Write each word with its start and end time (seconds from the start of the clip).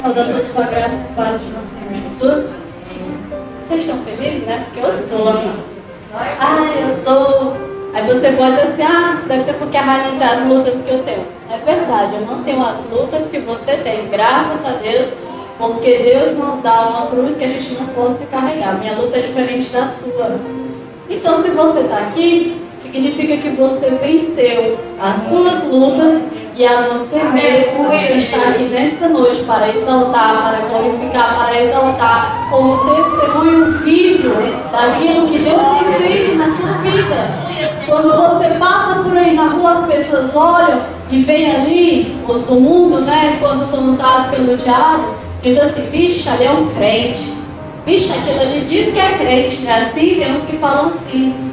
saudando 0.00 0.32
todos 0.32 0.50
com 0.52 0.62
graça 0.62 0.94
e 0.94 1.14
paz 1.14 1.40
de 1.42 1.52
nosso 1.52 1.68
Senhor 1.68 2.02
Jesus. 2.08 2.60
Vocês 3.68 3.80
estão 3.82 3.98
felizes, 4.02 4.46
né? 4.46 4.64
Porque 4.64 4.80
eu 4.80 5.08
tô. 5.08 5.28
Ah, 6.16 6.58
eu 6.80 7.04
tô. 7.04 7.52
Aí 7.92 8.06
você 8.06 8.32
pode 8.32 8.50
dizer 8.52 8.62
assim, 8.62 8.82
ah, 8.82 9.22
deve 9.26 9.44
ser 9.44 9.54
porque 9.54 9.76
a 9.76 9.82
Rainha 9.82 10.18
tem 10.18 10.26
as 10.26 10.48
lutas 10.48 10.80
que 10.80 10.90
eu 10.90 11.02
tenho. 11.02 11.24
É 11.50 11.58
verdade, 11.58 12.14
eu 12.14 12.20
não 12.22 12.42
tenho 12.44 12.64
as 12.64 12.78
lutas 12.90 13.28
que 13.30 13.38
você 13.40 13.76
tem, 13.78 14.08
graças 14.08 14.64
a 14.64 14.78
Deus, 14.78 15.08
porque 15.58 15.98
Deus 15.98 16.38
nos 16.38 16.62
dá 16.62 16.88
uma 16.88 17.06
cruz 17.08 17.36
que 17.36 17.44
a 17.44 17.48
gente 17.48 17.74
não 17.74 17.86
possa 17.88 18.24
carregar. 18.26 18.78
Minha 18.78 18.94
luta 18.94 19.18
é 19.18 19.22
diferente 19.22 19.70
da 19.70 19.88
sua. 19.88 20.38
Então, 21.08 21.42
se 21.42 21.50
você 21.50 21.80
está 21.80 21.98
aqui, 21.98 22.62
significa 22.78 23.36
que 23.36 23.50
você 23.50 23.90
venceu 23.90 24.78
as 25.00 25.22
suas 25.24 25.64
lutas 25.68 26.39
e 26.56 26.66
a 26.66 26.88
você 26.88 27.22
mesmo 27.24 27.88
que 27.90 28.18
está 28.18 28.50
aqui 28.50 28.64
nesta 28.64 29.08
noite 29.08 29.44
para 29.44 29.74
exaltar, 29.74 30.42
para 30.42 30.68
glorificar, 30.68 31.36
para 31.38 31.62
exaltar 31.62 32.48
como 32.50 32.78
testemunho 32.78 33.72
vivo 33.78 34.30
daquilo 34.72 35.28
que 35.28 35.38
Deus 35.38 35.62
tem 35.62 35.94
feito 35.94 36.36
na 36.36 36.50
sua 36.50 36.72
vida. 36.78 37.50
Quando 37.86 38.16
você 38.16 38.48
passa 38.58 39.00
por 39.00 39.16
aí 39.16 39.34
na 39.34 39.48
rua, 39.48 39.72
as 39.72 39.86
pessoas 39.86 40.34
olham 40.34 40.82
e 41.10 41.22
veem 41.22 41.54
ali 41.54 42.16
os 42.28 42.42
do 42.44 42.54
mundo, 42.54 43.00
né? 43.02 43.36
Quando 43.40 43.64
são 43.64 43.90
usados 43.90 44.28
pelo 44.28 44.56
diabo, 44.56 45.14
diz 45.42 45.58
assim, 45.58 45.88
bicho, 45.90 46.28
ali 46.28 46.44
é 46.44 46.50
um 46.50 46.68
crente. 46.74 47.32
Bicho, 47.86 48.12
aquilo 48.12 48.40
ali 48.40 48.60
diz 48.62 48.92
que 48.92 48.98
é 48.98 49.18
crente, 49.18 49.62
né? 49.62 49.82
Assim, 49.82 50.16
tem 50.16 50.36
uns 50.36 50.42
que 50.44 50.56
falam 50.58 50.88
assim. 50.88 51.52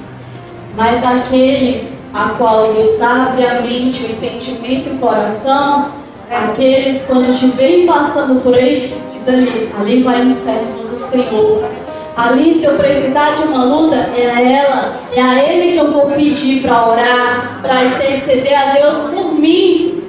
Mas 0.75 1.03
aqueles 1.03 1.96
a 2.13 2.29
qual 2.37 2.73
Deus 2.73 3.01
abre 3.01 3.45
a 3.45 3.61
mente, 3.61 4.03
o 4.03 4.11
entendimento 4.11 4.89
e 4.89 4.93
o 4.93 4.97
coração, 4.97 5.91
aqueles 6.29 7.03
quando 7.05 7.29
estiverem 7.29 7.85
passando 7.85 8.41
por 8.41 8.53
aí, 8.53 8.95
diz 9.13 9.27
ali, 9.27 9.69
ali 9.79 10.03
vai 10.03 10.25
um 10.25 10.33
servo 10.33 10.87
do 10.89 10.99
Senhor. 10.99 11.69
Ali, 12.17 12.55
se 12.55 12.65
eu 12.65 12.73
precisar 12.73 13.35
de 13.35 13.43
uma 13.43 13.63
luta, 13.63 13.95
é 13.95 14.31
a 14.31 14.41
ela, 14.41 14.99
é 15.13 15.21
a 15.21 15.35
Ele 15.35 15.73
que 15.73 15.77
eu 15.77 15.91
vou 15.91 16.07
pedir 16.07 16.63
para 16.63 16.89
orar, 16.89 17.59
para 17.61 17.85
interceder 17.85 18.59
a 18.59 18.73
Deus 18.73 18.97
por 19.11 19.35
mim. 19.35 20.01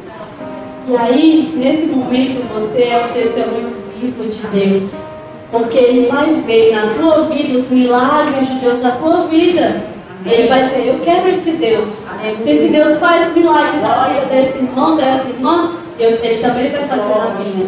E 0.89 0.97
aí, 0.97 1.53
nesse 1.55 1.89
momento, 1.89 2.43
você 2.55 2.85
é 2.85 3.05
o 3.05 3.13
testemunho 3.13 3.75
vivo 3.95 4.23
de 4.23 4.47
Deus. 4.47 5.05
Porque 5.53 5.77
Ele 5.77 6.07
vai 6.07 6.33
ver 6.47 6.75
na 6.75 6.95
tua 6.95 7.25
vida 7.25 7.59
os 7.59 7.71
milagres 7.71 8.49
de 8.49 8.55
Deus 8.55 8.83
na 8.83 8.93
tua 8.93 9.27
vida. 9.27 9.83
Ele 10.27 10.49
vai 10.49 10.65
dizer, 10.65 10.87
eu 10.89 10.99
quero 11.01 11.29
esse 11.29 11.53
Deus. 11.53 12.07
Se 12.39 12.51
esse 12.51 12.69
Deus 12.69 12.99
faz 12.99 13.35
milagre 13.35 13.81
na 13.81 14.09
vida 14.09 14.27
desse 14.27 14.59
irmão, 14.59 14.97
dessa 14.97 15.29
irmã, 15.29 15.77
eu, 15.99 16.11
ele 16.11 16.41
também 16.41 16.71
vai 16.71 16.89
fazer 16.89 17.15
na 17.19 17.35
minha. 17.35 17.67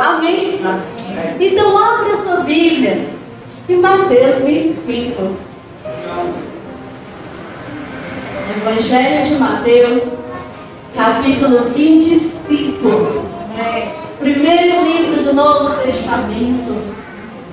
Amém? 0.00 0.60
Então 1.40 1.76
abra 1.76 2.14
a 2.14 2.16
sua 2.18 2.36
Bíblia 2.40 3.06
em 3.68 3.76
Mateus 3.76 4.44
25. 4.44 5.36
Evangelho 8.56 9.26
de 9.26 9.34
Mateus, 9.34 10.24
capítulo 10.94 11.70
25. 11.70 13.26
Primeiro 14.20 14.84
livro 14.84 15.22
do 15.22 15.32
Novo 15.32 15.82
Testamento. 15.82 16.76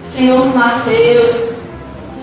Senhor 0.04 0.46
Mateus 0.56 1.55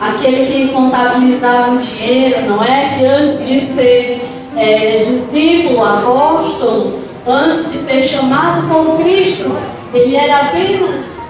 aquele 0.02 0.46
que 0.46 0.72
contabilizava 0.72 1.72
o 1.72 1.78
dinheiro, 1.78 2.46
não 2.46 2.62
é? 2.64 2.96
Que 2.98 3.04
antes 3.06 3.46
de 3.46 3.60
ser 3.74 4.28
é, 4.56 5.04
discípulo, 5.04 5.84
apóstolo, 5.84 7.02
antes 7.26 7.70
de 7.70 7.78
ser 7.78 8.02
chamado 8.02 8.68
por 8.68 8.98
Cristo, 8.98 9.56
ele 9.94 10.16
era 10.16 10.48
apenas, 10.48 11.22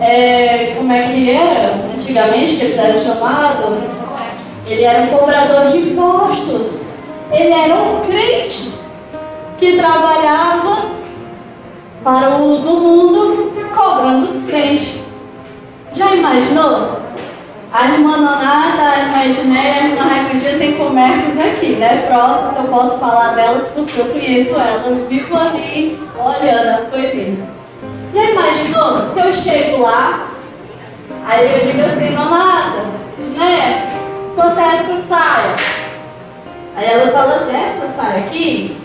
é, 0.00 0.74
como 0.76 0.92
é 0.92 1.12
que 1.12 1.30
era 1.30 1.80
antigamente 1.92 2.56
que 2.56 2.64
eles 2.66 2.78
eram 2.78 3.02
chamados? 3.02 4.00
Ele 4.66 4.84
era 4.84 5.02
um 5.02 5.06
cobrador 5.08 5.72
de 5.72 5.78
impostos. 5.78 6.84
Ele 7.32 7.52
era 7.52 7.74
um 7.74 8.00
crente 8.02 8.78
que 9.58 9.76
trabalhava 9.76 10.90
para 12.04 12.36
o 12.36 12.58
do 12.58 12.70
mundo 12.70 13.52
cobrando 13.74 14.30
os 14.30 14.44
crentes. 14.44 15.00
Já 15.94 16.14
imaginou? 16.14 17.00
A 17.72 17.86
irmã 17.86 18.16
Nonata, 18.16 18.82
a 18.82 18.98
irmã 18.98 19.24
Edneia, 19.26 19.74
a 19.74 19.86
irmã 19.86 20.02
Raimundinha 20.02 20.58
tem 20.58 20.74
comércios 20.76 21.38
aqui, 21.38 21.76
né? 21.76 22.04
Próximo 22.08 22.58
eu 22.58 22.64
posso 22.64 22.98
falar 22.98 23.36
delas 23.36 23.68
porque 23.68 24.00
eu 24.00 24.06
conheço 24.06 24.56
elas, 24.56 25.06
vivo 25.08 25.36
ali 25.36 25.96
olhando 26.18 26.68
as 26.68 26.88
coisinhas. 26.88 27.38
Já 28.12 28.24
imaginou 28.24 29.10
se 29.10 29.20
eu 29.20 29.32
chego 29.34 29.82
lá, 29.82 30.30
aí 31.28 31.60
eu 31.60 31.66
digo 31.66 31.86
assim, 31.86 32.10
Nonata, 32.10 32.86
Edneia, 33.20 33.84
quanto 34.34 34.58
é 34.58 34.76
essa 34.76 35.02
saia? 35.08 35.56
Aí 36.74 36.86
elas 36.86 37.12
falam 37.12 37.36
assim, 37.36 37.54
essa 37.54 37.86
saia 37.90 38.24
aqui 38.24 38.76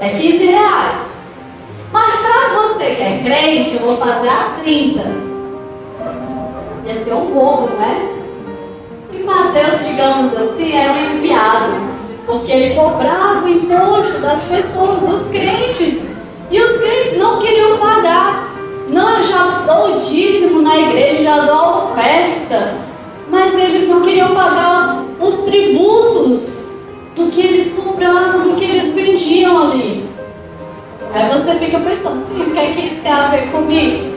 é 0.00 0.08
15 0.10 0.46
reais. 0.46 1.16
Mas 1.90 2.14
para 2.20 2.60
você 2.60 2.94
que 2.94 3.02
é 3.02 3.20
crente, 3.24 3.74
eu 3.74 3.80
vou 3.80 3.96
fazer 3.96 4.28
a 4.28 4.50
30. 4.62 5.00
Ia 6.86 7.04
ser 7.04 7.12
um 7.12 7.26
bobo, 7.26 7.66
né? 7.76 8.19
Mateus, 9.24 9.80
digamos 9.86 10.36
assim, 10.36 10.72
era 10.72 10.92
um 10.92 11.16
enviado, 11.16 11.74
porque 12.26 12.50
ele 12.50 12.74
cobrava 12.74 13.44
o 13.44 13.48
imposto 13.48 14.20
das 14.20 14.42
pessoas, 14.44 15.00
dos 15.00 15.30
crentes. 15.30 16.02
E 16.50 16.60
os 16.60 16.76
crentes 16.78 17.18
não 17.18 17.38
queriam 17.38 17.78
pagar. 17.78 18.48
Não, 18.88 19.18
eu 19.18 19.22
já 19.22 19.62
dou 19.66 19.96
o 19.96 20.00
dízimo 20.00 20.62
na 20.62 20.76
igreja, 20.76 21.22
já 21.22 21.40
dou 21.40 21.54
a 21.54 21.84
oferta. 21.84 22.74
Mas 23.28 23.56
eles 23.56 23.88
não 23.88 24.02
queriam 24.02 24.34
pagar 24.34 25.04
os 25.20 25.36
tributos 25.40 26.68
do 27.14 27.30
que 27.30 27.40
eles 27.40 27.72
compravam, 27.72 28.48
do 28.48 28.56
que 28.56 28.64
eles 28.64 28.92
vendiam 28.92 29.70
ali. 29.70 30.04
Aí 31.12 31.28
você 31.28 31.54
fica 31.54 31.78
pensando 31.78 32.18
assim, 32.18 32.42
o 32.42 32.50
que 32.50 32.58
é 32.58 32.72
que 32.72 32.86
isso 32.86 33.00
tem 33.02 33.12
a 33.12 33.28
ver 33.28 33.50
comigo? 33.50 34.10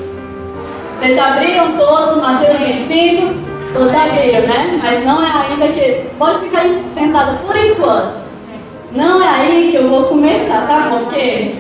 Vocês 0.97 1.17
abriram 1.19 1.75
todos 1.75 2.17
Mateus 2.17 2.59
25? 2.59 3.52
Abriram, 3.75 4.47
né? 4.47 4.79
Mas 4.81 5.03
não 5.05 5.23
é 5.23 5.47
ainda 5.47 5.67
que. 5.67 6.05
Pode 6.17 6.45
ficar 6.45 6.63
sentada 6.93 7.37
por 7.45 7.55
enquanto. 7.55 8.23
Não 8.91 9.21
é 9.21 9.27
aí 9.27 9.71
que 9.71 9.77
eu 9.77 9.89
vou 9.89 10.03
começar, 10.03 10.67
sabe 10.67 10.89
por 10.89 11.13
quê? 11.13 11.55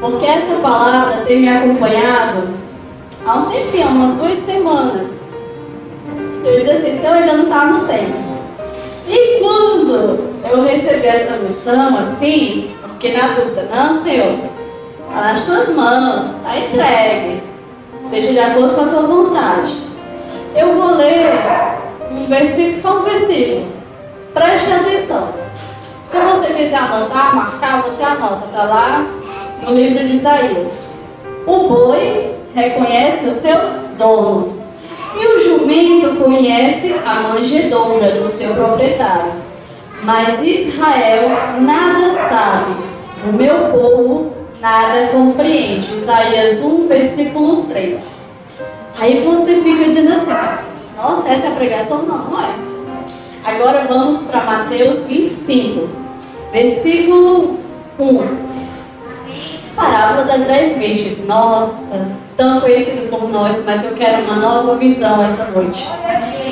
Porque 0.00 0.24
essa 0.24 0.54
palavra 0.62 1.24
tem 1.26 1.40
me 1.40 1.48
acompanhado 1.48 2.48
há 3.26 3.34
um 3.34 3.50
tempinho, 3.50 3.88
há 3.88 3.90
umas 3.90 4.12
duas 4.16 4.38
semanas. 4.38 5.10
Eu 6.44 6.60
disse 6.60 6.70
assim, 6.70 7.04
eu 7.04 7.12
ainda 7.12 7.32
não 7.32 7.44
está 7.44 7.64
no 7.66 7.86
tempo. 7.88 8.16
E 9.08 9.40
quando 9.40 10.20
eu 10.48 10.62
recebi 10.62 11.06
essa 11.06 11.36
missão 11.38 11.96
assim, 11.98 12.70
porque 12.82 13.12
na 13.12 13.28
dúvida, 13.28 13.68
não, 13.74 13.94
Senhor, 13.96 14.38
está 15.08 15.20
nas 15.20 15.44
tuas 15.44 15.68
mãos, 15.70 16.28
está 16.28 16.58
entregue. 16.58 17.42
Seja 18.08 18.32
de 18.32 18.38
acordo 18.38 18.74
com 18.74 18.80
a 18.82 18.86
tua 18.86 19.02
vontade. 19.02 19.87
Eu 20.58 20.74
vou 20.74 20.96
ler 20.96 21.30
um 22.10 22.26
versículo, 22.26 22.82
só 22.82 22.98
um 22.98 23.04
versículo. 23.04 23.66
Preste 24.34 24.72
atenção. 24.72 25.28
Se 26.04 26.18
você 26.18 26.52
quiser 26.52 26.78
anotar, 26.78 27.36
marcar, 27.36 27.82
você 27.82 28.02
anota. 28.02 28.46
Está 28.46 28.64
lá 28.64 29.06
no 29.62 29.72
livro 29.72 30.04
de 30.04 30.16
Isaías. 30.16 31.00
O 31.46 31.68
boi 31.68 32.34
reconhece 32.56 33.28
o 33.28 33.34
seu 33.34 33.56
dono. 33.96 34.58
E 35.14 35.26
o 35.26 35.44
jumento 35.44 36.16
conhece 36.16 36.92
a 37.06 37.20
manjedoura 37.20 38.10
do 38.20 38.26
seu 38.26 38.52
proprietário. 38.52 39.34
Mas 40.02 40.42
Israel 40.42 41.30
nada 41.60 42.10
sabe. 42.28 42.74
O 43.28 43.32
meu 43.32 43.70
povo 43.70 44.32
nada 44.60 45.06
compreende. 45.12 45.98
Isaías 45.98 46.64
1, 46.64 46.88
versículo 46.88 47.62
3. 47.66 48.17
Aí 49.00 49.24
você 49.24 49.54
fica 49.62 49.84
dizendo 49.84 50.14
assim, 50.14 50.32
nossa, 50.96 51.28
essa 51.28 51.46
é 51.46 51.52
a 51.52 51.54
pregação? 51.54 52.02
Não, 52.02 52.18
não 52.18 52.40
é. 52.40 52.52
Agora 53.44 53.86
vamos 53.88 54.22
para 54.22 54.44
Mateus 54.44 55.04
25, 55.06 55.88
versículo 56.52 57.58
1. 57.98 58.48
Parábola 59.76 60.24
das 60.24 60.44
dez 60.46 60.76
virgens. 60.76 61.24
Nossa, 61.26 62.08
tão 62.36 62.60
conhecido 62.60 63.08
por 63.08 63.28
nós, 63.28 63.64
mas 63.64 63.84
eu 63.84 63.94
quero 63.94 64.24
uma 64.24 64.36
nova 64.36 64.74
visão 64.74 65.24
essa 65.24 65.48
noite. 65.52 65.86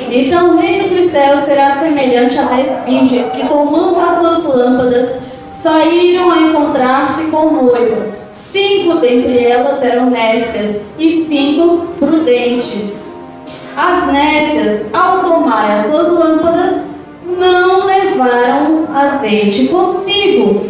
Então 0.09 0.55
o 0.55 0.59
reino 0.59 0.95
dos 0.95 1.11
céus 1.11 1.41
será 1.41 1.75
semelhante 1.75 2.39
a 2.39 2.43
dez 2.43 2.85
virgens 2.85 3.29
que, 3.33 3.45
tomando 3.45 3.99
as 3.99 4.19
suas 4.19 4.43
lâmpadas, 4.45 5.21
saíram 5.49 6.31
a 6.31 6.37
encontrar-se 6.37 7.25
com 7.25 7.47
o 7.47 7.63
noivo. 7.63 8.26
Cinco 8.37 8.99
dentre 8.99 9.45
elas 9.45 9.81
eram 9.81 10.11
nécias 10.11 10.79
e 10.99 11.23
cinco 11.23 11.87
prudentes. 11.97 13.11
As 13.75 14.05
nécias, 14.13 14.93
ao 14.93 15.23
tomar 15.23 15.79
as 15.79 15.87
suas 15.87 16.07
lâmpadas, 16.07 16.83
não 17.25 17.83
levaram 17.83 18.87
azeite 18.95 19.67
consigo. 19.69 20.61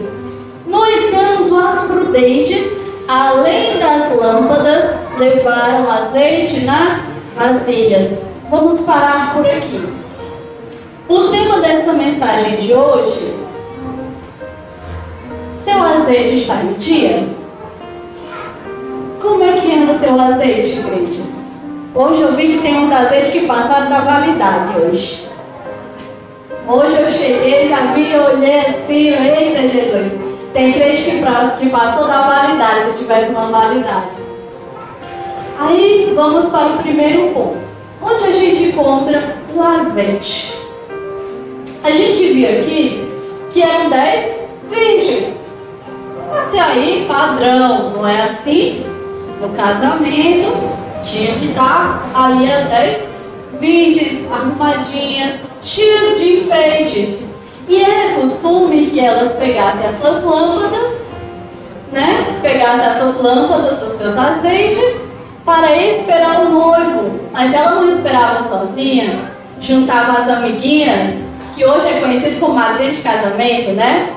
No 0.65 0.85
entanto, 0.85 1.57
as 1.57 1.83
prudentes, 1.87 2.71
além 3.05 3.77
das 3.79 4.15
lâmpadas, 4.15 4.95
levaram 5.17 5.91
azeite 5.91 6.61
nas 6.61 7.01
vasilhas. 7.35 8.23
Vamos 8.49 8.79
parar 8.81 9.35
por 9.35 9.45
aqui. 9.45 9.85
O 11.09 11.27
tema 11.31 11.59
dessa 11.59 11.91
mensagem 11.91 12.59
de 12.59 12.73
hoje: 12.73 13.35
seu 15.57 15.83
azeite 15.83 16.43
está 16.43 16.63
em 16.63 16.73
dia? 16.73 17.36
Como 19.21 19.43
é 19.43 19.53
que 19.53 19.73
anda 19.73 19.93
o 19.93 19.99
teu 19.99 20.19
azeite, 20.19 20.79
igreja? 20.79 21.23
Hoje 21.95 22.21
eu 22.21 22.35
vi 22.35 22.49
que 22.49 22.59
tem 22.59 22.77
uns 22.77 22.91
azeites 22.91 23.31
que 23.31 23.47
passaram 23.47 23.89
da 23.89 24.01
validade 24.01 24.77
hoje. 24.79 25.27
Hoje 26.67 27.01
eu 27.01 27.09
cheguei, 27.09 27.67
já 27.67 27.93
vi, 27.93 28.15
olhei 28.15 28.59
assim, 28.59 29.09
eita 29.09 29.67
Jesus. 29.67 30.11
Tem 30.53 30.71
crente 30.73 31.03
que, 31.03 31.19
pra, 31.19 31.57
que 31.59 31.69
passou 31.69 32.07
da 32.07 32.27
validade, 32.27 32.91
se 32.91 32.97
tivesse 32.99 33.31
uma 33.31 33.47
validade. 33.47 34.11
Aí 35.59 36.13
vamos 36.15 36.49
para 36.49 36.73
o 36.73 36.77
primeiro 36.77 37.31
ponto. 37.33 37.57
Onde 38.03 38.23
a 38.23 38.31
gente 38.33 38.63
encontra 38.65 39.35
o 39.55 39.61
azeite? 39.61 40.53
A 41.83 41.89
gente 41.89 42.33
viu 42.33 42.49
aqui 42.49 43.07
que 43.51 43.63
eram 43.63 43.89
10 43.89 44.35
virgens. 44.69 45.51
Até 46.31 46.59
aí, 46.59 47.05
padrão, 47.07 47.91
não 47.91 48.07
é 48.07 48.23
assim? 48.23 48.85
No 49.39 49.49
casamento, 49.49 50.77
tinha 51.03 51.33
que 51.35 51.45
estar 51.47 52.03
ali 52.13 52.51
as 52.51 52.67
10 52.69 53.09
virgens 53.59 54.31
arrumadinhas, 54.31 55.35
cheias 55.61 56.17
de 56.17 56.37
enfeites. 56.39 57.27
E 57.67 57.83
era 57.83 58.19
costume 58.19 58.87
que 58.87 58.99
elas 58.99 59.33
pegassem 59.33 59.87
as 59.87 59.97
suas 59.97 60.23
lâmpadas, 60.23 61.05
né? 61.91 62.39
Pegassem 62.41 62.85
as 62.85 62.97
suas 62.97 63.21
lâmpadas, 63.21 63.83
os 63.83 63.93
seus 63.93 64.17
azeites, 64.17 65.01
para 65.45 65.75
esperar 65.75 66.45
o 66.45 66.49
noivo. 66.49 67.19
Mas 67.31 67.53
ela 67.53 67.75
não 67.75 67.89
esperava 67.89 68.47
sozinha, 68.47 69.31
juntava 69.61 70.21
as 70.21 70.29
amiguinhas, 70.29 71.13
que 71.55 71.65
hoje 71.65 71.87
é 71.87 71.99
conhecido 71.99 72.39
como 72.39 72.55
madrinha 72.55 72.91
de 72.91 73.01
casamento, 73.01 73.71
né? 73.71 74.09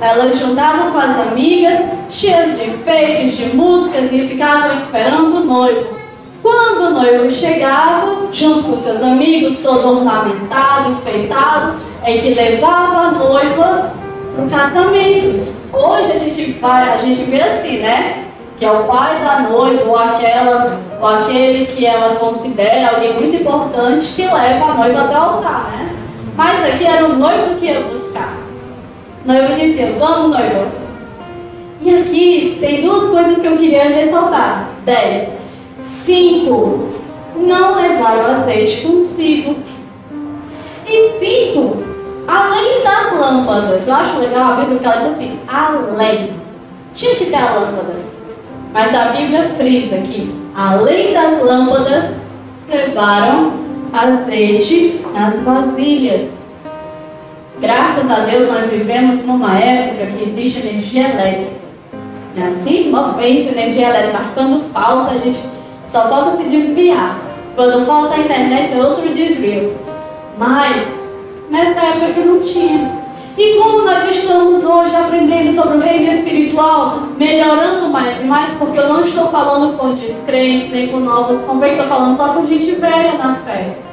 Elas 0.00 0.38
juntavam 0.38 0.92
com 0.92 0.98
as 0.98 1.18
amigas, 1.18 1.80
cheias 2.10 2.58
de 2.58 2.68
enfeites, 2.68 3.36
de 3.36 3.56
músicas, 3.56 4.12
e 4.12 4.28
ficavam 4.28 4.76
esperando 4.76 5.36
o 5.36 5.44
noivo. 5.44 5.96
Quando 6.42 6.80
o 6.82 6.90
noivo 6.90 7.30
chegava, 7.32 8.28
junto 8.30 8.64
com 8.64 8.76
seus 8.76 9.02
amigos, 9.02 9.62
todo 9.62 9.98
ornamentado, 9.98 10.92
enfeitado, 10.92 11.76
é 12.04 12.18
que 12.18 12.34
levava 12.34 13.08
a 13.08 13.10
noiva 13.12 13.92
para 14.34 14.44
o 14.44 14.50
casamento. 14.50 15.52
Hoje 15.72 16.12
a 16.12 16.18
gente 16.18 16.52
vai, 16.60 16.90
a 16.90 16.96
gente 16.98 17.22
vê 17.22 17.40
assim, 17.40 17.78
né? 17.78 18.24
Que 18.58 18.66
é 18.66 18.70
o 18.70 18.84
pai 18.84 19.18
da 19.18 19.48
noiva, 19.48 19.82
ou 19.86 19.98
aquela, 19.98 20.78
ou 21.00 21.08
aquele 21.08 21.66
que 21.66 21.86
ela 21.86 22.16
considera 22.16 22.94
alguém 22.94 23.14
muito 23.14 23.36
importante 23.36 24.06
que 24.14 24.22
leva 24.22 24.66
a 24.66 24.74
noiva 24.74 25.00
até 25.00 25.18
o 25.18 25.22
altar, 25.22 25.70
né? 25.72 25.96
Mas 26.36 26.64
aqui 26.64 26.84
era 26.84 27.06
o 27.06 27.16
noivo 27.16 27.56
que 27.56 27.66
ia 27.66 27.80
buscar. 27.80 28.45
Noivo 29.26 29.54
dizia, 29.54 29.92
vamos 29.98 30.30
noivo. 30.30 30.70
E 31.82 31.94
aqui 31.94 32.58
tem 32.60 32.80
duas 32.82 33.10
coisas 33.10 33.38
que 33.38 33.46
eu 33.46 33.56
queria 33.56 33.88
ressaltar. 33.88 34.68
Dez. 34.84 35.30
Cinco, 35.80 36.90
não 37.36 37.74
levaram 37.74 38.26
azeite 38.26 38.82
consigo. 38.86 39.56
E 40.86 41.08
cinco, 41.18 41.82
além 42.28 42.84
das 42.84 43.18
lâmpadas. 43.18 43.88
Eu 43.88 43.94
acho 43.94 44.18
legal 44.20 44.52
a 44.52 44.56
Bíblia 44.56 44.78
que 44.78 44.86
ela 44.86 44.96
diz 44.96 45.10
assim, 45.10 45.38
além. 45.48 46.30
Tinha 46.94 47.14
que 47.16 47.24
ter 47.26 47.36
a 47.36 47.54
lâmpada. 47.54 47.96
Mas 48.72 48.94
a 48.94 49.06
Bíblia 49.06 49.50
frisa 49.56 49.96
que, 49.98 50.34
além 50.54 51.12
das 51.12 51.42
lâmpadas, 51.42 52.16
levaram 52.68 53.52
azeite 53.92 55.00
nas 55.12 55.40
vasilhas. 55.42 56.35
Graças 57.60 58.10
a 58.10 58.26
Deus 58.26 58.48
nós 58.48 58.70
vivemos 58.70 59.24
numa 59.24 59.58
época 59.58 60.06
que 60.06 60.28
existe 60.28 60.60
energia 60.60 61.08
elétrica. 61.08 61.52
É 62.36 62.42
assim? 62.48 62.92
Vez 63.16 63.50
energia 63.50 63.88
elétrica 63.88 64.18
marcando 64.18 64.70
falta, 64.72 65.12
a 65.12 65.18
gente 65.18 65.38
só 65.86 66.08
falta 66.08 66.36
se 66.36 66.48
desviar. 66.50 67.18
Quando 67.54 67.86
falta 67.86 68.14
a 68.14 68.18
internet 68.18 68.74
é 68.74 68.84
outro 68.84 69.08
desvio. 69.14 69.72
Mas 70.36 71.02
nessa 71.50 71.80
época 71.80 72.20
não 72.20 72.40
tinha. 72.40 73.06
E 73.38 73.56
como 73.56 73.82
nós 73.82 74.10
estamos 74.10 74.64
hoje 74.64 74.94
aprendendo 74.94 75.52
sobre 75.54 75.78
o 75.78 75.80
reino 75.80 76.12
espiritual, 76.12 77.02
melhorando 77.16 77.88
mais 77.88 78.20
e 78.20 78.24
mais, 78.24 78.52
porque 78.54 78.78
eu 78.78 78.88
não 78.88 79.04
estou 79.04 79.28
falando 79.28 79.78
com 79.78 79.94
descrentes 79.94 80.70
nem 80.70 80.88
com 80.88 81.00
novos 81.00 81.42
convênios, 81.44 81.80
estou 81.80 81.96
falando 81.96 82.16
só 82.18 82.28
com 82.34 82.46
gente 82.46 82.72
velha 82.72 83.16
na 83.18 83.34
fé. 83.36 83.85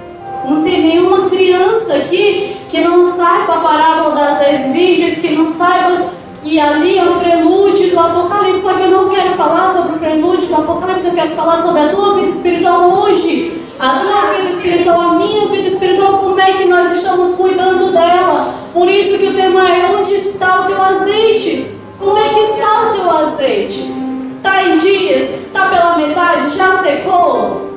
Não 0.45 0.61
tem 0.63 0.81
nenhuma 0.81 1.29
criança 1.29 1.93
aqui 1.93 2.57
que 2.69 2.81
não 2.81 3.05
saiba 3.05 3.53
a 3.53 3.59
parábola 3.59 4.15
das 4.15 4.39
dez 4.39 4.73
virgens, 4.73 5.19
que 5.19 5.35
não 5.35 5.47
saiba 5.47 6.09
que 6.43 6.59
ali 6.59 6.97
é 6.97 7.03
o 7.05 7.19
prelúdio 7.19 7.89
do 7.89 7.99
Apocalipse, 7.99 8.61
só 8.61 8.73
que 8.73 8.81
eu 8.81 8.91
não 8.91 9.09
quero 9.09 9.35
falar 9.35 9.71
sobre 9.71 9.95
o 9.95 9.99
prelúdio 9.99 10.47
do 10.47 10.55
Apocalipse, 10.55 11.07
eu 11.07 11.13
quero 11.13 11.31
falar 11.35 11.61
sobre 11.61 11.81
a 11.81 11.89
tua 11.89 12.15
vida 12.15 12.31
espiritual 12.31 12.89
hoje. 12.91 13.61
A 13.79 13.99
tua 13.99 14.33
vida 14.33 14.49
espiritual, 14.51 15.01
a 15.01 15.13
minha 15.15 15.47
vida 15.47 15.67
espiritual, 15.69 16.19
como 16.19 16.39
é 16.39 16.53
que 16.53 16.65
nós 16.65 16.97
estamos 16.97 17.35
cuidando 17.35 17.91
dela? 17.91 18.53
Por 18.73 18.89
isso 18.89 19.17
que 19.17 19.27
o 19.27 19.33
tema 19.33 19.67
é 19.67 19.95
onde 19.95 20.15
está 20.15 20.61
o 20.61 20.67
teu 20.67 20.81
azeite? 20.81 21.67
Como 21.99 22.17
é 22.17 22.29
que 22.29 22.39
está 22.39 22.91
o 22.91 22.93
teu 22.95 23.09
azeite? 23.09 23.91
Está 24.37 24.63
em 24.63 24.77
dias? 24.77 25.29
Está 25.29 25.67
pela 25.67 25.97
metade? 25.97 26.55
Já 26.55 26.77
secou? 26.77 27.69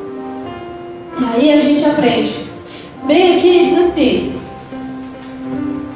E 1.19 1.25
aí 1.25 1.53
a 1.53 1.61
gente 1.61 1.85
aprende. 1.85 2.46
Bem 3.07 3.37
aqui 3.37 3.67
diz 3.67 3.87
assim, 3.87 4.41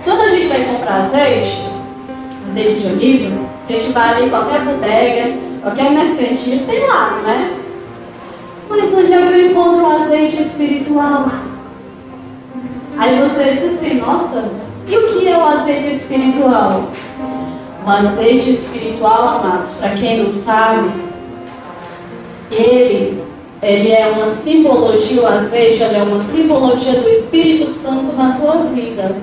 quando 0.05 0.21
a 0.21 0.29
gente 0.29 0.47
vai 0.47 0.65
comprar 0.65 1.03
azeite, 1.03 1.59
azeite 2.49 2.81
de 2.81 2.87
oliva, 2.87 3.37
a 3.69 3.73
gente 3.73 3.91
vai 3.91 4.15
ali 4.15 4.27
em 4.27 4.31
qualquer 4.31 4.61
bodega, 4.65 5.37
qualquer 5.61 5.91
mercantil, 5.91 6.67
tem 6.67 6.87
lá, 6.87 7.21
não 7.21 7.31
é? 7.31 7.51
Mas 8.69 8.95
onde 8.95 9.13
é 9.13 9.17
que 9.17 9.33
eu 9.33 9.51
encontro 9.51 9.83
o 9.83 9.91
azeite 9.91 10.41
espiritual? 10.41 11.29
Aí 12.97 13.21
você 13.21 13.55
diz 13.55 13.65
assim, 13.65 13.95
nossa, 13.95 14.49
e 14.87 14.97
o 14.97 15.09
que 15.09 15.27
é 15.27 15.37
o 15.37 15.45
azeite 15.45 15.97
espiritual? 15.97 16.91
O 17.85 17.91
azeite 17.91 18.53
espiritual, 18.53 19.41
amados, 19.41 19.79
para 19.79 19.91
quem 19.97 20.23
não 20.23 20.33
sabe, 20.33 20.91
ele, 22.53 23.21
ele 23.63 23.93
é 23.93 24.09
uma 24.09 24.29
simbologia, 24.29 25.23
o 25.23 25.27
azeite 25.27 25.83
ele 25.83 25.97
é 25.97 26.03
uma 26.03 26.23
simbologia 26.23 27.01
do 27.01 27.09
Espírito 27.09 27.71
Santo 27.71 28.17
na 28.17 28.33
tua 28.33 28.65
vida. 28.75 29.15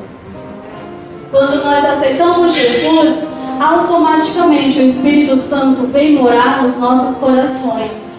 Quando 1.31 1.63
nós 1.63 1.83
aceitamos 1.83 2.53
Jesus, 2.53 3.27
automaticamente 3.59 4.79
o 4.79 4.87
Espírito 4.87 5.37
Santo 5.37 5.87
vem 5.87 6.15
morar 6.15 6.61
nos 6.61 6.77
nossos 6.77 7.17
corações. 7.17 8.13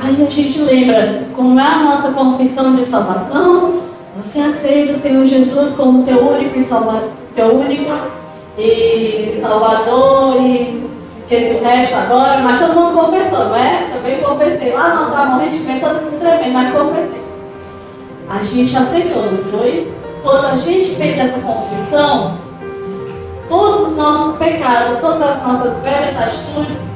Aí 0.00 0.24
a 0.24 0.30
gente 0.30 0.58
lembra 0.60 1.24
como 1.34 1.58
é 1.58 1.64
a 1.64 1.78
nossa 1.78 2.12
confissão 2.12 2.76
de 2.76 2.84
salvação. 2.84 3.80
Você 4.22 4.40
aceita 4.40 4.92
o 4.92 4.96
Senhor 4.96 5.26
Jesus 5.26 5.74
como 5.76 6.04
teu 6.04 6.28
único 6.28 6.58
e 6.58 6.62
salvador, 6.62 7.10
teu 7.34 7.54
único 7.56 7.90
e 8.58 9.38
Salvador 9.40 10.40
e 10.40 10.82
esqueci 11.26 11.56
o 11.56 11.64
resto 11.64 11.94
agora, 11.96 12.38
mas 12.38 12.60
todo 12.60 12.74
mundo 12.74 12.94
confessou, 12.94 13.46
não 13.46 13.56
é? 13.56 13.90
Também 13.92 14.22
confessei. 14.22 14.72
Lá 14.72 14.94
não 14.94 15.08
estava 15.08 15.30
morrendo 15.30 15.58
de 15.58 15.64
medo, 15.64 15.80
todo 15.80 16.02
mundo 16.02 16.20
tremendo, 16.20 16.52
mas 16.52 16.72
confessei. 16.72 17.22
A 18.30 18.44
gente 18.44 18.76
aceitou, 18.76 19.22
não 19.22 19.42
foi? 19.50 19.92
Quando 20.22 20.46
a 20.46 20.58
gente 20.58 20.94
fez 20.94 21.18
essa 21.18 21.40
confissão, 21.40 22.38
todos 23.48 23.90
os 23.90 23.96
nossos 23.96 24.36
pecados, 24.36 25.00
todas 25.00 25.22
as 25.22 25.46
nossas 25.46 25.80
velhas 25.80 26.16
atitudes, 26.16 26.90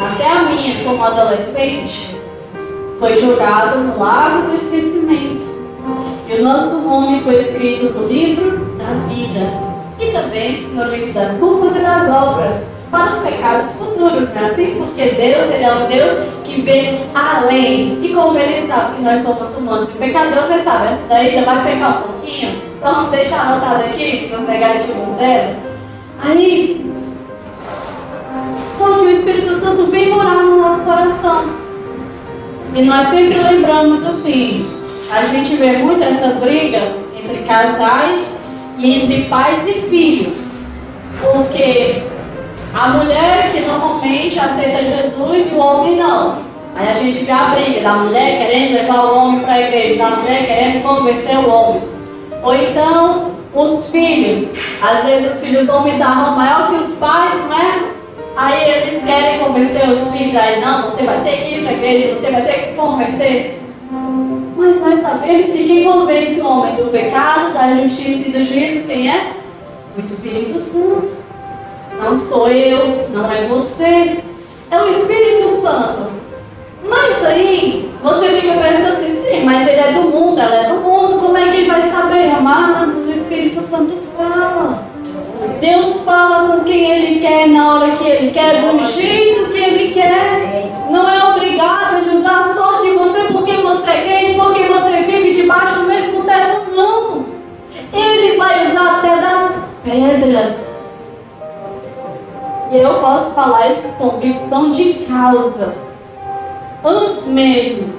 até 0.00 0.26
a 0.26 0.42
minha 0.44 0.84
como 0.84 1.02
adolescente, 1.02 2.16
foi 2.98 3.20
jogado 3.20 3.80
no 3.80 3.98
lago 3.98 4.48
do 4.48 4.56
esquecimento. 4.56 5.46
E 6.26 6.40
o 6.40 6.42
nosso 6.42 6.76
nome 6.80 7.20
foi 7.22 7.40
escrito 7.40 7.92
no 7.92 8.06
livro 8.06 8.64
da 8.76 8.92
vida 9.08 9.50
e 9.98 10.12
também 10.12 10.68
no 10.68 10.84
livro 10.84 11.12
das 11.12 11.36
culpas 11.38 11.74
e 11.74 11.80
das 11.80 12.10
obras 12.10 12.77
para 12.90 13.12
os 13.12 13.18
pecados 13.20 13.76
futuros, 13.76 14.32
não 14.34 14.42
é 14.42 14.46
assim? 14.46 14.74
Porque 14.78 15.02
Deus, 15.10 15.50
Ele 15.52 15.64
é 15.64 15.74
um 15.74 15.88
Deus 15.88 16.18
que 16.44 16.60
vê 16.62 17.00
além. 17.14 17.98
E 18.02 18.12
como 18.14 18.38
Ele 18.38 18.66
sabe 18.66 18.96
que 18.96 19.02
nós 19.02 19.22
somos 19.22 19.56
humanos 19.56 19.90
e 19.90 19.98
pecadores, 19.98 20.50
Ele 20.50 20.62
sabe, 20.62 20.88
essa 20.88 21.02
daí 21.08 21.30
já 21.30 21.44
vai 21.44 21.64
pecar 21.64 21.98
um 21.98 22.02
pouquinho, 22.02 22.62
então 22.76 22.94
vamos 22.94 23.10
deixar 23.10 23.40
anotado 23.40 23.84
aqui 23.84 24.28
nos 24.32 24.46
negativos 24.46 25.16
dela. 25.16 25.56
Aí, 26.22 26.84
só 28.70 28.98
que 28.98 29.04
o 29.04 29.10
Espírito 29.10 29.58
Santo 29.58 29.86
vem 29.90 30.10
morar 30.10 30.42
no 30.42 30.60
nosso 30.60 30.82
coração. 30.84 31.44
E 32.74 32.82
nós 32.82 33.08
sempre 33.08 33.38
lembramos 33.38 34.04
assim, 34.04 34.68
a 35.10 35.26
gente 35.26 35.56
vê 35.56 35.78
muito 35.78 36.02
essa 36.02 36.28
briga 36.34 36.92
entre 37.16 37.38
casais 37.44 38.38
e 38.78 39.02
entre 39.02 39.22
pais 39.24 39.66
e 39.66 39.72
filhos. 39.88 40.58
Porque 41.20 42.02
a 42.78 42.88
mulher 42.90 43.50
que 43.52 43.62
normalmente 43.62 44.38
aceita 44.38 44.84
Jesus 44.84 45.50
e 45.50 45.54
o 45.56 45.58
homem 45.58 45.96
não. 45.96 46.38
Aí 46.76 46.88
a 46.88 46.94
gente 46.94 47.24
vê 47.24 47.32
a 47.32 47.46
briga 47.46 47.80
da 47.80 47.94
mulher 47.94 48.38
querendo 48.38 48.74
levar 48.74 49.04
o 49.04 49.18
homem 49.18 49.40
para 49.40 49.54
a 49.54 49.60
igreja, 49.62 50.04
da 50.04 50.10
mulher 50.10 50.46
querendo 50.46 50.82
converter 50.84 51.38
o 51.38 51.50
homem. 51.50 51.82
Ou 52.40 52.54
então, 52.54 53.32
os 53.52 53.90
filhos. 53.90 54.52
Às 54.80 55.04
vezes 55.04 55.32
os 55.32 55.40
filhos 55.40 55.68
homens 55.68 56.00
armam 56.00 56.36
maior 56.36 56.68
que 56.68 56.76
os 56.76 56.94
pais, 56.98 57.34
não 57.48 57.52
é? 57.52 57.82
Aí 58.36 58.70
eles 58.70 59.04
querem 59.04 59.40
converter 59.40 59.90
os 59.90 60.12
filhos, 60.12 60.36
aí 60.36 60.60
não, 60.60 60.88
você 60.88 61.02
vai 61.02 61.20
ter 61.24 61.36
que 61.38 61.54
ir 61.56 61.62
para 61.62 61.70
a 61.70 61.72
igreja, 61.72 62.14
você 62.14 62.30
vai 62.30 62.42
ter 62.42 62.52
que 62.52 62.66
se 62.68 62.72
converter. 62.74 63.60
Mas 64.56 64.80
nós 64.80 65.00
sabemos 65.00 65.46
que 65.46 65.64
quem 65.64 65.84
convence 65.84 66.40
o 66.40 66.46
homem 66.46 66.76
do 66.76 66.92
pecado, 66.92 67.52
da 67.54 67.74
justiça 67.74 68.28
e 68.28 68.32
do 68.32 68.44
juízo, 68.44 68.86
quem 68.86 69.10
é? 69.10 69.32
O 69.96 70.00
Espírito 70.00 70.60
Santo. 70.60 71.17
Não 72.00 72.18
sou 72.18 72.48
eu, 72.48 73.08
não 73.10 73.30
é 73.30 73.46
você, 73.46 74.22
é 74.70 74.82
o 74.82 74.88
Espírito 74.88 75.50
Santo. 75.50 76.08
Mas 76.88 77.24
aí 77.24 77.90
você 78.02 78.40
fica 78.40 78.54
perguntando 78.54 78.88
assim, 78.88 79.12
sim, 79.14 79.44
mas 79.44 79.66
ele 79.66 79.80
é 79.80 79.92
do 79.92 80.02
mundo, 80.02 80.40
ela 80.40 80.54
é 80.54 80.68
do 80.68 80.80
mundo, 80.80 81.18
como 81.18 81.36
é 81.36 81.50
que 81.50 81.56
ele 81.56 81.70
vai 81.70 81.82
saber? 81.82 82.30
Amados, 82.30 83.06
o 83.06 83.12
Espírito 83.12 83.62
Santo 83.62 83.94
fala. 84.16 84.72
Deus 85.60 86.02
fala 86.02 86.56
com 86.56 86.64
quem 86.64 86.90
Ele 86.90 87.20
quer, 87.20 87.48
na 87.48 87.74
hora 87.74 87.96
que 87.96 88.04
Ele 88.04 88.30
quer, 88.30 88.60
do 88.60 88.78
jeito 88.92 89.50
que 89.50 89.58
Ele 89.58 89.92
quer. 89.92 90.68
Não 90.90 91.08
é 91.08 91.24
obrigado 91.24 91.98
Ele 91.98 92.16
usar 92.16 92.44
só 92.44 92.82
de 92.82 92.90
você 92.92 93.24
porque 93.32 93.52
você 93.52 93.90
é 93.90 94.02
crente, 94.02 94.38
porque 94.38 94.64
você 94.64 95.02
vive 95.02 95.34
debaixo 95.34 95.80
do 95.80 95.86
mesmo 95.86 96.24
teto. 96.24 96.74
Não. 96.74 97.26
Ele 97.92 98.36
vai 98.36 98.68
usar 98.68 98.98
até 98.98 99.16
das 99.20 99.64
pedras. 99.84 100.67
E 102.70 102.76
eu 102.76 103.00
posso 103.00 103.34
falar 103.34 103.70
isso 103.70 103.82
com 103.96 104.10
convicção 104.10 104.70
de 104.70 105.06
causa. 105.06 105.74
Antes 106.84 107.26
mesmo 107.26 107.92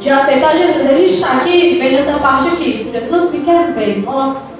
de 0.00 0.10
aceitar 0.10 0.56
Jesus, 0.56 0.90
a 0.90 0.94
gente 0.94 1.12
está 1.14 1.32
aqui, 1.38 1.78
vendo 1.78 2.00
essa 2.00 2.18
parte 2.18 2.48
aqui. 2.48 2.90
Jesus 2.92 3.32
me 3.32 3.40
quer 3.40 3.72
bem. 3.72 4.00
Nossa. 4.02 4.58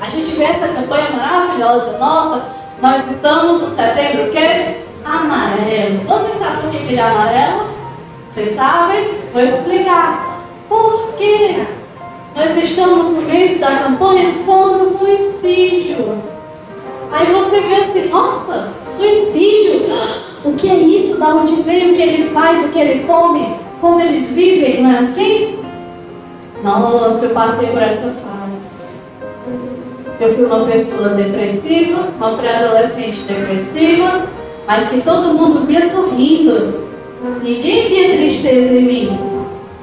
A 0.00 0.08
gente 0.08 0.34
vê 0.36 0.44
essa 0.44 0.68
campanha 0.68 1.10
maravilhosa. 1.10 1.98
Nossa, 1.98 2.42
nós 2.80 3.08
estamos 3.10 3.60
no 3.60 3.70
setembro 3.70 4.28
o 4.28 4.32
quê? 4.32 4.78
Amarelo. 5.04 6.00
Você 6.06 6.38
sabe 6.38 6.62
por 6.62 6.70
que 6.70 6.76
ele 6.78 6.96
é 6.96 7.02
amarelo? 7.02 7.66
Vocês 8.30 8.56
sabem? 8.56 9.10
Vou 9.32 9.42
explicar. 9.42 10.40
Por 10.68 11.12
quê? 11.18 11.64
Nós 12.34 12.56
estamos 12.56 13.10
no 13.10 13.22
mês 13.22 13.60
da 13.60 13.70
campanha 13.76 14.32
contra 14.46 14.84
o 14.84 14.90
suicídio. 14.90 16.16
Aí 17.12 17.26
você 17.32 17.60
vê 17.60 17.74
assim, 17.74 18.08
nossa, 18.08 18.68
suicídio. 18.86 19.82
O 20.44 20.54
que 20.54 20.70
é 20.70 20.74
isso? 20.76 21.20
Da 21.20 21.34
onde 21.34 21.60
veio? 21.62 21.92
O 21.92 21.94
que 21.94 22.02
ele 22.02 22.30
faz? 22.30 22.64
O 22.64 22.68
que 22.70 22.78
ele 22.78 23.04
come? 23.06 23.54
Como 23.80 24.00
eles 24.00 24.32
vivem? 24.32 24.82
Não 24.82 24.90
é 24.90 24.98
assim? 25.00 25.58
Nossa, 26.64 27.26
eu 27.26 27.30
passei 27.30 27.68
por 27.68 27.82
essa 27.82 28.08
fase. 28.08 28.22
Eu 30.20 30.34
fui 30.34 30.44
uma 30.44 30.64
pessoa 30.66 31.10
depressiva, 31.10 32.08
uma 32.16 32.36
pré-adolescente 32.36 33.22
depressiva, 33.24 34.26
mas 34.66 34.84
se 34.84 35.02
todo 35.02 35.34
mundo 35.34 35.66
via 35.66 35.88
sorrindo, 35.88 36.88
ninguém 37.42 37.88
via 37.88 38.16
tristeza 38.16 38.74
em 38.74 38.82
mim. 38.82 39.18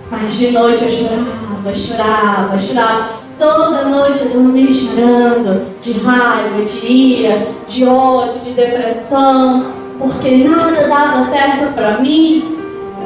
Mas 0.10 0.34
de 0.36 0.52
noite 0.52 0.84
eu 0.86 0.92
chorava, 0.92 1.76
chorava, 1.76 2.60
chorava. 2.60 3.10
Toda 3.40 3.84
noite 3.84 4.20
eu 4.22 4.32
dormia 4.32 4.74
chorando, 4.74 5.66
de 5.82 5.94
raiva, 5.94 6.62
de 6.66 6.92
ira, 6.92 7.48
de 7.66 7.86
ódio, 7.86 8.42
de 8.42 8.52
depressão, 8.52 9.68
porque 9.98 10.44
nada 10.44 10.90
dava 10.90 11.24
certo 11.24 11.74
para 11.74 12.00
mim. 12.00 12.58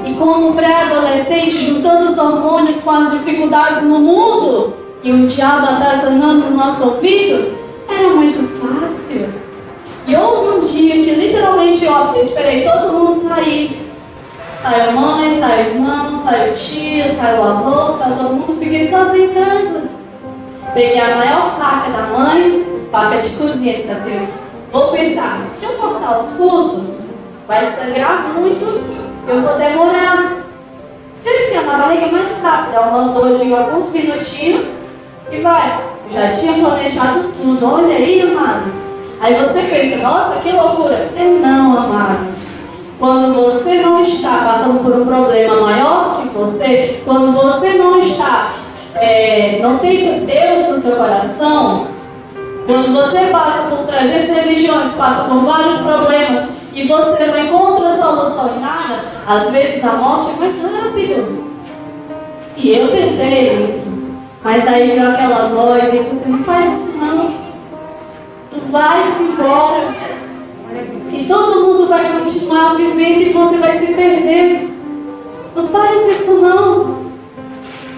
E 0.04 0.14
como 0.16 0.56
pré-adolescente, 0.56 1.64
juntando 1.64 2.10
os 2.10 2.18
hormônios 2.18 2.82
com 2.82 2.90
as 2.90 3.12
dificuldades 3.12 3.84
no 3.84 4.00
mundo, 4.00 4.74
e 5.04 5.12
o 5.12 5.28
diabo 5.28 5.68
atazanando 5.68 6.50
no 6.50 6.58
nosso 6.58 6.84
ouvido, 6.84 7.54
era 7.88 8.10
muito 8.10 8.40
fácil. 8.60 9.30
E 10.08 10.16
houve 10.16 10.58
um 10.58 10.60
dia 10.62 10.96
que 10.96 11.14
literalmente, 11.14 11.86
ó, 11.86 12.12
esperei 12.20 12.64
todo 12.64 12.92
mundo 12.92 13.22
sair. 13.30 13.88
Saiu 14.58 14.90
a 14.90 14.94
mãe, 14.94 15.40
saiu 15.40 15.66
o 15.66 15.76
irmão, 15.76 16.24
saiu 16.24 16.54
o 16.54 16.56
tio, 16.56 17.14
saiu 17.14 17.40
o 17.40 17.44
avô, 17.44 17.98
saiu 18.00 18.16
todo 18.16 18.34
mundo, 18.34 18.58
fiquei 18.60 18.88
sozinha 18.88 19.26
em 19.26 19.34
casa. 19.34 20.03
Peguei 20.74 21.00
a 21.00 21.16
maior 21.16 21.56
faca 21.60 21.92
da 21.92 22.18
mãe, 22.18 22.66
faca 22.92 23.18
de 23.18 23.30
cozinha, 23.32 23.78
disse 23.78 23.92
assim, 23.92 24.28
vou 24.72 24.88
pensar, 24.90 25.40
se 25.56 25.66
eu 25.66 25.74
cortar 25.74 26.20
os 26.20 26.34
pulsos, 26.34 27.00
vai 27.48 27.68
sangrar 27.68 28.30
muito, 28.34 28.66
eu 29.28 29.42
vou 29.42 29.58
demorar. 29.58 30.38
Se 31.20 31.30
eu 31.30 31.46
enfiar 31.46 31.66
na 31.66 31.78
barriga 31.78 32.08
mais 32.08 32.42
rápido, 32.42 32.76
ela 32.76 32.92
mandou 32.92 33.38
de 33.38 33.54
alguns 33.54 33.92
minutinhos, 33.92 34.68
e 35.32 35.42
vai. 35.42 35.80
Eu 36.08 36.14
já 36.14 36.32
tinha 36.34 36.54
planejado 36.54 37.30
tudo. 37.40 37.66
Olha 37.66 37.96
aí, 37.96 38.22
amados. 38.22 38.74
Aí 39.22 39.34
você 39.36 39.62
pensa, 39.62 39.98
nossa, 39.98 40.42
que 40.42 40.52
loucura. 40.52 41.10
É 41.16 41.24
não, 41.24 41.78
amados. 41.78 42.64
Quando 43.00 43.34
você 43.34 43.82
não 43.82 44.04
está 44.04 44.38
passando 44.46 44.84
por 44.84 44.94
um 44.94 45.06
problema 45.06 45.62
maior 45.62 46.22
que 46.22 46.30
você, 46.30 47.02
quando 47.06 47.32
você 47.34 47.74
não 47.74 48.00
está, 48.00 48.52
é, 48.96 49.60
não 49.62 49.80
tem 49.80 50.26
Deus 50.26 50.70
no 50.70 50.80
seu 50.80 50.96
coração, 50.96 51.88
quando 52.66 52.94
você 52.94 53.26
passa 53.26 53.64
por 53.70 53.86
300 53.86 54.30
religiões, 54.30 54.94
passa 54.94 55.24
por 55.26 55.42
vários 55.42 55.82
problemas 55.82 56.48
e 56.74 56.88
você 56.88 57.26
não 57.26 57.46
encontra 57.46 57.96
solução 57.96 58.56
em 58.56 58.62
nada, 58.62 59.04
às 59.28 59.50
vezes 59.52 59.84
a 59.84 59.94
morte 59.94 60.32
é 60.32 60.40
mais 60.40 60.64
rápida. 60.64 61.24
E 62.56 62.70
eu 62.70 62.90
tentei 62.90 63.66
isso. 63.68 64.04
Mas 64.44 64.68
aí 64.68 64.92
veio 64.92 65.10
aquela 65.10 65.48
voz 65.50 65.94
e 65.94 65.98
disse 65.98 66.12
assim, 66.12 66.32
não 66.32 66.44
faz 66.44 66.82
isso 66.82 66.98
não. 66.98 67.32
Tu 68.52 68.72
vai-se 68.72 69.24
embora. 69.24 69.94
E 71.12 71.26
todo 71.28 71.66
mundo 71.66 71.88
vai 71.88 72.20
continuar 72.20 72.76
vivendo 72.76 73.22
e 73.22 73.34
você 73.34 73.58
vai 73.58 73.78
se 73.80 73.94
perder. 73.94 74.70
Não 75.56 75.68
faz 75.68 76.20
isso 76.20 76.34
não. 76.42 77.03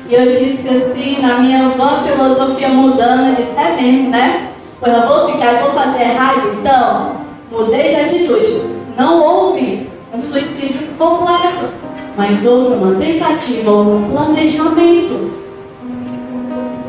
E 0.08 0.14
eu 0.14 0.38
disse 0.38 0.70
assim, 0.70 1.22
na 1.22 1.40
minha 1.40 1.70
vã 1.70 2.04
filosofia 2.04 2.70
mudando, 2.70 3.30
eu 3.30 3.36
disse, 3.36 3.58
é 3.58 3.82
mesmo, 3.82 4.10
né? 4.10 4.50
Pois 4.80 4.94
eu 4.94 5.08
vou 5.08 5.32
ficar, 5.32 5.62
vou 5.62 5.72
fazer 5.72 6.02
errado, 6.02 6.58
então 6.60 7.12
mudei 7.52 7.90
de 7.90 7.96
atitude. 7.96 8.62
Não 8.98 9.22
houve 9.22 9.90
um 10.14 10.22
suicídio 10.22 10.88
completo, 10.98 11.70
mas 12.18 12.46
houve 12.46 12.76
uma 12.76 12.96
tentativa, 12.96 13.72
houve 13.72 13.92
um 13.92 14.12
planejamento 14.12 15.46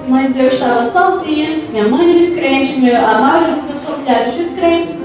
mas 0.08 0.38
eu 0.38 0.49
estava 0.49 0.88
sozinha, 0.88 1.62
minha 1.70 1.88
mãe 1.88 2.18
descrente, 2.18 2.80
meu, 2.80 2.96
a 2.96 3.20
maioria 3.20 3.54
dos 3.54 3.64
meus 3.64 3.85
familiares 3.85 4.35
descrentes. 4.35 5.04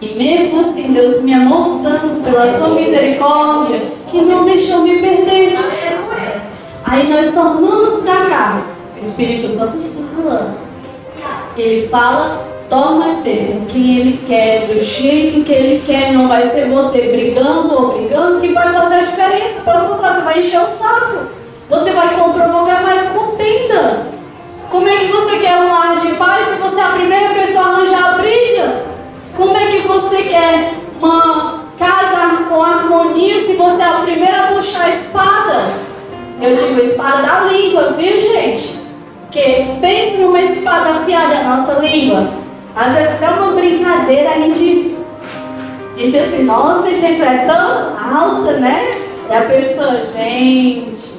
E 0.00 0.14
mesmo 0.14 0.60
assim, 0.60 0.92
Deus 0.92 1.22
me 1.22 1.32
amou 1.32 1.80
tanto 1.82 2.22
pela 2.22 2.56
sua 2.56 2.68
misericórdia 2.68 3.80
que 4.08 4.20
não 4.20 4.44
deixou 4.44 4.82
me 4.82 4.98
perder. 4.98 5.56
Aí 6.90 7.06
nós 7.10 7.34
tornamos 7.34 7.98
para 7.98 8.26
cá. 8.30 8.62
O 8.96 9.04
Espírito 9.04 9.50
Santo 9.50 9.78
fala. 10.16 10.54
Ele 11.56 11.86
fala, 11.88 12.44
torna 12.70 13.12
ser 13.14 13.52
com 13.52 13.66
quem 13.66 13.98
ele 13.98 14.20
quer, 14.26 14.68
do 14.68 14.80
jeito 14.82 15.44
que 15.44 15.52
ele 15.52 15.82
quer. 15.84 16.12
Não 16.12 16.28
vai 16.28 16.48
ser 16.48 16.68
você 16.68 17.02
brigando 17.02 17.74
ou 17.74 17.98
brigando 17.98 18.40
que 18.40 18.54
vai 18.54 18.72
fazer 18.72 18.94
a 18.94 19.04
diferença. 19.04 19.60
Pelo 19.60 19.88
contrário, 19.88 20.16
você 20.16 20.22
vai 20.22 20.38
encher 20.38 20.62
o 20.62 20.66
saco. 20.66 21.26
Você 21.68 21.90
vai 21.90 22.14
provocar 22.14 22.82
mais 22.82 23.06
contenda. 23.10 24.06
Como 24.70 24.88
é 24.88 24.96
que 24.96 25.08
você 25.08 25.38
quer 25.38 25.56
um 25.56 25.70
lar 25.70 25.98
de 25.98 26.14
paz 26.14 26.48
se 26.48 26.54
você 26.54 26.80
é 26.80 26.84
a 26.84 26.92
primeira 26.92 27.34
pessoa 27.34 27.64
a 27.64 27.68
arranjar 27.68 28.14
a 28.14 28.18
briga? 28.18 28.82
Como 29.36 29.56
é 29.56 29.66
que 29.66 29.86
você 29.86 30.22
quer 30.22 30.74
uma 31.00 31.64
casa 31.78 32.44
com 32.48 32.62
harmonia 32.62 33.46
se 33.46 33.52
você 33.54 33.82
é 33.82 33.84
a 33.84 34.00
primeira 34.00 34.44
a 34.44 34.52
puxar 34.54 34.84
a 34.84 34.96
espada? 34.96 35.88
Eu 36.40 36.56
digo 36.56 36.80
espada 36.80 37.22
da 37.22 37.40
língua, 37.40 37.94
viu 37.96 38.20
gente? 38.20 38.78
Que 39.30 39.76
pense 39.80 40.18
numa 40.18 40.40
espada 40.40 40.90
afiada 40.90 41.34
na 41.34 41.56
nossa 41.56 41.80
língua. 41.80 42.28
Às 42.76 42.94
vezes 42.94 43.20
é 43.20 43.28
uma 43.28 43.52
brincadeira, 43.52 44.30
a 44.30 44.34
gente 44.34 44.96
diz 45.96 46.14
assim, 46.14 46.44
nossa 46.44 46.88
gente, 46.90 47.20
é 47.20 47.44
tão 47.44 47.96
alta, 47.98 48.52
né? 48.52 48.88
E 49.28 49.34
a 49.34 49.42
pessoa, 49.42 49.96
gente, 50.16 51.18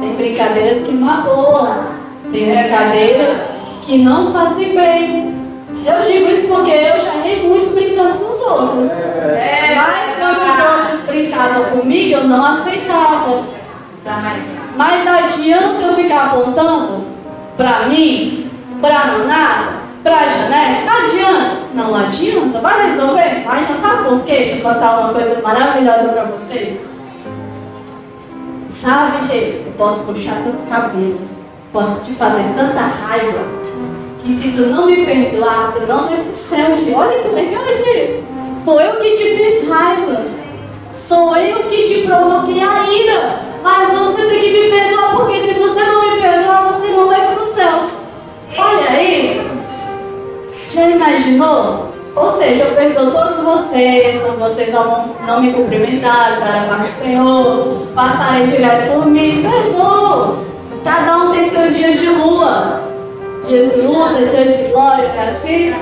tem 0.00 0.14
brincadeiras 0.16 0.82
que 0.82 0.92
magoam. 0.92 1.98
Tem 2.32 2.46
brincadeiras 2.46 3.36
que 3.84 3.98
não 3.98 4.32
fazem 4.32 4.74
bem. 4.74 5.38
Eu 5.86 6.10
digo 6.10 6.30
isso 6.30 6.48
porque 6.48 6.70
eu 6.70 7.00
já 7.00 7.14
errei 7.16 7.46
muito 7.46 7.74
brincando 7.74 8.18
com 8.18 8.30
os 8.30 8.42
outros. 8.42 8.90
É, 8.90 9.74
Mas 9.74 10.16
quando 10.18 10.38
os 10.38 10.82
outros 10.82 11.00
brincavam 11.06 11.64
comigo, 11.78 12.14
eu 12.14 12.24
não 12.24 12.44
aceitava. 12.44 13.57
Mas 14.76 15.06
adianta 15.06 15.82
eu 15.82 15.94
ficar 15.94 16.26
apontando 16.26 17.04
para 17.56 17.88
mim, 17.88 18.50
para 18.80 19.18
nada, 19.18 19.72
para 20.02 20.28
Janete? 20.28 20.88
Adianta? 20.88 21.58
Não 21.74 21.94
adianta. 21.94 22.60
Vai 22.60 22.90
resolver? 22.90 23.44
Vai, 23.44 23.68
não 23.68 23.74
sabe 23.74 24.08
por 24.08 24.20
quê? 24.24 24.36
Deixa 24.36 24.56
eu 24.56 24.62
contar 24.62 25.00
uma 25.00 25.12
coisa 25.12 25.40
maravilhosa 25.42 26.08
para 26.08 26.24
vocês. 26.24 26.88
Sabe, 28.76 29.26
gente, 29.26 29.66
eu 29.66 29.72
posso 29.76 30.06
puxar 30.06 30.42
teus 30.44 30.60
cabelos, 30.68 31.20
posso 31.72 32.04
te 32.04 32.12
fazer 32.12 32.44
tanta 32.56 32.80
raiva, 32.80 33.44
que 34.22 34.36
se 34.36 34.52
tu 34.52 34.66
não 34.66 34.86
me 34.86 35.04
perdoar, 35.04 35.72
tu 35.72 35.84
não 35.86 36.06
vai 36.06 36.22
pro 36.22 36.36
céu, 36.36 36.76
gente. 36.76 36.94
Olha 36.94 37.18
que 37.20 37.28
legal, 37.28 37.64
gente. 37.66 38.22
Sou 38.64 38.80
eu 38.80 39.00
que 39.00 39.16
te 39.16 39.36
fiz 39.36 39.68
raiva. 39.68 40.24
Sou 40.92 41.36
eu 41.36 41.64
que 41.64 41.88
te 41.88 42.06
provoquei 42.06 42.62
a 42.62 42.86
ira. 42.90 43.40
Mas 43.62 43.98
você 43.98 44.26
tem 44.26 44.40
que 44.40 44.52
me 44.52 44.70
perdoar, 44.70 45.16
porque 45.16 45.46
se 45.46 45.54
você 45.54 45.84
não 45.84 46.10
me 46.10 46.20
perdoar, 46.20 46.72
você 46.72 46.88
não 46.88 47.08
vai 47.08 47.26
para 47.26 47.42
o 47.42 47.44
céu. 47.44 47.86
Olha 48.56 49.02
isso. 49.02 49.48
Já 50.72 50.88
imaginou? 50.88 51.88
Ou 52.16 52.32
seja, 52.32 52.64
eu 52.64 52.74
perdoo 52.74 53.10
todos 53.10 53.36
vocês, 53.36 54.20
quando 54.20 54.38
vocês 54.38 54.72
não, 54.72 55.14
não 55.26 55.40
me 55.40 55.52
cumprimentaram, 55.52 56.38
para 56.40 56.84
o 56.84 57.02
Senhor, 57.02 57.86
passarem 57.94 58.46
direto 58.46 58.92
por 58.92 59.06
mim. 59.06 59.42
Perdoo. 59.42 60.38
Cada 60.84 61.16
um 61.18 61.32
tem 61.32 61.50
seu 61.50 61.70
dia 61.70 61.94
de 61.94 62.08
lua. 62.08 62.80
Dias 63.46 63.72
de 63.72 63.80
luta, 63.80 64.26
dias 64.26 64.58
de 64.58 64.64
glória, 64.72 65.04
é 65.04 65.30
assim. 65.30 65.74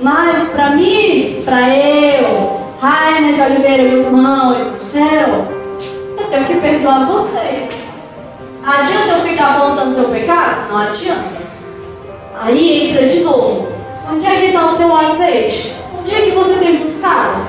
Mas 0.00 0.48
para 0.50 0.70
mim, 0.70 1.40
para 1.44 1.76
eu, 1.76 2.63
Rainer 2.84 3.32
de 3.32 3.40
Oliveira 3.40 3.96
Guzmão 3.96 4.58
e 4.58 4.76
o 4.76 4.80
céu, 4.82 5.48
eu 6.18 6.24
tenho 6.28 6.44
que 6.44 6.54
perdoar 6.56 7.06
vocês. 7.06 7.70
Adianta 8.62 9.08
eu 9.08 9.22
ficar 9.22 9.58
voltando 9.58 9.94
teu 9.94 10.10
pecado? 10.10 10.68
Não 10.70 10.78
adianta. 10.80 11.44
Aí 12.42 12.90
entra 12.90 13.08
de 13.08 13.20
novo. 13.20 13.68
Onde 14.12 14.26
é 14.26 14.36
que 14.36 14.46
está 14.48 14.72
o 14.72 14.76
teu 14.76 14.94
azeite? 14.94 15.74
Onde 15.98 16.14
é 16.14 16.20
que 16.20 16.30
você 16.32 16.58
tem 16.58 16.76
buscado? 16.76 17.40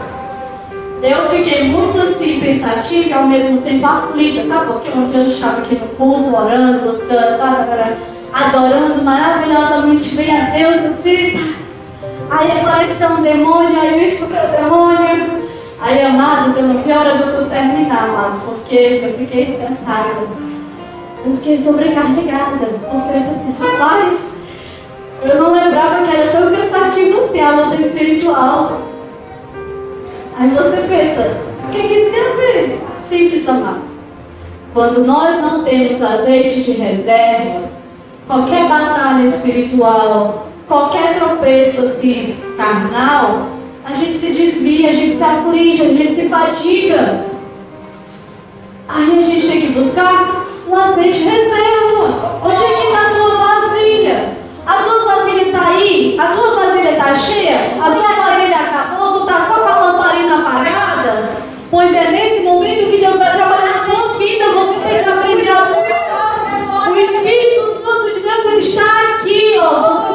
Eu 1.04 1.30
fiquei 1.30 1.66
muito 1.66 2.00
assim, 2.00 2.40
pensativa 2.40 3.10
e 3.10 3.14
ao 3.14 3.28
mesmo 3.28 3.62
tempo 3.62 3.86
aflita, 3.86 4.48
sabe 4.48 4.68
por 4.68 4.82
quê? 4.84 4.92
Ontem 4.96 5.18
eu 5.18 5.32
estava 5.32 5.58
aqui 5.58 5.76
no 5.76 5.88
culto, 5.98 6.34
orando, 6.34 6.86
gostando, 6.86 7.38
tá, 7.38 7.66
tá, 7.70 7.76
tá, 7.76 7.98
adorando 8.32 9.04
maravilhosamente 9.04 10.16
bem 10.16 10.32
a 10.32 10.52
Deus 10.52 10.78
assim. 10.78 11.65
Aí 12.30 12.52
agora 12.52 12.88
que 12.88 12.94
você 12.94 13.04
é 13.04 13.10
um 13.10 13.22
demônio, 13.22 13.80
aí 13.80 14.00
eu 14.00 14.06
expulsei 14.06 14.40
o 14.40 14.64
demônio. 14.64 15.46
Aí, 15.80 16.02
amados, 16.02 16.58
eu 16.58 16.64
não 16.64 16.82
vi 16.82 16.92
a 16.92 17.00
hora 17.00 17.18
do 17.18 17.24
culto 17.24 17.50
terminar, 17.50 18.10
amados, 18.10 18.40
porque 18.42 19.02
eu 19.04 19.14
fiquei 19.18 19.58
cansada. 19.58 20.24
Eu 21.26 21.36
fiquei 21.38 21.58
sobrecarregada. 21.58 22.66
Porque 22.90 23.14
eu 23.14 23.20
disse 23.20 23.36
assim, 23.36 23.56
rapaz, 23.60 24.20
eu 25.24 25.42
não 25.42 25.54
lembrava 25.54 26.04
que 26.04 26.16
era 26.16 26.32
tão 26.32 26.52
cansativo 26.52 27.22
assim 27.22 27.42
a 27.42 27.52
luta 27.52 27.82
espiritual. 27.82 28.82
Aí 30.38 30.50
você 30.50 30.82
pensa, 30.88 31.38
o 31.68 31.72
que, 31.72 31.88
que 31.88 31.94
isso 31.94 32.10
a 32.10 32.36
ver? 32.36 32.82
Simples, 32.98 33.48
amado. 33.48 33.82
Quando 34.74 35.06
nós 35.06 35.42
não 35.42 35.64
temos 35.64 36.02
azeite 36.02 36.64
de 36.64 36.72
reserva, 36.72 37.70
qualquer 38.28 38.68
batalha 38.68 39.28
espiritual, 39.28 40.48
qualquer 40.68 41.20
tropeço 41.20 41.86
assim 41.86 42.38
carnal, 42.58 43.48
a 43.86 43.94
gente 43.94 44.20
se 44.20 44.32
desvia, 44.32 44.90
a 44.90 44.94
gente 44.94 45.18
se 45.18 45.24
aflige, 45.24 45.82
a 45.82 45.86
gente 45.86 46.16
se 46.16 46.30
fatiga. 46.30 47.26
Aí 48.88 49.20
a 49.20 49.24
gente 49.24 49.48
tem 49.48 49.62
que 49.62 49.68
buscar 49.74 50.46
o 50.68 50.76
azeite 50.76 51.20
reserva. 51.20 52.40
Onde 52.44 52.64
é 52.64 52.68
que 52.68 52.88
está 52.88 53.02
a 53.02 53.14
tua 53.14 53.36
vasilha? 53.36 54.38
A 54.66 54.74
tua 54.84 55.06
vasilha 55.06 55.44
está 55.44 55.68
aí? 55.68 56.18
A 56.20 56.28
tua 56.28 56.56
vasilha 56.56 56.92
está 56.92 57.16
cheia? 57.16 57.72
A 57.80 57.92
tua 57.92 58.02
vasilha 58.02 58.58
acabou? 58.58 59.20
Tu 59.20 59.28
está 59.28 59.46
só 59.46 59.54
com 59.60 59.70
a 59.70 59.80
lamparina 59.80 60.36
apagada? 60.40 61.30
Pois 61.70 61.94
é 61.94 62.12
nesse 62.12 62.44
momento 62.44 62.90
que 62.90 62.98
Deus 62.98 63.18
vai 63.18 63.36
trabalhar 63.36 63.68
na 63.68 63.84
tua 63.86 64.18
vida. 64.18 64.46
Você 64.52 64.80
tem 64.80 65.04
que 65.04 65.10
aprender 65.10 65.52
a 65.52 65.66
buscar. 65.66 66.90
O 66.90 66.96
Espírito 66.96 67.84
Santo 67.84 68.14
de 68.14 68.20
Deus 68.22 68.66
está 68.66 69.16
aqui. 69.16 69.58
Ó. 69.60 69.94
Você 69.94 70.15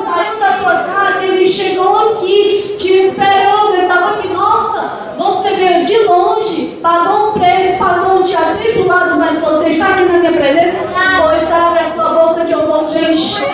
tua 0.61 0.75
casa, 0.85 1.25
ele 1.25 1.49
chegou 1.49 1.97
aqui, 1.97 2.77
te 2.79 3.07
esperou. 3.07 3.75
Ele 3.75 3.83
estava 3.83 4.11
aqui. 4.11 4.29
Nossa, 4.29 5.15
você 5.17 5.51
veio 5.55 5.85
de 5.85 5.99
longe, 6.05 6.79
pagou 6.83 7.29
um 7.29 7.33
preço, 7.33 7.79
passou 7.79 8.19
um 8.19 8.23
dia 8.23 8.39
atribulado, 8.39 9.17
mas 9.17 9.39
você 9.41 9.71
está 9.71 9.89
aqui 9.89 10.05
na 10.05 10.19
minha 10.19 10.33
presença. 10.33 10.79
Pois 11.23 11.51
abre 11.51 11.81
a 11.81 11.91
tua 11.91 12.09
boca 12.11 12.45
que 12.45 12.53
eu 12.53 12.67
vou 12.67 12.87
te 12.87 12.99
encher. 12.99 13.49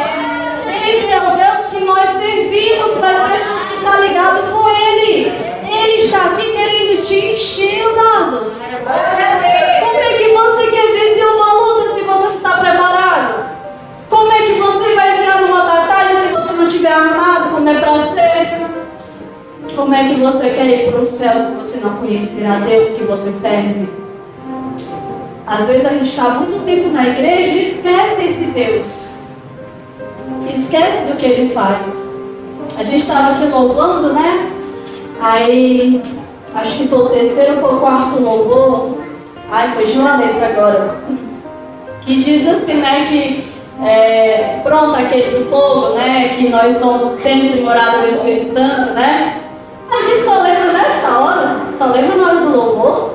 Esse 0.87 1.12
é 1.12 1.19
o 1.19 1.37
Deus 1.37 1.66
que 1.71 1.85
nós 1.85 2.11
servimos, 2.19 2.99
mas 3.01 3.16
gente 3.38 3.75
está 3.77 4.01
ligado 4.01 4.53
com 4.53 4.69
Ele. 4.69 5.33
Ele 5.69 5.99
está 5.99 6.27
aqui 6.27 6.53
querendo 6.53 7.03
te 7.05 7.33
encher, 7.33 7.83
amados. 7.83 8.62
Como 9.81 10.01
como 17.67 17.79
é 17.79 17.81
para 17.81 18.03
ser? 18.13 19.75
Como 19.75 19.93
é 19.93 20.09
que 20.09 20.21
você 20.21 20.51
quer 20.51 20.67
ir 20.67 20.93
para 20.93 21.01
o 21.01 21.05
céu 21.05 21.33
se 21.33 21.53
você 21.57 21.81
não 21.85 21.97
conhecer 21.97 22.47
a 22.47 22.61
Deus 22.61 22.91
que 22.91 23.03
você 23.03 23.33
serve? 23.33 23.89
Às 25.49 25.67
vezes 25.67 25.85
a 25.85 25.89
gente 25.89 26.09
está 26.09 26.31
muito 26.31 26.65
tempo 26.65 26.91
na 26.91 27.09
igreja 27.09 27.59
e 27.59 27.63
esquece 27.67 28.25
esse 28.25 28.45
Deus. 28.53 29.17
Esquece 30.55 31.11
do 31.11 31.17
que 31.17 31.27
ele 31.27 31.53
faz. 31.53 32.09
A 32.79 32.85
gente 32.85 33.01
estava 33.01 33.33
aqui 33.35 33.47
louvando, 33.47 34.13
né? 34.13 34.49
Aí, 35.21 36.01
acho 36.55 36.79
que 36.79 36.87
foi 36.87 36.99
o 36.99 37.09
terceiro 37.09 37.55
ou 37.55 37.63
foi 37.63 37.75
o 37.75 37.81
quarto 37.81 38.23
louvor. 38.23 38.99
Ai, 39.51 39.73
foi 39.73 39.87
de 39.87 39.99
uma 39.99 40.17
letra 40.19 40.47
agora. 40.47 41.01
Que 42.03 42.23
diz 42.23 42.47
assim, 42.47 42.75
né? 42.75 43.07
Que 43.09 43.56
é, 43.83 44.61
pronto, 44.62 44.95
aquele 44.95 45.39
do 45.39 45.51
fogo, 45.51 45.95
né? 45.95 46.35
Que 46.37 46.49
nós 46.49 46.79
somos 46.79 47.21
templo 47.21 47.59
e 47.59 47.62
morada 47.62 47.99
do 47.99 48.09
Espírito 48.09 48.55
Santo, 48.55 48.93
né? 48.93 49.41
A 49.91 50.03
gente 50.03 50.25
só 50.25 50.43
lembra 50.43 50.73
nessa 50.73 51.19
hora, 51.19 51.57
só 51.79 51.87
lembra 51.87 52.17
na 52.17 52.27
hora 52.27 52.41
do 52.41 52.57
louvor, 52.57 53.15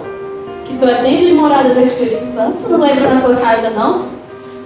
que 0.65 0.77
tu 0.77 0.85
é 0.85 0.95
templo 0.95 1.27
e 1.27 1.33
morada 1.33 1.73
do 1.73 1.81
Espírito 1.81 2.25
Santo. 2.33 2.57
Tu 2.63 2.69
não 2.69 2.79
lembra 2.79 3.13
na 3.13 3.21
tua 3.21 3.35
casa, 3.37 3.71
não? 3.71 4.05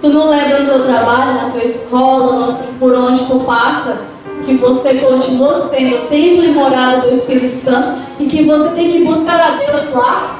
Tu 0.00 0.08
não 0.08 0.28
lembra 0.28 0.60
no 0.60 0.68
teu 0.68 0.84
trabalho, 0.84 1.34
na 1.34 1.50
tua 1.50 1.64
escola, 1.64 2.60
por 2.78 2.94
onde 2.94 3.24
tu 3.24 3.40
passa, 3.40 3.98
que 4.44 4.54
você 4.54 4.94
continua 4.94 5.62
sendo 5.62 6.08
templo 6.08 6.44
e 6.44 6.52
morada 6.52 7.08
do 7.08 7.16
Espírito 7.16 7.56
Santo 7.56 7.98
e 8.20 8.26
que 8.26 8.44
você 8.44 8.68
tem 8.70 8.92
que 8.92 9.04
buscar 9.04 9.40
a 9.40 9.50
Deus 9.56 9.92
lá? 9.92 10.36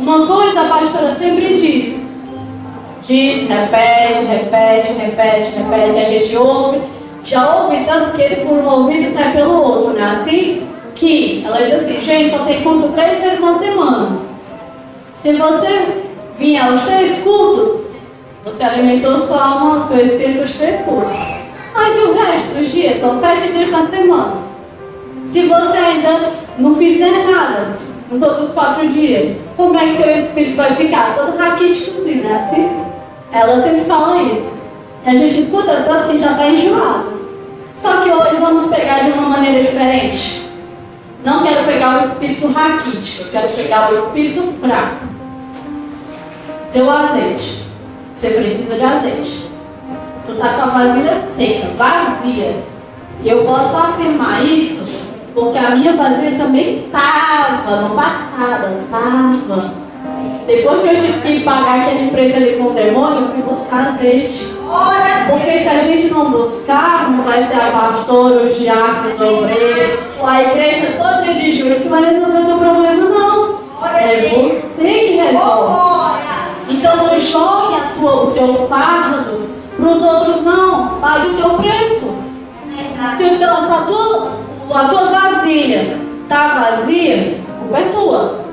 Uma 0.00 0.26
coisa 0.26 0.62
a 0.62 0.64
pastora 0.64 1.14
sempre 1.14 1.54
diz. 1.54 2.03
Diz, 3.06 3.46
repete, 3.46 4.24
repete, 4.24 4.92
repete, 4.94 5.52
repete. 5.56 5.98
A 5.98 6.10
gente 6.10 6.36
ouve, 6.38 6.80
já 7.22 7.56
ouve 7.56 7.84
tanto 7.84 8.12
que 8.12 8.22
ele 8.22 8.36
por 8.46 8.54
um 8.54 8.66
ouvido 8.66 9.12
sai 9.12 9.32
pelo 9.32 9.62
outro, 9.62 9.92
não 9.92 10.00
é 10.00 10.10
assim? 10.12 10.66
Que 10.94 11.44
ela 11.44 11.58
diz 11.58 11.74
assim, 11.74 12.00
gente, 12.00 12.30
só 12.30 12.44
tem 12.44 12.62
culto 12.62 12.88
três 12.92 13.20
vezes 13.20 13.40
na 13.40 13.58
semana. 13.58 14.18
Se 15.16 15.34
você 15.34 16.02
vir 16.38 16.58
aos 16.58 16.82
três 16.84 17.22
cultos, 17.22 17.90
você 18.42 18.62
alimentou 18.62 19.18
sua 19.18 19.42
alma, 19.42 19.86
seu 19.86 20.00
espírito 20.00 20.42
aos 20.42 20.52
três 20.54 20.80
cultos. 20.82 21.12
Mas 21.74 21.96
e 21.96 22.00
o 22.00 22.14
resto 22.14 22.54
dos 22.54 22.70
dias? 22.70 23.00
São 23.00 23.20
sete 23.20 23.52
dias 23.52 23.70
na 23.70 23.86
semana. 23.86 24.36
Se 25.26 25.46
você 25.46 25.76
ainda 25.76 26.30
não 26.58 26.74
fizer 26.76 27.10
nada 27.30 27.76
nos 28.10 28.22
outros 28.22 28.50
quatro 28.50 28.88
dias, 28.88 29.46
como 29.56 29.76
é 29.76 29.88
que 29.88 30.02
teu 30.02 30.16
espírito 30.16 30.56
vai 30.56 30.74
ficar? 30.76 31.16
Todo 31.16 31.36
raquíticozinho, 31.36 32.24
né? 32.24 32.46
Assim? 32.46 32.93
Ela 33.34 33.60
sempre 33.60 33.84
fala 33.84 34.22
isso. 34.22 34.54
E 35.04 35.08
a 35.08 35.12
gente 35.12 35.40
escuta 35.40 35.82
tanto 35.82 36.08
que 36.08 36.18
já 36.20 36.30
está 36.30 36.48
enjoado. 36.48 37.14
Só 37.76 38.00
que 38.02 38.10
hoje 38.10 38.36
vamos 38.36 38.68
pegar 38.68 39.00
de 39.00 39.10
uma 39.10 39.28
maneira 39.28 39.64
diferente. 39.64 40.48
Não 41.24 41.42
quero 41.42 41.64
pegar 41.64 42.00
o 42.00 42.06
espírito 42.06 42.46
raquítico, 42.46 43.28
quero 43.30 43.48
pegar 43.54 43.92
o 43.92 43.98
espírito 43.98 44.52
fraco. 44.60 45.06
Teu 46.72 46.88
azeite. 46.88 47.64
Você 48.14 48.30
precisa 48.30 48.76
de 48.76 48.84
azeite. 48.84 49.50
Tu 50.26 50.32
está 50.32 50.54
com 50.54 50.62
a 50.62 50.66
vasilha 50.66 51.20
seca, 51.36 51.68
vazia. 51.76 52.62
E 53.22 53.28
eu 53.28 53.44
posso 53.44 53.76
afirmar 53.76 54.44
isso 54.44 54.84
porque 55.34 55.58
a 55.58 55.70
minha 55.74 55.96
vasilha 55.96 56.38
também 56.38 56.84
estava 56.84 57.82
no 57.82 57.96
passado, 57.96 58.84
estava. 58.84 59.83
Depois 60.46 60.82
que 60.82 60.88
eu 60.88 61.00
tive 61.00 61.20
que 61.20 61.44
pagar 61.44 61.80
aquele 61.80 62.10
preço 62.10 62.36
ali 62.36 62.56
com 62.56 62.64
o 62.64 62.74
demônio, 62.74 63.22
eu 63.22 63.28
fui 63.28 63.42
buscar 63.42 63.88
azeite. 63.88 64.54
Porque 65.30 65.58
se 65.60 65.68
a 65.68 65.78
gente 65.80 66.12
não 66.12 66.30
buscar, 66.30 67.10
não 67.10 67.24
vai 67.24 67.44
ser 67.44 67.54
a 67.54 67.70
pastora, 67.70 68.42
os 68.42 68.58
diáconos, 68.58 69.14
os 69.14 69.38
obreiros, 69.38 69.98
a 70.22 70.42
igreja 70.42 70.86
toda 70.98 71.22
de 71.32 71.52
julho 71.56 71.80
que 71.80 71.88
vai 71.88 72.04
resolver 72.04 72.40
o 72.40 72.46
teu 72.46 72.58
problema, 72.58 73.08
não. 73.08 73.64
É 73.96 74.28
você 74.28 74.84
que 74.84 75.16
resolve. 75.16 75.74
Então 76.68 76.96
não 76.96 77.20
jogue 77.20 77.74
a 77.74 77.92
tua, 77.98 78.24
o 78.24 78.30
teu 78.32 78.54
fardo 78.68 79.48
para 79.76 79.88
os 79.88 80.02
outros, 80.02 80.42
não. 80.42 81.00
Pague 81.00 81.28
o 81.28 81.36
teu 81.36 81.50
preço. 81.54 82.14
Se, 83.16 83.24
o 83.24 83.38
teu, 83.38 83.56
se 83.56 83.72
a, 83.72 83.84
tua, 83.86 84.32
a 84.74 84.88
tua 84.88 85.04
vasilha 85.06 85.98
está 86.22 86.48
vazia, 86.48 87.38
a 87.48 87.58
culpa 87.60 87.78
é 87.78 87.88
tua. 87.90 88.43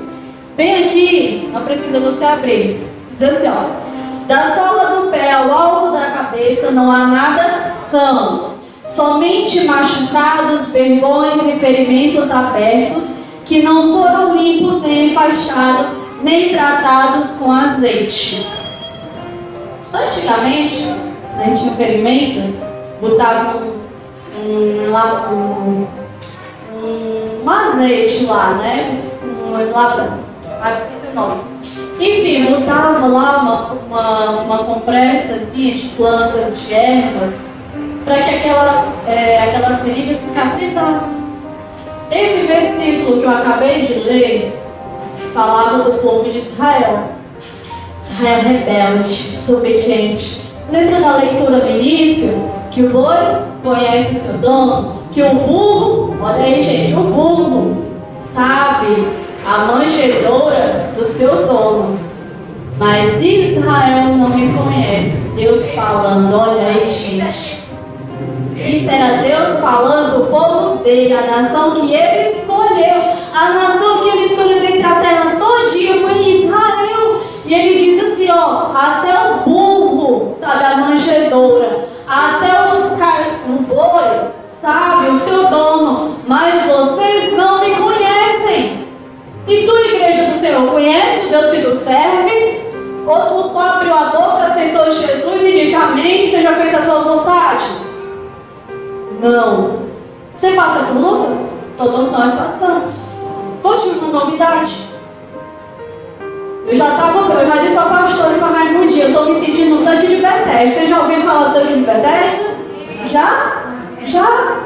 Bem 0.56 0.84
aqui, 0.84 1.48
não 1.50 1.62
precisa 1.62 1.98
você 1.98 2.24
abrir. 2.24 2.86
Diz 3.18 3.28
assim, 3.28 3.48
ó. 3.48 3.92
Da 4.26 4.54
sola 4.54 5.00
do 5.00 5.10
pé 5.10 5.32
ao 5.32 5.50
alto 5.50 5.92
da 5.92 6.10
cabeça 6.10 6.70
não 6.70 6.92
há 6.92 7.06
nada 7.06 7.64
são, 7.70 8.52
somente 8.86 9.64
machucados, 9.64 10.68
vergões 10.68 11.42
e 11.42 11.58
ferimentos 11.58 12.30
abertos, 12.30 13.16
que 13.46 13.62
não 13.62 13.92
foram 13.92 14.36
limpos 14.36 14.82
nem 14.82 15.10
enfaixados, 15.10 15.90
nem 16.22 16.50
tratados 16.50 17.30
com 17.38 17.50
azeite. 17.50 18.46
Antigamente, 19.92 20.86
a 21.38 21.44
gente 21.44 21.60
tinha 21.62 21.74
ferimento, 21.74 22.54
botava 23.00 23.58
um, 23.58 23.80
um, 24.38 24.90
um, 25.32 25.86
um, 26.74 27.44
um 27.44 27.50
azeite 27.50 28.24
lá, 28.26 28.54
né? 28.54 29.02
Um, 29.22 29.72
lá, 29.72 30.18
ah, 30.62 30.78
esqueci 30.78 31.06
o 31.12 31.14
nome 31.14 31.52
enfim, 32.02 32.48
lá 32.66 32.98
uma, 32.98 33.72
uma, 33.88 34.30
uma 34.42 34.58
compressa 34.64 35.34
assim, 35.34 35.70
de 35.70 35.88
plantas, 35.90 36.60
de 36.60 36.74
ervas, 36.74 37.56
para 38.04 38.22
que 38.22 38.34
aquela, 38.36 38.92
é, 39.06 39.38
aquela 39.38 39.78
ferida 39.78 40.14
cicatrizasse. 40.14 41.22
Esse 42.10 42.46
versículo 42.46 43.20
que 43.20 43.24
eu 43.24 43.30
acabei 43.30 43.86
de 43.86 43.94
ler 44.00 44.60
falava 45.32 45.90
do 45.90 45.98
povo 45.98 46.28
de 46.30 46.38
Israel. 46.38 47.04
Israel 48.10 48.42
rebelde, 48.42 49.36
desobediente. 49.38 50.42
Lembra 50.70 51.00
da 51.00 51.16
leitura 51.16 51.60
do 51.60 51.70
início? 51.70 52.50
Que 52.70 52.82
o 52.82 52.90
boi 52.90 53.16
conhece 53.62 54.16
seu 54.16 54.34
dono, 54.38 55.02
que 55.12 55.22
o 55.22 55.34
burro, 55.34 56.16
olha 56.20 56.44
aí 56.44 56.64
gente, 56.64 56.94
o 56.94 57.02
burro 57.02 57.84
sabe 58.16 59.06
a 59.46 59.58
manjedoura 59.66 60.90
do 60.96 61.06
seu 61.06 61.46
dono. 61.46 61.98
Mas 62.78 63.22
Israel 63.22 64.16
não 64.16 64.28
me 64.30 64.52
conhece. 64.52 65.16
Deus 65.36 65.64
falando, 65.70 66.34
olha 66.34 66.66
aí, 66.66 66.90
gente. 66.90 67.62
Isso 68.56 68.90
era 68.90 69.22
Deus 69.22 69.58
falando 69.60 70.22
o 70.22 70.26
povo 70.26 70.82
dele, 70.84 71.14
a 71.14 71.26
nação 71.26 71.72
que 71.72 71.94
ele 71.94 72.30
escolheu. 72.30 73.02
A 73.34 73.50
nação 73.54 74.00
que 74.00 74.08
ele 74.08 74.26
escolheu 74.26 74.60
dentre 74.60 74.82
a 74.82 74.94
terra 74.96 75.36
todinha 75.38 76.00
foi 76.00 76.28
Israel. 76.28 77.20
E 77.44 77.54
ele 77.54 77.84
diz 77.84 78.12
assim, 78.12 78.30
ó, 78.30 78.72
até 78.74 79.32
o 79.32 79.40
burro, 79.48 80.34
sabe, 80.38 80.64
a 80.64 80.76
manjedoura, 80.76 81.88
até 82.06 82.52
o, 82.72 83.52
o 83.52 83.62
boi, 83.62 84.30
sabe, 84.60 85.10
o 85.10 85.18
seu 85.18 85.46
dono, 85.48 86.16
mas 86.26 86.64
vocês 86.64 87.36
não. 87.36 87.51
E 89.48 89.66
tu, 89.66 89.76
igreja 89.76 90.24
do 90.30 90.38
Senhor, 90.38 90.70
conhece 90.70 91.26
o 91.26 91.28
Deus 91.30 91.46
que 91.46 91.62
tu 91.62 91.74
serve? 91.74 92.60
Ou 93.06 93.42
tu 93.42 93.50
só 93.52 93.60
abriu 93.60 93.92
a 93.92 94.04
boca, 94.06 94.44
aceitou 94.44 94.84
Jesus 94.92 95.42
e 95.42 95.52
disse 95.52 95.74
amém, 95.74 96.30
seja 96.30 96.54
feita 96.54 96.78
a 96.78 96.82
tua 96.82 97.02
vontade? 97.02 97.64
Não. 99.20 99.82
Você 100.36 100.52
passa 100.52 100.84
por 100.84 100.96
luta? 100.96 101.28
Todos 101.76 102.12
nós 102.12 102.34
passamos. 102.34 103.12
Hoje 103.64 103.98
uma 103.98 104.20
novidade. 104.20 104.92
Eu 106.66 106.76
já 106.76 106.88
estava, 106.88 107.18
eu 107.18 107.46
já 107.46 107.56
disse 107.62 107.76
ao 107.76 107.88
pastor 107.88 108.34
para 108.34 108.46
mais 108.46 108.76
um 108.76 108.86
dia, 108.86 109.04
eu 109.04 109.08
estou 109.08 109.34
me 109.34 109.40
sentindo 109.44 109.76
no 109.76 109.84
tanque 109.84 110.06
de 110.06 110.16
Bethesda. 110.22 110.70
Você 110.70 110.86
já 110.86 111.00
ouviu 111.00 111.20
falar 111.22 111.48
do 111.48 111.54
tanque 111.54 111.74
de 111.74 111.80
Bethesda? 111.80 112.54
Já? 113.10 113.62
Já? 114.06 114.58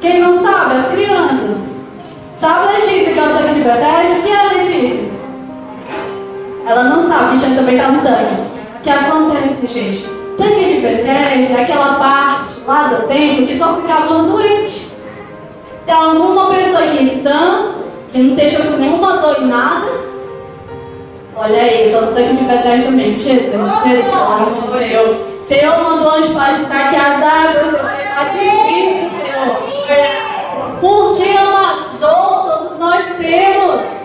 Quem 0.00 0.20
não 0.20 0.34
sabe? 0.34 0.76
As 0.76 0.88
crianças. 0.90 1.68
Sabe, 2.38 2.72
Letícia, 2.72 3.14
que 3.14 3.18
é 3.18 3.22
o 3.22 3.36
tanque 3.36 3.54
de 3.54 3.60
Bethesda? 3.62 4.18
O 4.18 4.22
que 4.22 4.30
é, 4.30 4.42
Letícia? 4.54 5.10
Ela 6.66 6.84
não 6.84 7.02
sabe, 7.02 7.38
que 7.38 7.48
já 7.48 7.56
também 7.56 7.76
está 7.76 7.88
no 7.90 8.02
tanque. 8.02 8.34
O 8.78 8.82
que 8.82 8.90
acontece, 8.90 9.66
gente? 9.66 10.06
Tanque 10.36 10.64
de 10.64 10.80
Bethesda 10.80 11.58
é 11.58 11.62
aquela 11.62 11.94
parte 11.94 12.60
lá 12.64 12.88
do 12.88 13.08
templo 13.08 13.46
que 13.46 13.58
só 13.58 13.74
ficava 13.74 14.22
doente. 14.22 14.88
Tem 15.84 15.94
alguma 15.94 16.46
pessoa 16.54 16.84
aqui 16.84 17.20
sã, 17.22 17.74
que 18.12 18.18
não 18.18 18.36
esteja 18.36 18.62
com 18.62 18.76
nenhuma 18.76 19.16
dor 19.16 19.42
em 19.42 19.46
nada. 19.46 19.90
Olha 21.34 21.60
aí, 21.60 21.84
eu 21.84 21.86
estou 21.88 22.02
no 22.02 22.12
tanque 22.14 22.36
de 22.36 22.44
Bethesda 22.44 22.90
mesmo. 22.92 23.20
Jesus, 23.20 23.50
Senhor, 23.50 24.78
Senhor. 24.78 25.16
Senhor 25.44 25.82
mandou 25.82 26.12
anjo 26.12 26.34
para 26.34 26.52
agitar 26.52 26.86
aqui 26.86 26.96
as 26.96 27.22
águas, 27.22 27.66
Senhor. 27.66 27.90
Está 28.00 28.24
difícil, 28.24 29.10
Senhor. 29.10 30.37
Porque 30.80 31.28
amados, 31.30 31.86
dor 32.00 32.38
todos 32.46 32.78
nós 32.78 33.04
temos. 33.18 33.98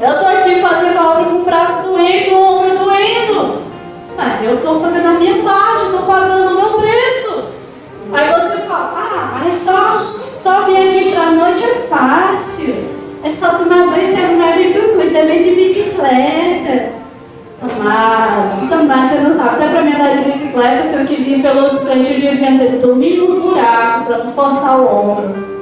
Eu 0.00 0.10
estou 0.10 0.28
aqui 0.28 0.60
fazendo 0.60 0.98
a 0.98 1.10
obra 1.10 1.24
com 1.24 1.36
o 1.36 1.44
braço 1.44 1.82
doendo, 1.82 2.34
o 2.34 2.42
ombro 2.42 2.78
doendo. 2.78 3.62
Mas 4.16 4.44
eu 4.44 4.56
estou 4.56 4.80
fazendo 4.80 5.08
a 5.08 5.12
minha 5.12 5.42
parte, 5.42 5.86
estou 5.86 6.02
pagando 6.02 6.54
o 6.54 6.60
meu 6.60 6.78
preço. 6.80 7.44
Aí 8.12 8.28
você 8.32 8.56
fala, 8.62 8.92
ah, 8.96 9.40
mas 9.42 9.56
só, 9.56 10.02
só 10.40 10.62
vir 10.64 10.76
aqui 10.76 11.12
para 11.12 11.22
a 11.22 11.30
noite 11.32 11.64
é 11.64 11.74
fácil. 11.88 12.74
É 13.22 13.34
só 13.34 13.50
tomar 13.50 13.88
banho, 13.88 14.06
você 14.06 14.22
arrumar 14.22 14.58
e 14.58 15.10
também 15.12 15.42
de 15.42 15.54
bicicleta. 15.54 16.92
Amados, 17.62 18.72
amados, 18.72 19.10
você 19.10 19.18
não 19.18 19.34
sabe. 19.34 19.48
Até 19.56 19.68
para 19.68 19.82
me 19.82 19.94
andar 19.94 20.16
de 20.16 20.32
bicicleta, 20.32 20.86
eu 20.86 20.92
tenho 20.92 21.06
que 21.06 21.22
vir 21.22 21.42
pelos 21.42 21.78
cantos 21.84 22.08
de 22.08 22.78
dormir 22.78 23.18
no 23.18 23.40
buraco 23.40 24.06
para 24.06 24.24
não 24.24 24.32
forçar 24.32 24.80
o 24.80 24.86
ombro. 24.86 25.59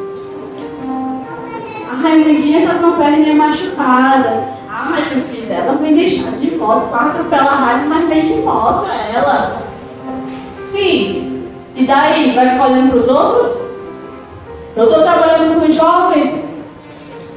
A 1.90 1.94
Raimundinha 1.94 2.61
está 2.61 2.74
com 2.74 2.87
a 2.88 2.92
perna 2.92 3.35
machucada. 3.35 4.44
Ah, 4.70 4.88
mas 4.90 5.11
o 5.11 5.20
filho 5.22 5.46
dela 5.46 5.79
vem 5.81 5.96
deixar 5.96 6.33
de 6.33 6.55
moto, 6.57 6.90
passa 6.90 7.24
pela 7.24 7.55
rádio, 7.55 7.88
mas 7.88 8.09
vem 8.09 8.27
de 8.27 8.35
moto 8.42 8.87
ela. 9.14 9.62
Sim. 10.57 11.48
E 11.74 11.85
daí? 11.85 12.35
Vai 12.35 12.51
ficar 12.51 12.68
olhando 12.68 12.90
para 12.90 12.98
os 12.98 13.09
outros? 13.09 13.59
Eu 14.77 14.85
estou 14.85 15.03
trabalhando 15.03 15.61
com 15.61 15.72
jovens. 15.72 16.46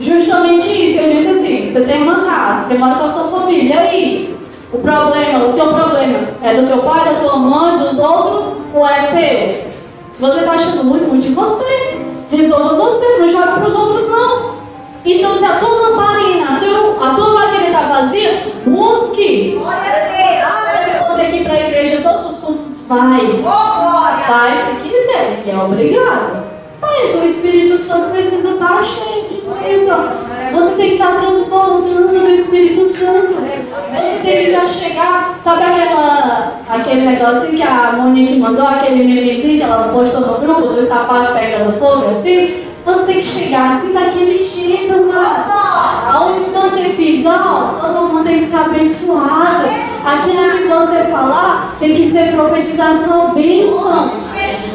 Justamente 0.01 0.67
isso. 0.67 0.99
Eu 0.99 1.15
disse 1.15 1.29
assim: 1.29 1.71
você 1.71 1.81
tem 1.85 2.03
uma 2.03 2.25
casa, 2.25 2.67
você 2.67 2.77
mora 2.77 2.95
com 2.95 3.05
a 3.05 3.09
sua 3.09 3.29
família. 3.29 3.73
E 3.73 3.77
aí? 3.77 4.37
O 4.73 4.77
problema, 4.79 5.45
o 5.45 5.53
teu 5.53 5.67
problema 5.67 6.19
é 6.41 6.53
do 6.55 6.67
teu 6.67 6.79
pai, 6.79 7.13
da 7.13 7.19
tua 7.19 7.37
mãe, 7.37 7.77
dos 7.79 7.99
outros 7.99 8.45
ou 8.73 8.87
é 8.87 9.07
teu? 9.07 9.71
Se 10.13 10.21
você 10.21 10.39
está 10.39 10.51
achando 10.53 10.83
muito, 10.85 11.07
muito 11.09 11.27
de 11.27 11.33
você, 11.33 11.90
resolva 12.31 12.75
você, 12.75 13.17
não 13.19 13.29
joga 13.29 13.51
para 13.51 13.67
os 13.67 13.75
outros 13.75 14.09
não. 14.09 14.51
Então, 15.03 15.37
se 15.37 15.45
a 15.45 15.55
tua 15.59 15.89
lamparina, 15.89 16.59
a 17.01 17.15
tua 17.15 17.33
vasilha 17.33 17.67
está 17.67 17.81
vazia, 17.87 18.43
busque. 18.65 19.59
Ah, 20.43 20.63
mas 20.65 20.95
eu 20.95 21.07
vou 21.07 21.17
ter 21.17 21.31
que 21.31 21.37
ir 21.37 21.43
para 21.43 21.53
a 21.53 21.67
igreja 21.67 22.01
todos 22.01 22.31
os 22.31 22.37
cultos. 22.39 22.81
Vai. 22.87 23.41
Vai 24.27 24.55
se 24.57 24.75
quiser, 24.75 25.43
é 25.47 25.57
obrigado. 25.57 26.43
Mas 26.81 27.15
o 27.15 27.25
Espírito 27.25 27.77
Santo 27.79 28.11
precisa 28.11 28.51
estar 28.51 28.83
cheio 28.83 29.25
coisa. 29.55 30.31
Você 30.53 30.75
tem 30.75 30.87
que 30.89 30.93
estar 30.95 31.19
transformando 31.19 32.25
o 32.25 32.29
Espírito 32.29 32.87
Santo. 32.87 33.35
Você 33.35 34.19
tem 34.23 34.45
que 34.45 34.51
já 34.51 34.67
chegar. 34.67 35.39
Sabe 35.41 35.63
aquela, 35.63 36.53
aquele 36.69 37.01
negocinho 37.01 37.55
que 37.55 37.63
a 37.63 37.93
Monique 37.93 38.39
mandou, 38.39 38.67
aquele 38.67 39.03
memezinho 39.03 39.57
que 39.57 39.63
ela 39.63 39.89
postou 39.89 40.21
no 40.21 40.39
grupo 40.39 40.73
do 40.73 40.85
sapato 40.85 41.33
pegando 41.33 41.79
fogo 41.79 42.11
assim? 42.11 42.65
Você 42.85 43.05
tem 43.05 43.15
que 43.21 43.25
chegar 43.25 43.75
assim 43.75 43.93
daquele 43.93 44.43
jeito, 44.43 44.93
mano. 44.93 45.45
Aonde 46.07 46.41
você 46.49 46.89
pisar, 46.89 47.77
todo 47.79 48.07
mundo 48.07 48.23
tem 48.23 48.39
que 48.39 48.47
ser 48.47 48.57
abençoado. 48.57 49.67
Aquilo 50.03 50.57
que 50.57 50.67
você 50.67 51.03
falar 51.11 51.75
tem 51.79 51.95
que 51.95 52.11
ser 52.11 52.33
profetização 52.33 53.33
bênção. 53.33 54.11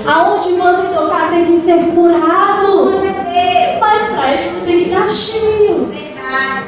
Aonde 0.07 0.53
você 0.53 0.87
tocar 0.95 1.31
tem 1.31 1.47
que 1.47 1.61
ser 1.61 1.79
curado. 1.95 3.06
Mas 3.81 4.09
para 4.11 4.35
isso 4.35 4.51
você 4.51 4.67
tem 4.67 4.85
que 4.85 4.91
estar 4.91 5.11
cheio. 5.11 5.89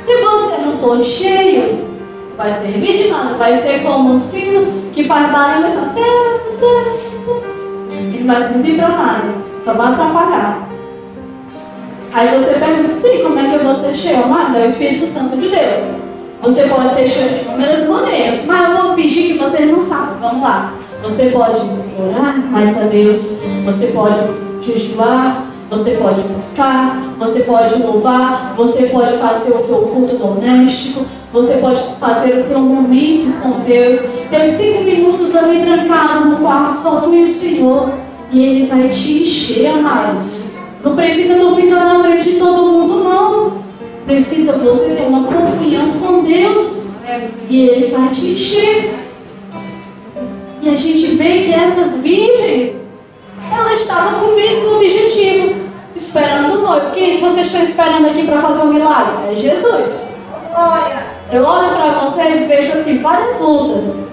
Se 0.02 0.16
você 0.16 0.56
não 0.64 0.78
for 0.78 1.04
cheio, 1.04 1.84
vai 2.36 2.52
servir 2.54 2.98
de 2.98 3.10
nada. 3.10 3.34
Vai 3.36 3.58
ser 3.58 3.82
como 3.82 4.14
um 4.14 4.18
sino 4.18 4.90
que 4.92 5.04
faz 5.04 5.30
barulho 5.30 5.72
só. 5.72 5.80
Ele 7.92 8.24
vai 8.24 8.48
servir 8.48 8.76
para 8.76 8.88
nada. 8.88 9.34
Só 9.64 9.74
vai 9.74 9.92
atrapalhar. 9.92 10.68
Aí 12.12 12.38
você 12.38 12.54
pergunta, 12.54 12.94
sim, 12.94 13.22
como 13.22 13.38
é 13.38 13.48
que 13.48 13.56
eu 13.56 13.64
vou 13.64 13.74
ser 13.74 13.94
cheio? 13.94 14.26
Mas 14.28 14.56
é 14.56 14.60
o 14.60 14.66
Espírito 14.66 15.06
Santo 15.06 15.36
de 15.36 15.48
Deus. 15.48 15.98
Você 16.40 16.62
pode 16.62 16.94
ser 16.94 17.08
cheio 17.08 17.28
de 17.30 17.40
inúmeras 17.40 17.88
maneiras, 17.88 18.44
mas 18.46 18.70
eu 18.70 18.82
vou 18.82 18.94
fingir 18.94 19.32
que 19.32 19.38
vocês 19.38 19.70
não 19.70 19.82
sabem. 19.82 20.14
Vamos 20.20 20.42
lá. 20.42 20.72
Você 21.02 21.26
pode 21.26 21.60
orar 21.98 22.38
mais 22.50 22.76
a 22.78 22.82
Deus, 22.82 23.40
você 23.64 23.88
pode 23.88 24.16
jejuar, 24.62 25.44
você 25.70 25.90
pode 25.92 26.22
buscar, 26.22 27.14
você 27.18 27.40
pode 27.40 27.82
louvar, 27.82 28.54
você 28.56 28.84
pode 28.84 29.18
fazer 29.18 29.50
o 29.50 29.58
teu 29.64 29.76
culto 29.82 30.16
doméstico, 30.16 31.04
você 31.32 31.58
pode 31.58 31.82
fazer 32.00 32.40
o 32.40 32.44
teu 32.44 32.60
momento 32.60 33.30
com 33.42 33.60
Deus. 33.60 34.00
Tem 34.30 34.50
cinco 34.52 34.82
minutos 34.82 35.36
ali 35.36 35.62
trancado 35.62 36.30
no 36.30 36.36
quarto, 36.38 36.78
só 36.78 37.00
tu 37.00 37.14
e 37.14 37.24
o 37.24 37.28
Senhor. 37.28 37.90
E 38.32 38.44
Ele 38.44 38.66
vai 38.66 38.88
te 38.88 39.22
encher, 39.22 39.66
amados. 39.66 40.44
Não 40.82 40.96
precisa 40.96 41.36
não 41.36 41.54
ficar 41.54 41.84
na 41.84 42.02
frente 42.02 42.32
de 42.32 42.38
todo 42.38 42.70
mundo, 42.70 43.04
não. 43.04 43.52
Precisa 44.06 44.52
você 44.52 44.86
ter 44.94 45.06
uma 45.06 45.24
comunhão 45.24 45.92
com 46.00 46.24
Deus. 46.24 46.88
E 47.50 47.60
Ele 47.60 47.86
vai 47.88 48.08
te 48.08 48.26
encher. 48.26 48.94
E 50.62 50.68
a 50.68 50.76
gente 50.76 51.14
vê 51.16 51.42
que 51.42 51.52
essas 51.52 52.00
virgens, 52.02 52.88
elas 53.52 53.80
estavam 53.80 54.20
com 54.20 54.32
o 54.32 54.36
mesmo 54.36 54.76
objetivo, 54.76 55.57
esperando 55.98 56.54
o 56.54 56.62
noivo. 56.62 56.90
Quem 56.92 57.20
vocês 57.20 57.46
estão 57.46 57.62
esperando 57.62 58.06
aqui 58.08 58.26
para 58.26 58.40
fazer 58.40 58.62
um 58.62 58.72
milagre? 58.72 59.32
É 59.32 59.34
Jesus. 59.34 60.12
Eu 61.32 61.44
olho 61.44 61.68
para 61.68 62.00
vocês 62.00 62.44
e 62.44 62.46
vejo 62.46 62.72
assim 62.72 62.98
várias 62.98 63.38
lutas. 63.40 64.08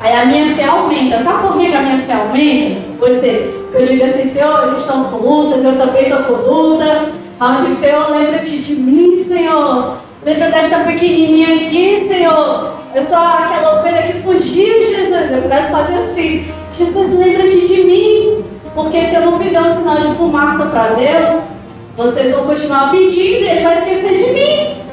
Aí 0.00 0.14
a 0.14 0.26
minha 0.26 0.54
fé 0.54 0.64
aumenta. 0.64 1.22
Sabe 1.22 1.48
por 1.48 1.58
que 1.58 1.74
a 1.74 1.80
minha 1.80 2.02
fé 2.02 2.12
aumenta? 2.12 2.80
Vou 2.98 3.08
dizer, 3.08 3.70
eu 3.72 3.86
digo 3.86 4.04
assim, 4.04 4.28
Senhor, 4.30 4.68
eles 4.68 4.80
estão 4.80 5.04
com 5.04 5.16
lutas, 5.16 5.64
eu 5.64 5.78
também 5.78 6.02
estou 6.02 6.22
com 6.24 6.50
luta. 6.50 7.06
Mas 7.38 7.58
eu 7.58 7.66
digo, 7.66 7.80
Senhor, 7.80 8.10
lembra-te 8.10 8.58
de 8.58 8.74
mim, 8.76 9.24
Senhor. 9.24 9.96
Lembra 10.24 10.50
desta 10.50 10.80
pequenininha 10.80 11.66
aqui, 11.66 12.06
Senhor. 12.08 12.74
Eu 12.94 13.04
sou 13.04 13.18
aquela 13.18 13.80
ovelha 13.80 14.02
que 14.02 14.22
fugiu, 14.22 14.84
Jesus. 14.84 15.30
Eu 15.30 15.42
começo 15.42 15.74
a 15.74 15.78
fazer 15.78 15.98
assim. 15.98 16.46
Jesus, 16.72 17.18
lembra-te 17.18 17.66
de 17.66 17.84
mim. 17.84 18.44
Porque 18.74 19.06
se 19.06 19.14
eu 19.14 19.20
não 19.22 19.38
fizer 19.38 19.60
um 19.60 19.76
sinal 19.76 19.96
de 19.96 20.14
fumaça 20.16 20.66
para 20.66 20.94
Deus, 20.94 21.44
vocês 21.96 22.34
vão 22.34 22.46
continuar 22.46 22.90
pedindo 22.90 23.44
e 23.44 23.48
Ele 23.48 23.62
vai 23.62 23.78
esquecer 23.78 24.12
de 24.12 24.32
mim. 24.32 24.84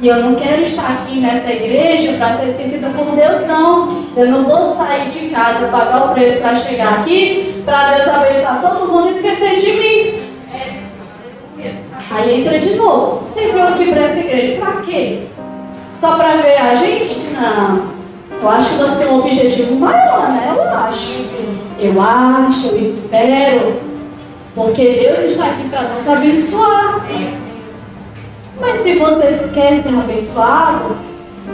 E 0.00 0.06
eu 0.08 0.16
não 0.16 0.34
quero 0.34 0.62
estar 0.62 1.02
aqui 1.02 1.20
nessa 1.20 1.50
igreja 1.50 2.16
para 2.18 2.34
ser 2.34 2.50
esquecida 2.50 2.88
por 2.90 3.06
Deus, 3.16 3.46
não. 3.46 3.88
Eu 4.16 4.26
não 4.30 4.44
vou 4.44 4.74
sair 4.74 5.10
de 5.10 5.28
casa, 5.28 5.66
pagar 5.68 6.10
o 6.10 6.14
preço 6.14 6.40
para 6.40 6.56
chegar 6.56 7.00
aqui, 7.00 7.62
para 7.64 7.94
Deus 7.94 8.08
abençoar 8.08 8.60
todo 8.60 8.92
mundo 8.92 9.08
e 9.08 9.16
esquecer 9.16 9.56
de 9.56 9.72
mim. 9.72 10.28
Aí 12.10 12.40
entra 12.40 12.58
de 12.58 12.74
novo. 12.74 13.20
Você 13.24 13.48
veio 13.48 13.68
aqui 13.68 13.90
para 13.92 14.04
essa 14.04 14.18
igreja 14.18 14.60
para 14.60 14.82
quê? 14.82 15.24
Só 16.00 16.16
para 16.16 16.36
ver 16.36 16.56
a 16.56 16.76
gente? 16.76 17.18
Não. 17.32 17.98
Eu 18.40 18.48
acho 18.48 18.70
que 18.70 18.76
você 18.76 19.04
tem 19.04 19.08
um 19.08 19.18
objetivo 19.18 19.74
maior, 19.74 20.28
né? 20.28 20.54
Eu 20.56 20.62
acho. 20.62 21.24
Eu 21.78 22.00
acho, 22.00 22.66
eu 22.68 22.80
espero. 22.80 23.72
Porque 24.54 24.82
Deus 24.82 25.32
está 25.32 25.46
aqui 25.46 25.68
para 25.68 25.82
nos 25.82 26.08
abençoar. 26.08 27.06
Mas 28.60 28.82
se 28.82 28.98
você 28.98 29.48
quer 29.54 29.82
ser 29.82 29.90
abençoado, 29.90 30.96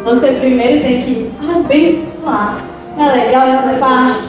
você 0.04 0.28
primeiro 0.28 0.82
tem 0.82 1.02
que 1.02 1.30
abençoar. 1.54 2.64
Não 2.96 3.10
é 3.10 3.26
legal 3.26 3.48
essa 3.48 3.78
parte? 3.78 4.28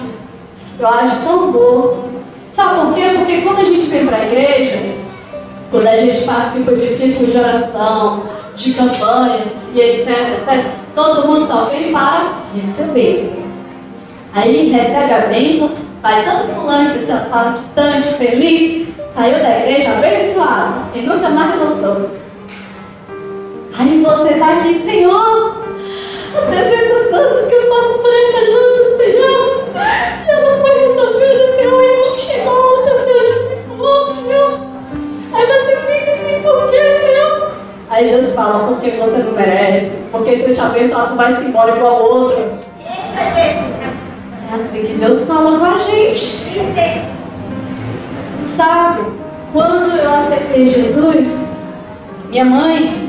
Eu 0.78 0.88
acho 0.88 1.22
tão 1.22 1.52
bom. 1.52 2.10
Sabe 2.52 2.80
por 2.80 2.94
quê? 2.94 3.02
Porque 3.18 3.42
quando 3.42 3.60
a 3.60 3.66
gente 3.66 3.88
vem 3.88 4.06
para 4.06 4.18
a 4.18 4.26
igreja, 4.26 4.80
quando 5.72 5.88
a 5.88 5.98
gente 5.98 6.26
participa 6.26 6.76
de 6.76 6.98
círculos 6.98 7.32
de 7.32 7.38
oração, 7.38 8.24
de 8.56 8.74
campanhas 8.74 9.52
e 9.74 9.80
etc, 9.80 10.10
etc, 10.10 10.66
todo 10.94 11.28
mundo 11.28 11.48
só 11.48 11.66
vem 11.66 11.92
para 11.92 12.34
receber. 12.54 13.32
Aí 14.34 14.70
recebe 14.70 15.14
a 15.14 15.28
bênção, 15.28 15.72
vai 16.06 16.24
tanto 16.24 16.54
pulante, 16.54 17.04
saltitante, 17.08 18.14
feliz, 18.20 18.88
saiu 19.10 19.40
da 19.40 19.58
igreja 19.58 19.94
abençoado 19.94 20.76
e 20.94 21.02
nunca 21.02 21.30
mais 21.30 21.56
voltou. 21.58 22.12
Aí 23.76 24.04
você 24.04 24.34
está 24.34 24.54
aqui, 24.54 24.84
Senhor, 24.84 25.64
há 26.38 26.42
300 26.46 27.12
anos 27.12 27.48
que 27.48 27.56
eu 27.56 27.70
passo 27.70 27.94
por 27.98 28.14
essa 28.14 28.40
luta, 28.52 28.98
Senhor. 28.98 29.66
Eu 30.30 30.42
não 30.44 30.62
foi 30.62 30.80
resolvida, 30.80 31.56
Senhor, 31.56 31.84
e 31.84 31.98
não 31.98 32.18
chegou 32.20 32.54
outra, 32.54 33.00
Senhor, 33.00 33.46
abençoou, 33.48 34.16
Senhor. 34.16 34.60
Aí 35.34 35.46
você 35.48 35.76
fica 35.88 36.12
assim, 36.12 36.42
por 36.44 36.70
quê, 36.70 37.00
Senhor? 37.00 37.52
Aí 37.90 38.10
Deus 38.12 38.32
fala, 38.34 38.68
porque 38.68 38.92
você 38.92 39.24
não 39.24 39.32
merece, 39.32 39.92
porque 40.12 40.36
se 40.36 40.50
eu 40.52 40.54
te 40.54 40.62
abençoar, 40.62 41.10
tu 41.10 41.16
vai 41.16 41.36
se 41.36 41.46
embora 41.46 41.76
igual 41.76 42.04
outro. 42.04 42.60
É 42.86 43.65
assim 44.56 44.86
que 44.86 44.94
Deus 44.94 45.26
fala 45.26 45.60
com 45.60 45.66
a 45.66 45.80
gente. 45.80 46.38
Sabe, 48.56 49.04
quando 49.52 49.96
eu 49.98 50.14
aceitei 50.14 50.70
Jesus, 50.70 51.40
minha 52.30 52.46
mãe 52.46 53.06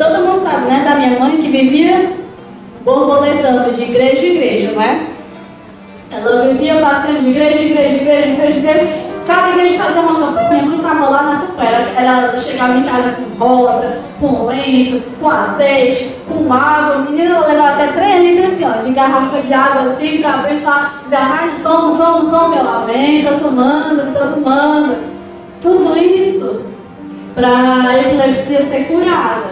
Todo 0.00 0.24
mundo 0.24 0.42
sabe, 0.42 0.64
né, 0.64 0.82
da 0.82 0.94
minha 0.94 1.20
mãe 1.20 1.36
que 1.36 1.50
vivia 1.50 2.10
borboletando 2.86 3.74
de 3.74 3.82
igreja 3.82 4.24
em 4.24 4.36
igreja, 4.36 4.72
não 4.72 4.80
é? 4.82 4.98
Ela 6.10 6.48
vivia 6.48 6.80
passeando 6.80 7.20
de 7.20 7.28
igreja 7.28 7.58
em 7.58 7.66
igreja, 7.66 7.96
igreja, 7.96 8.28
igreja, 8.28 8.58
igreja. 8.58 9.09
Cada 9.30 9.50
igreja 9.50 9.84
fazia 9.84 10.02
uma 10.02 10.18
campanha. 10.18 10.48
Minha 10.50 10.64
mãe 10.64 10.76
estava 10.78 11.08
lá 11.08 11.22
na 11.22 11.40
tupera. 11.42 11.92
Ela 11.96 12.36
chegava 12.36 12.76
em 12.76 12.82
casa 12.82 13.12
com 13.12 13.44
rosa, 13.44 13.98
com 14.18 14.46
lenço, 14.46 15.00
com 15.20 15.30
azeite, 15.30 16.16
com 16.26 16.52
água. 16.52 17.04
Menina 17.08 17.46
levava 17.46 17.74
até 17.74 17.92
três 17.92 18.24
litros 18.24 18.52
assim, 18.54 18.64
ó, 18.64 18.82
de 18.82 18.90
garrafa 18.90 19.40
de 19.40 19.54
água 19.54 19.82
assim, 19.82 20.20
para 20.20 20.34
abençoar. 20.34 21.00
Dizer, 21.04 21.18
ai, 21.20 21.60
toma, 21.62 21.96
toma, 21.96 22.28
toma. 22.28 22.56
Eu, 22.56 22.68
amém, 22.68 23.20
estou 23.20 23.38
tomando, 23.38 24.08
estou 24.08 24.32
tomando. 24.32 24.96
Tudo 25.60 25.96
isso 25.96 26.62
para 27.36 27.86
a 27.88 28.00
epilepsia 28.00 28.64
ser 28.64 28.88
curada. 28.88 29.46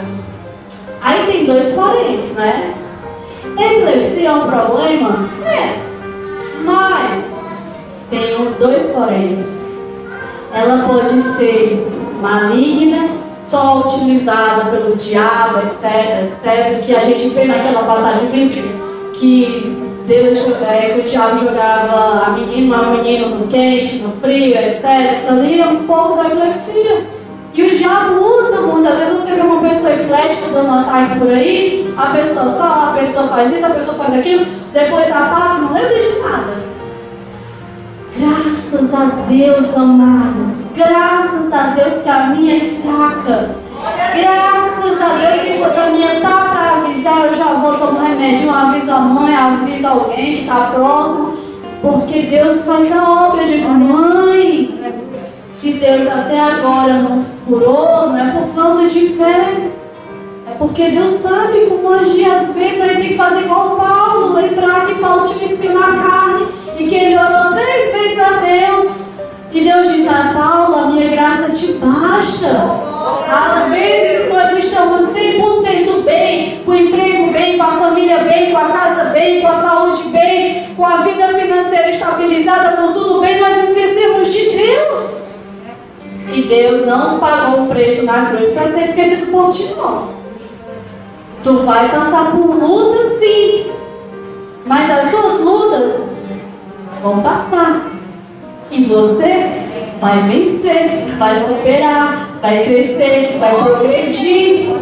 Aí 1.03 1.25
tem 1.27 1.45
dois 1.45 1.73
parentes, 1.75 2.35
né? 2.35 2.75
Epilepsia 3.57 4.29
é 4.29 4.33
um 4.33 4.51
problema? 4.51 5.29
É. 5.47 5.79
Mas 6.65 7.41
tem 8.11 8.53
dois 8.59 8.85
poréns. 8.87 9.68
Ela 10.53 10.87
pode 10.87 11.23
ser 11.37 11.87
maligna, 12.21 13.09
só 13.47 13.81
utilizada 13.81 14.71
pelo 14.71 14.97
diabo, 14.97 15.59
etc, 15.59 16.25
etc, 16.25 16.85
que 16.85 16.95
a 16.95 17.01
gente 17.01 17.29
vê 17.31 17.45
naquela 17.45 17.83
passagem 17.85 18.29
bíblica 18.29 18.69
que 19.15 19.89
Deus, 20.07 20.39
é, 20.67 20.93
que 20.95 21.01
o 21.01 21.11
diabo 21.11 21.41
jogava 21.41 22.27
a 22.27 22.31
menina, 22.31 22.83
o 22.83 22.97
menino 22.97 23.29
no 23.29 23.47
quente, 23.49 23.99
no 23.99 24.13
frio, 24.21 24.57
etc. 24.57 25.29
Ali 25.29 25.61
é 25.61 25.67
um 25.67 25.87
pouco 25.87 26.17
da 26.17 26.27
epilepsia. 26.27 27.07
E 27.55 27.63
o 27.63 27.77
diabo 27.77 28.41
usa 28.41 28.61
muitas 28.61 28.99
vezes 28.99 29.15
você 29.15 29.35
vê 29.35 29.41
uma 29.41 29.61
pessoa 29.69 29.93
eclética 29.93 30.49
dando 30.53 30.69
um 30.69 30.79
ataque 30.79 31.19
por 31.19 31.29
aí, 31.29 31.93
a 31.97 32.07
pessoa 32.07 32.53
fala, 32.53 32.91
a 32.91 32.97
pessoa 32.99 33.29
faz 33.29 33.53
isso, 33.53 33.67
a 33.67 33.71
pessoa 33.71 33.97
faz 33.97 34.15
aquilo, 34.15 34.47
depois 34.73 35.11
apaga, 35.11 35.63
não 35.63 35.73
lembra 35.73 35.99
de 35.99 36.21
nada. 36.21 36.78
Graças 38.19 38.93
a 38.95 39.05
Deus, 39.29 39.77
amados. 39.77 40.55
Graças 40.75 41.53
a 41.53 41.69
Deus 41.69 42.03
que 42.03 42.09
a 42.09 42.27
minha 42.31 42.57
é 42.57 42.81
fraca. 42.83 43.51
Graças 44.21 45.01
a 45.01 45.09
Deus 45.19 45.43
que 45.43 45.59
quando 45.59 45.79
a 45.79 45.91
minha 45.91 46.21
tá 46.21 46.49
para 46.51 46.77
avisar, 46.79 47.27
eu 47.27 47.37
já 47.37 47.55
vou 47.55 47.79
tomar 47.79 48.09
remédio, 48.09 48.49
eu 48.49 48.55
aviso 48.55 48.91
a 48.91 48.99
mãe, 48.99 49.37
aviso 49.37 49.87
alguém 49.87 50.35
que 50.35 50.41
está 50.43 50.73
próximo. 50.75 51.39
Porque 51.81 52.23
Deus 52.23 52.65
faz 52.65 52.91
a 52.91 53.29
obra. 53.29 53.47
de 53.47 53.59
mãe, 53.59 54.81
se 55.53 55.75
Deus 55.75 56.09
até 56.09 56.41
agora 56.41 56.95
não 56.95 57.25
curou, 57.47 58.09
não 58.09 58.17
é 58.17 58.33
por 58.33 58.49
falta 58.49 58.89
de 58.89 59.11
fé. 59.11 59.71
É 60.51 60.55
porque 60.59 60.89
Deus 60.89 61.15
sabe 61.15 61.67
como 61.67 61.93
agir. 61.93 62.25
Às 62.25 62.55
vezes 62.55 62.81
a 62.81 62.89
gente 62.89 63.01
tem 63.01 63.09
que 63.11 63.17
fazer 63.17 63.41
igual 63.43 63.77
Paulo, 63.77 64.35
lembrar 64.35 64.87
que 64.87 64.95
Paulo 64.95 65.29
tinha 65.29 65.53
espinho 65.53 65.79
na 65.79 66.03
carne 66.03 66.47
e 66.79 66.87
que 66.87 66.95
ele 66.95 67.17
orou 67.19 67.53
três 67.53 67.93
vezes 67.93 68.19
a 68.19 68.31
Deus. 68.41 69.13
E 69.53 69.65
Deus 69.65 69.93
diz 69.93 70.07
a 70.09 70.35
Paulo, 70.35 70.77
a 70.77 70.87
minha 70.89 71.09
graça 71.09 71.51
te 71.51 71.73
basta. 71.73 72.89
Às 73.31 73.71
vezes 73.71 74.29
nós 74.33 74.59
estamos 74.59 75.09
100% 75.11 76.03
bem, 76.05 76.63
com 76.65 76.73
o 76.73 76.77
emprego 76.77 77.33
bem, 77.33 77.57
com 77.57 77.63
a 77.63 77.73
família 77.73 78.19
bem, 78.19 78.53
com 78.53 78.59
a 78.59 78.69
casa 78.69 79.05
bem, 79.05 79.41
com 79.41 79.49
a 79.49 79.55
saúde 79.55 80.03
bem, 80.09 80.75
com 80.77 80.85
a 80.85 80.99
vida 80.99 81.29
financeira 81.29 81.91
estabilizada, 81.91 82.77
com 82.77 82.93
tudo 82.93 83.21
bem, 83.21 83.41
nós 83.41 83.69
esquecemos 83.69 84.33
de 84.33 84.51
Deus. 84.51 85.29
E 86.33 86.43
Deus 86.43 86.87
não 86.87 87.19
pagou 87.19 87.65
o 87.65 87.69
preço 87.69 88.05
na 88.05 88.27
cruz 88.27 88.51
para 88.53 88.71
ser 88.71 88.91
esquecido 88.91 89.31
por 89.33 89.53
ti, 89.53 89.75
não. 89.77 90.09
Tu 91.45 91.57
vai 91.65 91.89
passar 91.89 92.33
por 92.33 92.57
lutas, 92.57 93.13
sim. 93.19 93.71
Mas 94.67 94.91
as 94.91 95.05
suas 95.05 95.41
lutas 95.41 96.09
vão 97.03 97.21
passar. 97.21 97.87
E 98.71 98.85
você 98.85 99.63
vai 100.01 100.23
vencer, 100.25 101.17
vai 101.19 101.37
superar, 101.37 102.29
vai 102.43 102.65
crescer, 102.65 103.39
vai 103.39 103.55
progredir. 103.55 104.75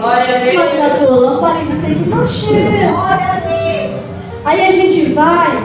Mas 0.00 0.80
a 0.80 0.96
tua 0.96 1.16
lamparina 1.16 1.80
tem 1.84 1.94
que 1.94 2.08
estar 2.08 2.26
cheia. 2.26 2.90
Aí 4.44 4.66
a 4.66 4.72
gente 4.72 5.12
vai 5.12 5.62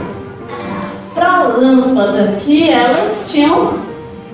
para 1.13 1.29
a 1.29 1.47
lâmpada 1.47 2.37
que 2.41 2.69
elas 2.69 3.25
tinham 3.29 3.75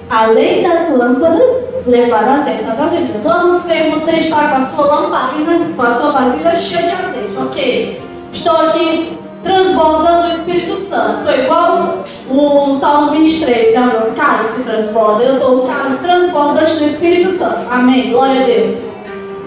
além 0.10 0.64
das 0.64 0.90
lâmpadas, 0.96 1.70
levaram 1.86 2.34
azeite. 2.34 2.62
Então, 2.64 2.86
assim, 2.86 3.10
vamos 3.24 3.64
ser, 3.64 3.92
você 3.92 4.12
está 4.18 4.50
com 4.50 4.56
a 4.56 4.66
sua 4.66 4.86
lamparina, 4.86 5.74
com 5.76 5.82
a 5.82 5.94
sua 5.94 6.12
vasilha 6.12 6.56
cheia 6.56 6.88
de 6.88 7.04
azeite. 7.04 7.38
Ok. 7.38 8.02
Estou 8.34 8.56
aqui 8.58 9.18
transbordando 9.44 10.28
o 10.28 10.32
Espírito 10.32 10.80
Santo. 10.82 11.20
Estou 11.20 11.46
igual 11.46 12.04
o 12.30 12.78
Salmo 12.80 13.12
23, 13.12 13.74
é 13.74 13.80
o 13.80 14.14
cálice 14.14 14.64
transborda. 14.64 15.24
Eu 15.24 15.34
estou 15.36 15.64
o 15.64 15.68
cálice 15.68 16.04
transbordante 16.04 16.74
do 16.76 16.86
Espírito 16.86 17.32
Santo. 17.32 17.72
Amém. 17.72 18.12
Glória 18.12 18.42
a 18.42 18.46
Deus. 18.46 18.90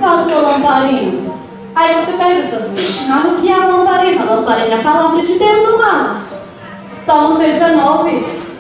Fala 0.01 0.25
com 0.25 0.33
a 0.33 0.41
lamparina. 0.41 1.33
Aí 1.75 2.05
você 2.05 2.13
pergunta, 2.13 2.69
mas 3.09 3.25
o 3.25 3.37
que 3.41 3.51
é 3.51 3.55
a 3.55 3.67
lamparina? 3.67 4.23
A 4.23 4.35
lamparina 4.35 4.75
é 4.75 4.79
a 4.79 4.83
palavra 4.83 5.23
de 5.23 5.39
Deus, 5.39 5.75
amados. 5.75 6.43
Salmo 7.01 7.37
119. 7.37 8.52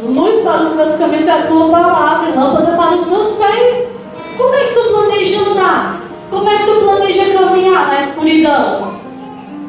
Luz 0.00 0.42
para 0.44 0.62
os 0.62 0.76
meus 0.76 0.94
caminhos 0.96 1.26
é 1.26 1.32
a 1.32 1.46
tua 1.48 1.70
palavra, 1.70 2.30
lâmpada 2.30 2.76
para 2.76 2.94
os 2.94 3.06
meus 3.08 3.34
pés. 3.34 3.98
Como 4.36 4.54
é 4.54 4.64
que 4.66 4.74
tu 4.74 4.88
planeja 4.90 5.40
andar? 5.40 6.00
Como 6.30 6.48
é 6.48 6.56
que 6.58 6.66
tu 6.66 6.80
planeja 6.82 7.32
caminhar 7.32 7.88
na 7.88 8.00
escuridão? 8.02 8.92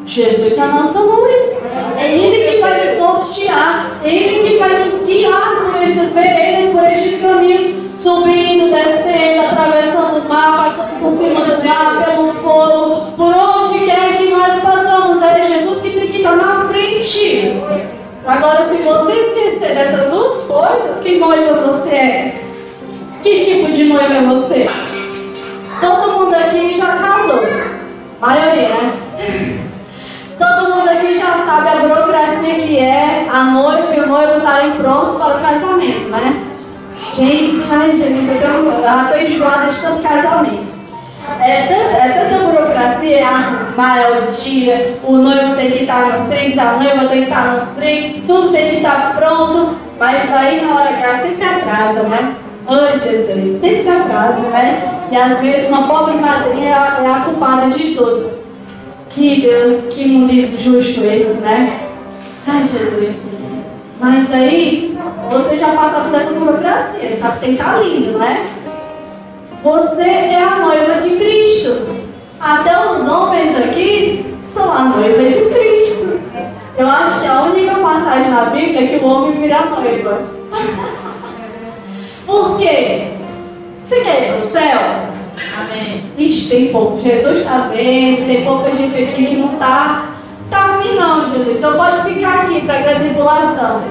Jesus 0.05 0.55
é 0.55 0.61
a 0.61 0.67
nossa 0.67 1.01
luz. 1.01 1.63
É 1.97 2.15
Ele 2.15 2.47
que 2.47 2.61
vai 2.61 2.89
nos 2.89 2.99
nortear. 2.99 3.99
É 4.03 4.13
Ele 4.13 4.49
que 4.49 4.57
vai 4.57 4.85
nos 4.85 5.03
guiar 5.03 5.71
por 5.71 5.81
essas 5.81 6.13
veredas, 6.13 6.71
por 6.73 6.83
estes 6.83 7.21
caminhos, 7.21 7.65
subindo, 7.97 8.69
descendo, 8.69 9.47
atravessando 9.47 10.25
o 10.25 10.29
mar, 10.29 10.65
passando 10.65 10.99
por 11.01 11.13
cima 11.13 11.41
do 11.41 11.67
mar, 11.67 12.05
pelo 12.05 12.33
fogo, 12.35 13.11
por 13.17 13.33
onde 13.33 13.79
quer 13.85 14.17
que 14.17 14.29
nós 14.29 14.61
passamos. 14.61 15.23
É 15.23 15.43
Jesus 15.47 15.81
que 15.81 15.89
tem 15.89 16.07
que 16.07 16.17
estar 16.17 16.35
na 16.35 16.67
frente. 16.67 17.53
Agora, 18.29 18.69
se 18.69 18.75
você 18.83 19.11
esquecer 19.11 19.73
dessas 19.73 20.11
duas 20.11 20.43
coisas, 20.43 20.99
que 21.01 21.17
noiva 21.17 21.61
você 21.61 21.89
é? 21.89 22.43
Que 23.23 23.43
tipo 23.43 23.71
de 23.71 23.85
noiva 23.85 24.13
é 24.13 24.21
você? 24.21 24.67
Todo 25.81 26.19
mundo 26.19 26.35
aqui 26.35 26.77
já 26.77 26.97
casou. 26.97 27.41
Maioria, 28.21 28.69
né? 28.69 28.93
Todo 30.37 30.75
mundo 30.75 30.89
aqui 30.89 31.17
já 31.17 31.37
sabe 31.39 31.69
a 31.69 31.75
burocracia 31.77 32.53
que 32.53 32.77
é 32.77 33.27
a 33.31 33.45
noiva 33.45 33.95
e 33.95 33.99
o 33.99 34.07
noivo 34.07 34.37
estarem 34.37 34.71
prontos 34.73 35.15
para 35.15 35.37
o 35.37 35.41
casamento, 35.41 36.09
né? 36.09 36.45
Gente, 37.15 37.67
ai 37.71 37.97
Jesus, 37.97 38.29
eu 38.29 38.69
estou 38.69 39.21
enjoada 39.21 39.71
de 39.71 39.81
tanto 39.81 40.03
casamento. 40.03 40.78
É 41.41 41.67
tanta, 41.67 41.97
é 41.97 42.09
tanta 42.09 42.43
burocracia, 42.45 43.17
é 43.17 43.23
arrumar 43.23 43.99
é 43.99 44.19
o 44.19 44.25
dia, 44.31 44.97
o 45.03 45.13
noivo 45.13 45.55
tem 45.55 45.71
que 45.71 45.83
estar 45.83 46.17
nos 46.17 46.27
trinks, 46.27 46.57
a 46.57 46.73
noiva 46.73 47.07
tem 47.07 47.19
que 47.19 47.29
estar 47.29 47.53
nos 47.53 47.67
trinks, 47.69 48.23
tudo 48.27 48.51
tem 48.51 48.69
que 48.69 48.75
estar 48.77 49.15
pronto, 49.15 49.75
mas 49.97 50.33
aí 50.33 50.61
na 50.61 50.75
hora 50.75 50.89
ela 50.89 51.19
sempre 51.19 51.45
atrasa, 51.45 52.03
né? 52.03 52.35
Oh 52.67 52.97
Jesus, 52.99 53.59
sempre 53.61 53.89
atrasa, 53.89 54.41
né? 54.49 54.99
E 55.11 55.17
às 55.17 55.39
vezes 55.39 55.67
uma 55.69 55.87
pobre 55.87 56.15
madrinha 56.15 56.69
é 56.69 56.73
a, 56.73 57.21
é 57.21 57.25
culpada 57.25 57.69
de 57.69 57.95
tudo. 57.95 58.31
Que 59.09 59.41
Deus, 59.41 59.93
que 59.93 60.07
mundo 60.07 60.33
justo 60.61 61.03
esse, 61.03 61.33
né? 61.39 61.79
Ai, 62.47 62.61
Jesus. 62.67 63.29
Mas 63.99 64.31
aí, 64.31 64.97
você 65.29 65.57
já 65.57 65.69
passou 65.69 66.05
por 66.05 66.15
essa 66.15 66.31
burocracia, 66.31 67.17
sabe 67.17 67.33
que 67.33 67.39
tem 67.39 67.55
que 67.55 67.61
estar 67.61 67.83
lindo, 67.83 68.17
né? 68.17 68.45
Você 69.63 70.03
é 70.03 70.41
a 70.41 70.59
noiva 70.59 71.01
de 71.01 71.15
Cristo. 71.17 71.85
Até 72.39 72.91
os 72.91 73.07
homens 73.09 73.57
aqui 73.57 74.33
são 74.47 74.71
a 74.71 74.85
noiva 74.85 75.21
de 75.21 75.33
Cristo. 75.33 76.19
Eu 76.77 76.87
acho 76.87 77.19
que 77.19 77.27
a 77.27 77.41
única 77.43 77.75
passagem 77.75 78.31
na 78.31 78.45
Bíblia 78.45 78.83
é 78.83 78.87
que 78.87 79.03
o 79.03 79.07
homem 79.07 79.41
vira 79.41 79.65
noiva. 79.65 80.21
Por 82.25 82.57
quê? 82.57 83.07
Você 83.83 84.01
quer 84.01 84.21
ir 84.21 84.27
para 84.27 84.37
o 84.37 84.41
céu? 84.43 84.79
Amém. 85.57 86.03
Ixi, 86.17 86.49
tem 86.49 86.67
pouco. 86.69 87.01
Jesus 87.01 87.39
está 87.39 87.69
vendo, 87.73 88.27
tem 88.27 88.45
pouca 88.45 88.69
gente 88.75 89.03
aqui 89.03 89.25
que 89.25 89.35
não 89.35 89.53
está 89.53 90.05
tá 90.49 90.75
afim 90.75 90.95
não, 90.95 91.31
Jesus. 91.31 91.57
Então 91.57 91.75
pode 91.75 92.03
ficar 92.03 92.43
aqui 92.43 92.61
para 92.61 92.91
a 92.91 92.99
tribulação. 92.99 93.83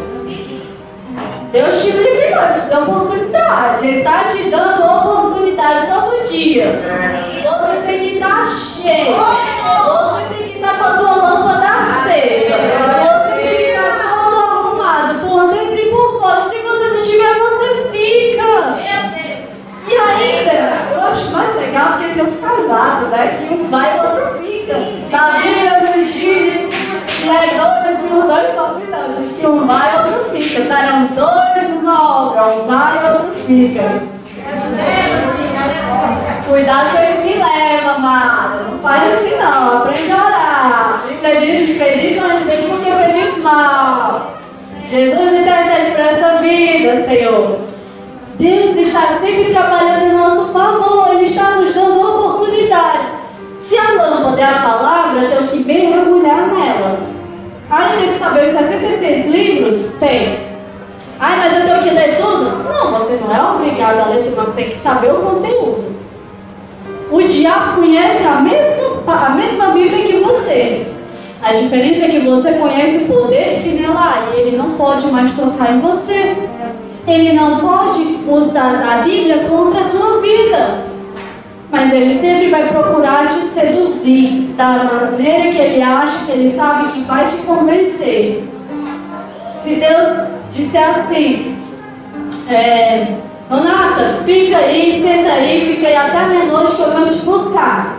Deus 1.52 1.82
te 1.82 1.92
não, 1.92 2.54
te 2.54 2.68
dá 2.68 2.78
oportunidade. 2.80 3.86
Ele 3.86 3.98
está 3.98 4.24
te 4.24 4.50
dando 4.50 4.84
oportunidade 4.84 5.86
todo 5.86 6.28
dia. 6.28 6.78
Você 7.42 7.86
tem 7.86 8.00
que 8.00 8.14
estar 8.16 8.28
tá 8.28 8.46
cheio. 8.46 9.16
Você 9.16 10.34
tem 10.34 10.48
que 10.48 10.58
estar 10.58 10.72
tá 10.72 10.78
com 10.78 10.84
a 10.84 10.98
tua 10.98 11.14
lâmpada 11.16 11.66
acesa. 11.66 12.54
Você 12.54 13.42
tem 13.42 13.56
que 13.56 13.62
estar 13.62 13.82
tá 13.82 14.08
todo 14.12 14.36
arrumado, 14.36 15.26
por 15.26 15.50
dentro 15.50 15.74
e 15.74 15.90
por 15.90 16.20
fora. 16.20 16.48
Se 16.50 16.58
você 16.58 16.88
não 16.88 17.02
tiver, 17.02 17.38
você 17.38 17.88
fica. 17.92 18.78
E 19.88 19.96
ainda, 19.96 20.52
eu 20.92 21.00
acho 21.00 21.30
mais 21.30 21.56
legal 21.56 21.92
porque 21.92 22.12
tem 22.12 22.24
os 22.24 22.38
casados, 22.38 23.08
né? 23.08 23.38
Que 23.38 23.54
um 23.54 23.70
vai 23.70 23.96
e 23.96 24.00
o 24.00 24.02
outro 24.02 24.38
fica. 24.42 24.76
Na 25.10 25.38
Bíblia 25.38 25.96
nos 25.96 26.12
diz 26.12 26.68
que 27.22 27.30
é 27.30 27.56
e 27.56 28.14
os 28.14 28.26
dois 28.26 28.54
sofrem 28.54 28.86
não. 28.90 29.22
Diz 29.22 29.32
que 29.38 29.46
um 29.46 29.66
vai 29.66 29.90
e 29.90 29.96
o 29.96 30.12
outro 30.12 30.30
fica. 30.30 30.60
Estarão 30.60 31.06
dois 31.14 31.37
obra, 32.38 32.64
um 32.64 33.00
e 33.00 33.12
outro 33.12 33.34
fica. 33.46 34.02
Cuidado 36.48 36.90
com 36.90 37.02
esse 37.02 37.22
que 37.22 37.38
leva, 37.38 37.90
amado. 37.92 38.70
Não 38.70 38.78
faz 38.78 39.12
assim 39.14 39.36
não, 39.36 39.78
aprende 39.78 40.12
a 40.12 40.26
orar. 40.26 41.02
Diz, 41.40 41.80
acredita 41.80 42.26
mas 42.26 42.44
Deus 42.44 42.64
porque 42.70 42.90
prediz 42.90 43.42
mal. 43.42 44.34
Jesus 44.88 45.32
intercede 45.32 45.90
por 45.90 46.00
essa 46.00 46.38
vida, 46.38 47.04
Senhor. 47.04 47.58
Deus 48.38 48.76
está 48.76 49.18
sempre 49.20 49.52
trabalhando 49.52 50.06
em 50.06 50.16
nosso 50.16 50.52
favor, 50.52 51.08
Ele 51.10 51.26
está 51.26 51.56
nos 51.56 51.74
dando 51.74 52.00
oportunidades. 52.00 53.18
Se 53.58 53.76
a 53.76 53.92
lâmpada 53.92 54.40
é 54.40 54.44
a 54.44 54.62
palavra, 54.62 55.20
eu 55.20 55.46
tenho 55.46 55.48
que 55.48 55.64
mergulhar 55.64 56.46
nela. 56.48 57.00
Tenho 57.98 58.12
que 58.12 58.18
saber 58.18 58.48
os 58.48 58.54
66 58.54 59.26
livros? 59.26 59.92
Tem. 60.00 60.47
Ah, 61.20 61.36
mas 61.36 61.52
eu 61.52 61.66
tenho 61.66 61.82
que 61.82 61.90
ler 61.90 62.16
tudo? 62.16 62.64
Não, 62.64 62.92
você 62.92 63.16
não 63.16 63.34
é 63.34 63.54
obrigado 63.54 64.00
a 64.00 64.08
ler 64.08 64.24
tudo, 64.24 64.36
você 64.36 64.62
tem 64.62 64.70
que 64.70 64.76
saber 64.76 65.12
o 65.12 65.16
conteúdo. 65.16 65.84
O 67.10 67.22
diabo 67.22 67.80
conhece 67.80 68.24
a 68.24 68.40
mesma, 68.40 69.02
a 69.06 69.30
mesma 69.30 69.66
Bíblia 69.68 70.06
que 70.06 70.18
você. 70.18 70.86
A 71.42 71.54
diferença 71.54 72.04
é 72.04 72.08
que 72.08 72.20
você 72.20 72.52
conhece 72.52 73.04
o 73.04 73.06
poder 73.06 73.62
que 73.62 73.70
nela 73.70 74.00
há 74.00 74.36
e 74.36 74.40
ele 74.40 74.56
não 74.56 74.72
pode 74.72 75.06
mais 75.06 75.32
tocar 75.34 75.72
em 75.72 75.80
você. 75.80 76.36
Ele 77.06 77.32
não 77.32 77.58
pode 77.60 78.18
usar 78.28 78.84
a 78.84 79.02
Bíblia 79.02 79.48
contra 79.48 79.80
a 79.80 79.88
tua 79.88 80.20
vida. 80.20 80.88
Mas 81.70 81.92
ele 81.92 82.20
sempre 82.20 82.50
vai 82.50 82.68
procurar 82.68 83.28
te 83.28 83.44
seduzir 83.46 84.54
da 84.56 84.84
maneira 84.84 85.52
que 85.52 85.58
ele 85.58 85.82
acha, 85.82 86.24
que 86.26 86.32
ele 86.32 86.52
sabe 86.52 86.92
que 86.92 87.00
vai 87.02 87.26
te 87.26 87.36
convencer. 87.38 88.44
Se 89.56 89.74
Deus 89.76 90.28
disser 90.58 90.90
assim, 90.90 91.56
é, 92.48 93.16
Renata, 93.48 94.18
fica 94.24 94.58
aí, 94.58 95.00
senta 95.02 95.32
aí, 95.32 95.74
fica 95.74 95.86
aí 95.86 95.96
até 95.96 96.26
meia-noite 96.26 96.76
que 96.76 96.82
eu 96.82 96.92
vou 96.92 97.08
te 97.08 97.18
buscar. 97.20 97.96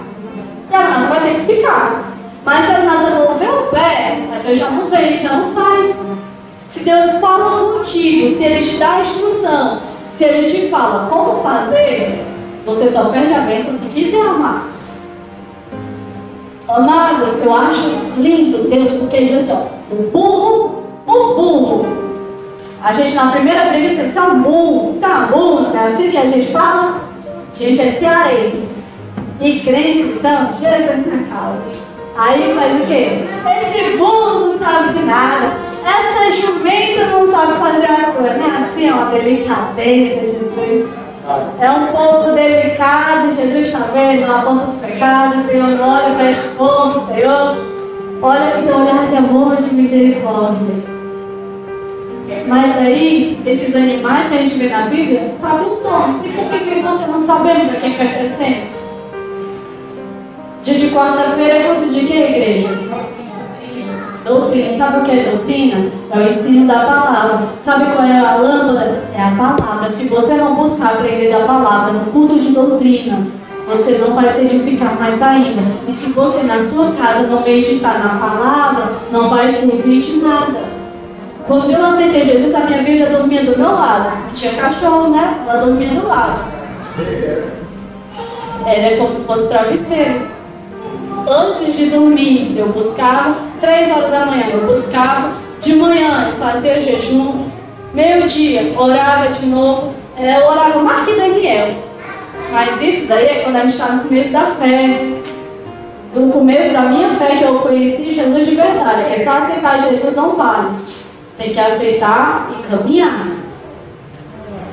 E 0.70 0.76
a 0.76 0.80
Renata 0.80 1.08
vai 1.08 1.22
ter 1.22 1.36
que 1.36 1.56
ficar. 1.56 2.04
Mas 2.46 2.66
se 2.66 2.72
a 2.72 2.76
Renata 2.76 3.16
mover 3.16 3.50
o 3.50 3.64
pé, 3.68 4.20
eu 4.46 4.56
já 4.56 4.70
não 4.70 4.90
venho, 4.90 5.16
então 5.16 5.52
faz. 5.54 5.98
Se 6.68 6.84
Deus 6.84 7.20
fala 7.20 7.74
contigo, 7.74 8.36
se 8.36 8.44
Ele 8.44 8.64
te 8.64 8.78
dá 8.78 8.98
a 8.98 9.02
instrução, 9.02 9.80
se 10.08 10.24
Ele 10.24 10.52
te 10.52 10.70
fala 10.70 11.10
como 11.10 11.42
fazer, 11.42 12.24
você 12.66 12.92
só 12.92 13.06
perde 13.06 13.34
a 13.34 13.42
bênção 13.42 13.78
se 13.78 13.86
quiser, 13.86 14.22
amados. 14.22 14.92
Amados, 16.68 17.44
eu 17.44 17.52
acho 17.52 17.90
lindo 18.18 18.70
Deus, 18.70 18.94
porque 18.94 19.16
Ele 19.16 19.40
diz 19.40 19.50
assim: 19.50 19.68
ó, 19.92 19.96
o 19.96 20.10
burro, 20.12 20.84
o 21.08 21.36
burro. 21.36 22.09
A 22.82 22.94
gente 22.94 23.14
na 23.14 23.32
primeira 23.32 23.68
preguiça, 23.68 24.04
isso 24.04 24.18
é 24.18 24.22
um 24.22 24.42
burro, 24.42 24.94
isso 24.96 25.06
é 25.06 25.10
uma 25.10 25.28
burra, 25.28 25.72
é 25.78 25.88
assim 25.88 26.10
que 26.10 26.18
a 26.18 26.30
gente 26.30 26.52
fala? 26.52 27.02
A 27.54 27.58
gente 27.58 27.82
é 27.82 27.92
cearense. 27.92 28.70
E 29.42 29.60
crente, 29.60 30.16
então, 30.18 30.54
Jesus 30.60 31.06
na 31.08 31.24
causa. 31.34 31.64
Aí 32.18 32.54
faz 32.56 32.82
o 32.82 32.86
quê? 32.88 33.24
Esse 33.62 33.98
burro 33.98 34.40
não 34.40 34.58
sabe 34.58 34.94
de 34.94 35.06
nada. 35.06 35.54
Essa 35.86 36.36
jumenta 36.42 37.06
não 37.06 37.32
sabe 37.32 37.54
fazer 37.54 37.86
as 37.86 38.14
coisas. 38.14 38.38
Não 38.38 38.46
é 38.46 38.58
assim, 38.58 38.88
é 38.88 38.94
uma 38.94 39.12
delicadeza, 39.12 40.20
Jesus. 40.26 40.90
É 41.62 41.70
um 41.70 41.88
povo 41.88 42.32
delicado, 42.32 43.34
Jesus 43.34 43.68
está 43.68 43.80
vendo, 43.94 44.26
não 44.26 44.40
aponta 44.40 44.70
os 44.70 44.80
pecados, 44.80 45.46
Senhor, 45.46 45.68
não 45.70 45.88
olha 45.88 46.16
para 46.16 46.32
este 46.32 46.48
povo, 46.50 47.14
Senhor. 47.14 47.56
Olha 48.22 48.52
com 48.52 48.64
teu 48.64 48.78
olhar 48.78 49.08
de 49.08 49.16
amor, 49.16 49.56
de 49.56 49.74
misericórdia. 49.74 50.99
Mas 52.48 52.78
aí, 52.78 53.40
esses 53.46 53.76
animais 53.76 54.28
que 54.30 54.36
a 54.36 54.38
gente 54.38 54.58
vê 54.58 54.70
na 54.70 54.84
Bíblia, 54.84 55.32
sabem 55.38 55.68
os 55.68 55.82
nomes. 55.84 56.26
E 56.26 56.30
por 56.30 56.50
que, 56.50 56.60
que 56.60 56.82
você 56.82 57.08
não 57.08 57.22
sabemos 57.22 57.70
a 57.72 57.76
quem 57.76 57.94
pertencemos? 57.94 58.90
Dia 60.64 60.78
de 60.78 60.90
quarta-feira 60.90 61.54
é 61.54 61.64
culto 61.74 61.94
de 61.94 62.06
que, 62.06 62.14
igreja? 62.14 62.70
Doutrina. 64.26 64.78
Sabe 64.78 65.00
o 65.00 65.04
que 65.04 65.12
é 65.12 65.32
doutrina? 65.32 65.92
É 66.12 66.18
o 66.18 66.30
ensino 66.30 66.68
da 66.68 66.80
palavra. 66.86 67.48
Sabe 67.64 67.86
qual 67.96 68.08
é 68.08 68.20
a 68.20 68.36
lâmpada? 68.36 69.04
É 69.16 69.22
a 69.22 69.32
palavra. 69.32 69.90
Se 69.90 70.08
você 70.08 70.36
não 70.36 70.56
buscar 70.56 70.94
aprender 70.94 71.32
da 71.32 71.46
palavra 71.46 71.94
no 71.94 72.12
culto 72.12 72.40
de 72.40 72.52
doutrina, 72.52 73.26
você 73.68 73.98
não 73.98 74.14
vai 74.14 74.32
se 74.34 74.42
edificar 74.42 75.00
mais 75.00 75.22
ainda. 75.22 75.62
E 75.88 75.94
se 75.94 76.12
você 76.12 76.44
na 76.44 76.62
sua 76.64 76.92
casa 76.92 77.28
não 77.28 77.42
meditar 77.42 78.00
na 78.00 78.20
palavra, 78.20 78.94
não 79.12 79.30
vai 79.30 79.54
servir 79.54 80.02
de 80.02 80.18
nada. 80.18 80.79
Quando 81.50 81.72
eu 81.72 81.84
aceitei 81.84 82.28
Jesus, 82.28 82.54
a 82.54 82.60
minha 82.60 82.84
Bíblia 82.84 83.10
dormia 83.10 83.44
do 83.44 83.58
meu 83.58 83.72
lado. 83.72 84.12
Tinha 84.36 84.54
cachorro, 84.54 85.10
né? 85.10 85.36
Ela 85.48 85.66
dormia 85.66 85.90
do 85.90 86.08
lado. 86.08 86.42
era 88.68 88.98
como 88.98 89.16
se 89.16 89.26
fosse 89.26 89.48
travesseiro. 89.48 90.28
Antes 91.28 91.76
de 91.76 91.88
dormir, 91.88 92.56
eu 92.56 92.68
buscava, 92.68 93.38
três 93.60 93.90
horas 93.90 94.12
da 94.12 94.28
manhã 94.28 94.46
eu 94.52 94.68
buscava, 94.68 95.32
de 95.60 95.74
manhã 95.74 96.30
eu 96.30 96.36
fazia 96.38 96.82
jejum, 96.82 97.46
meio-dia 97.96 98.72
orava 98.78 99.30
de 99.30 99.48
novo, 99.48 99.96
eu 100.20 100.48
orava 100.48 100.84
mais 100.84 101.06
que 101.06 101.16
Daniel. 101.16 101.74
Mas 102.52 102.80
isso 102.80 103.08
daí 103.08 103.26
é 103.26 103.40
quando 103.44 103.56
a 103.56 103.62
gente 103.62 103.72
está 103.72 103.88
no 103.94 104.04
começo 104.04 104.32
da 104.32 104.46
fé. 104.46 105.00
No 106.14 106.32
começo 106.32 106.74
da 106.74 106.82
minha 106.82 107.10
fé 107.16 107.38
que 107.38 107.44
eu 107.44 107.58
conheci 107.60 108.14
Jesus 108.14 108.48
de 108.48 108.54
verdade. 108.54 109.14
É 109.16 109.24
só 109.24 109.40
aceitar 109.40 109.82
Jesus 109.90 110.16
não 110.16 110.36
vale. 110.36 110.70
Tem 111.40 111.54
que 111.54 111.60
aceitar 111.60 112.52
e 112.52 112.70
caminhar. 112.70 113.28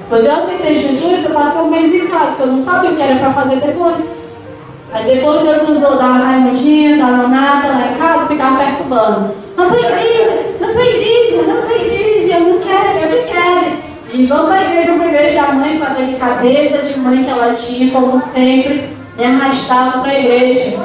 Quando 0.09 0.27
eu 0.27 0.33
aceitei 0.33 0.81
Jesus, 0.81 1.25
eu 1.25 1.31
passei 1.31 1.61
um 1.61 1.71
mês 1.71 1.95
em 1.95 2.09
casa, 2.09 2.27
porque 2.27 2.43
eu 2.43 2.47
não 2.49 2.65
sabia 2.65 2.91
o 2.91 2.97
que 2.97 3.03
era 3.03 3.21
para 3.21 3.33
fazer 3.35 3.61
depois. 3.61 4.27
Aí 4.93 5.15
depois 5.15 5.43
Deus 5.43 5.69
usou 5.69 5.97
da 5.97 6.07
Raimundinha, 6.07 6.97
da 6.97 7.07
Nonata 7.07 7.69
lá 7.69 7.93
em 7.93 7.99
casa, 7.99 8.27
ficava 8.27 8.65
perturbando. 8.65 9.33
Não 9.57 9.69
para 9.69 9.79
igreja, 9.79 10.57
não 10.61 10.73
para 10.73 10.85
igreja, 10.85 11.43
não 11.43 11.63
para 11.63 11.77
igreja, 11.77 12.35
eu 12.35 12.41
não 12.41 12.59
quero, 12.59 12.99
eu 12.99 13.17
não 13.17 13.29
quero. 13.33 13.77
E 14.13 14.27
vamos 14.27 14.47
para 14.47 14.59
a 14.59 14.65
igreja, 14.65 14.87
vamos 14.87 14.99
para 14.99 15.07
a 15.07 15.23
igreja. 15.23 15.43
A 15.43 15.53
mãe, 15.53 15.79
com 15.79 15.85
a 15.85 15.89
delicadeza 15.91 16.79
de 16.79 16.99
mãe 16.99 17.23
que 17.23 17.31
ela 17.31 17.55
tinha, 17.55 17.93
como 17.93 18.19
sempre, 18.19 18.91
me 19.17 19.25
arrastava 19.25 20.01
para 20.01 20.11
a 20.11 20.19
igreja. 20.19 20.77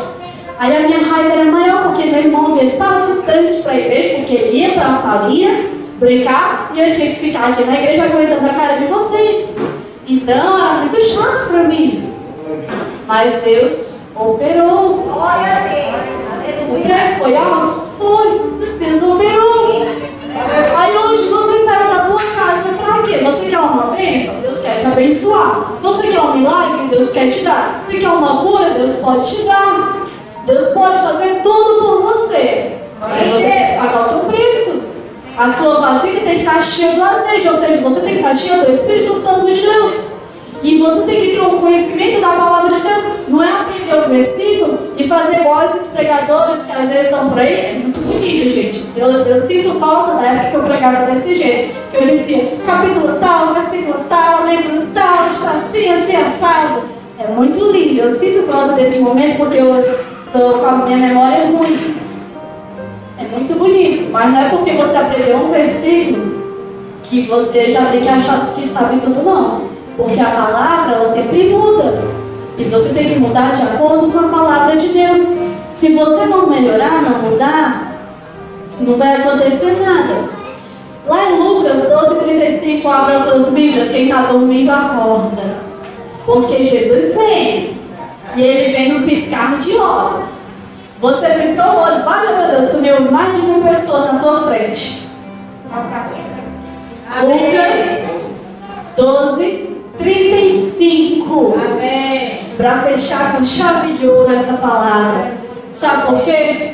Aí 0.62 0.78
a 0.78 0.82
minha 0.82 1.00
raiva 1.00 1.34
era 1.34 1.52
maior, 1.52 1.86
porque 1.86 2.06
meu 2.06 2.20
irmão 2.20 2.56
veio 2.56 2.78
saltitante 2.78 3.64
para 3.64 3.72
a 3.72 3.80
igreja, 3.80 4.18
porque 4.18 4.36
ele 4.36 4.58
ia 4.60 4.74
para 4.74 4.90
a 4.90 4.98
salinha 4.98 5.72
brincar 6.00 6.70
e 6.76 6.80
eu 6.80 6.94
tinha 6.94 7.16
que 7.16 7.20
ficar 7.20 7.50
aqui 7.50 7.64
na 7.64 7.82
igreja 7.82 8.04
aguentando 8.04 8.46
a 8.46 8.54
cara 8.54 8.78
de 8.78 8.86
vocês. 8.86 9.56
Então 10.08 10.60
era 10.60 10.74
muito 10.82 11.02
chato 11.04 11.50
para 11.50 11.64
mim. 11.64 12.14
Mas 13.08 13.42
Deus 13.42 13.96
operou. 14.16 14.98
Glória 14.98 15.52
a 15.52 15.60
Deus. 15.62 16.70
O 16.70 16.88
preço 16.88 17.20
foi 17.22 17.36
alto? 17.36 17.82
Foi, 17.98 18.42
mas 18.60 18.76
Deus 18.76 19.02
operou. 19.02 19.88
Aí 20.78 20.96
hoje 20.96 21.28
você 21.28 21.66
saiu 21.66 21.92
da 21.92 22.06
tua 22.06 22.18
casa, 22.18 22.62
você 22.62 22.74
fala 22.76 23.02
o 23.02 23.04
quê? 23.04 23.18
Você 23.18 23.50
quer 23.50 23.60
uma 23.60 23.96
bênção? 23.96 24.36
Deus 24.42 24.60
quer 24.60 24.80
te 24.80 24.86
abençoar. 24.86 25.74
Você 25.82 26.08
quer 26.10 26.22
um 26.22 26.38
milagre? 26.38 26.88
Deus 26.90 27.10
quer 27.10 27.32
te 27.32 27.44
dar. 27.44 27.82
Você 27.84 27.98
quer 27.98 28.10
uma 28.10 28.44
cura? 28.44 28.70
Deus 28.76 28.96
pode 28.98 29.36
te 29.36 29.42
dar. 29.42 30.01
Deus 30.46 30.74
pode 30.74 30.98
fazer 30.98 31.42
tudo 31.44 31.80
por 31.86 32.02
você. 32.02 32.78
Mas 33.00 33.28
você 33.28 33.50
tem 33.50 33.68
que 33.68 33.78
pagar 33.78 34.02
o 34.02 34.10
teu 34.10 34.20
preço. 34.30 34.82
A 35.38 35.50
tua 35.54 35.80
vasilha 35.80 36.22
tem 36.22 36.36
que 36.36 36.46
estar 36.46 36.62
cheia 36.62 36.96
do 36.96 37.04
azeite, 37.04 37.48
ou 37.48 37.58
seja, 37.58 37.82
você 37.82 38.02
tem 38.02 38.14
que 38.14 38.20
estar 38.20 38.36
cheia 38.36 38.66
do 38.66 38.72
Espírito 38.72 39.18
Santo 39.18 39.46
de 39.46 39.62
Deus. 39.62 40.16
E 40.64 40.78
você 40.78 41.02
tem 41.04 41.22
que 41.22 41.32
ter 41.32 41.42
um 41.42 41.60
conhecimento 41.60 42.22
da 42.22 42.30
palavra 42.30 42.76
de 42.76 42.82
Deus. 42.82 43.04
Não 43.28 43.44
é 43.44 43.50
aprender 43.50 43.96
o 43.96 44.10
versículo 44.10 44.80
e 44.98 45.08
fazer 45.08 45.44
vozes 45.44 45.88
pregadores 45.88 46.66
que 46.66 46.72
às 46.72 46.90
vezes 46.90 47.06
estão 47.06 47.30
por 47.30 47.40
aí. 47.40 47.54
É 47.54 47.74
muito 47.74 48.00
bonito, 48.02 48.50
gente. 48.54 48.86
Eu, 48.96 49.08
eu 49.10 49.42
sinto 49.42 49.80
falta 49.80 50.16
da 50.16 50.28
época 50.28 50.50
que 50.50 50.56
eu 50.56 50.64
pregava 50.64 51.12
desse 51.12 51.36
jeito. 51.36 51.76
Que 51.92 51.98
eu 51.98 52.08
dizia, 52.08 52.44
capítulo 52.66 53.18
tal, 53.20 53.54
versículo 53.54 53.96
tal, 54.10 54.48
livro 54.48 54.88
tal, 54.94 55.32
está 55.32 55.50
assim, 55.52 55.90
assim, 55.90 56.16
assado. 56.16 56.84
É 57.20 57.28
muito 57.28 57.72
lindo. 57.72 58.02
Eu 58.02 58.16
sinto 58.16 58.48
falta 58.52 58.74
desse 58.74 59.00
momento 59.00 59.38
porque 59.38 59.58
eu 59.58 59.84
Estou 60.34 60.60
com 60.60 60.66
a 60.66 60.72
minha 60.86 60.98
memória 60.98 61.48
ruim. 61.48 61.98
É 63.20 63.24
muito 63.38 63.54
bonito, 63.60 64.10
mas 64.14 64.32
não 64.32 64.40
é 64.40 64.50
porque 64.50 64.72
você 64.72 64.96
aprendeu 64.96 65.40
um 65.40 65.52
versículo 65.52 66.42
que 67.04 67.24
você 67.24 67.74
já 67.74 67.88
tem 67.88 68.02
que 68.02 68.08
achar 68.08 68.54
que 68.56 68.70
sabe 68.70 69.02
tudo, 69.02 69.24
não. 69.24 69.64
Porque 69.98 70.18
a 70.22 70.30
palavra, 70.30 70.96
ela 70.96 71.14
sempre 71.14 71.50
muda. 71.50 72.02
E 72.58 72.64
você 72.64 72.94
tem 72.94 73.10
que 73.10 73.20
mudar 73.20 73.58
de 73.58 73.64
acordo 73.64 74.10
com 74.10 74.20
a 74.20 74.30
palavra 74.30 74.78
de 74.78 74.88
Deus. 74.88 75.38
Se 75.70 75.94
você 75.94 76.26
não 76.28 76.48
melhorar, 76.48 77.02
não 77.02 77.30
mudar, 77.30 77.92
não 78.80 78.96
vai 78.96 79.18
acontecer 79.18 79.82
nada. 79.86 80.30
Lá 81.10 81.30
em 81.30 81.40
Lucas 81.40 81.90
12,35, 81.90 82.86
abra 82.86 83.24
suas 83.24 83.50
Bíblias, 83.50 83.90
quem 83.90 84.06
está 84.06 84.32
dormindo 84.32 84.72
acorda. 84.72 85.58
Porque 86.26 86.68
Jesus 86.68 87.14
vem. 87.16 87.81
E 88.36 88.42
ele 88.42 88.74
vem 88.74 88.94
no 88.94 89.06
piscar 89.06 89.58
de 89.58 89.76
olhos. 89.76 90.52
Você 91.02 91.28
piscou 91.28 91.66
o 91.66 91.82
olho, 91.82 92.04
vale 92.04 92.36
meu 92.36 92.60
Deus, 92.60 92.72
sumiu 92.72 93.12
mais 93.12 93.36
de 93.36 93.42
mil 93.42 93.62
pessoas 93.64 94.14
na 94.14 94.20
tua 94.20 94.44
frente. 94.44 95.10
Lucas 97.24 98.02
12, 98.96 99.78
35. 99.98 101.56
Amém. 101.56 102.40
Para 102.58 102.84
fechar 102.84 103.36
com 103.36 103.44
chave 103.44 103.94
de 103.94 104.08
ouro 104.08 104.34
essa 104.34 104.54
palavra. 104.54 105.32
Sabe 105.74 106.06
por 106.06 106.22
quê? 106.24 106.74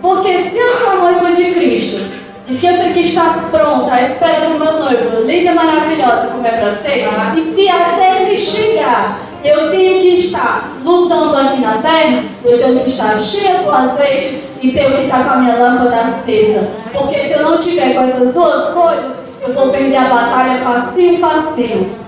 Porque 0.00 0.38
se 0.38 0.56
eu 0.56 0.70
sou 0.70 0.98
noiva 0.98 1.32
de 1.32 1.52
Cristo, 1.52 2.16
e 2.48 2.54
se 2.54 2.66
eu 2.66 2.78
tenho 2.78 2.94
que 2.94 3.00
estar 3.00 3.48
pronta 3.50 3.92
à 3.92 4.02
espera 4.02 4.50
do 4.50 4.58
meu 4.58 4.78
noivo, 4.78 5.22
linda, 5.24 5.52
maravilhosa, 5.52 6.28
como 6.28 6.46
é 6.46 6.50
para 6.50 6.72
você, 6.72 7.08
e 7.36 7.42
se 7.42 7.68
até 7.68 8.22
ele 8.22 8.36
chegar, 8.36 9.18
eu 9.46 9.70
tenho 9.70 10.00
que 10.00 10.18
estar 10.18 10.68
lutando 10.84 11.36
aqui 11.36 11.60
na 11.60 11.78
terra, 11.78 12.24
eu 12.44 12.58
tenho 12.58 12.80
que 12.80 12.90
estar 12.90 13.18
cheia 13.20 13.62
do 13.62 13.70
azeite 13.70 14.42
e 14.60 14.72
tenho 14.72 14.96
que 14.96 15.02
estar 15.02 15.24
com 15.24 15.30
a 15.30 15.36
minha 15.36 15.56
lâmpada 15.56 16.00
acesa. 16.02 16.68
Porque 16.92 17.20
se 17.20 17.32
eu 17.32 17.42
não 17.42 17.58
tiver 17.58 17.94
com 17.94 18.02
essas 18.02 18.34
duas 18.34 18.68
coisas, 18.70 19.12
eu 19.46 19.52
vou 19.52 19.68
perder 19.70 19.96
a 19.96 20.08
batalha 20.08 20.64
facinho, 20.64 21.18
facinho. 21.20 22.05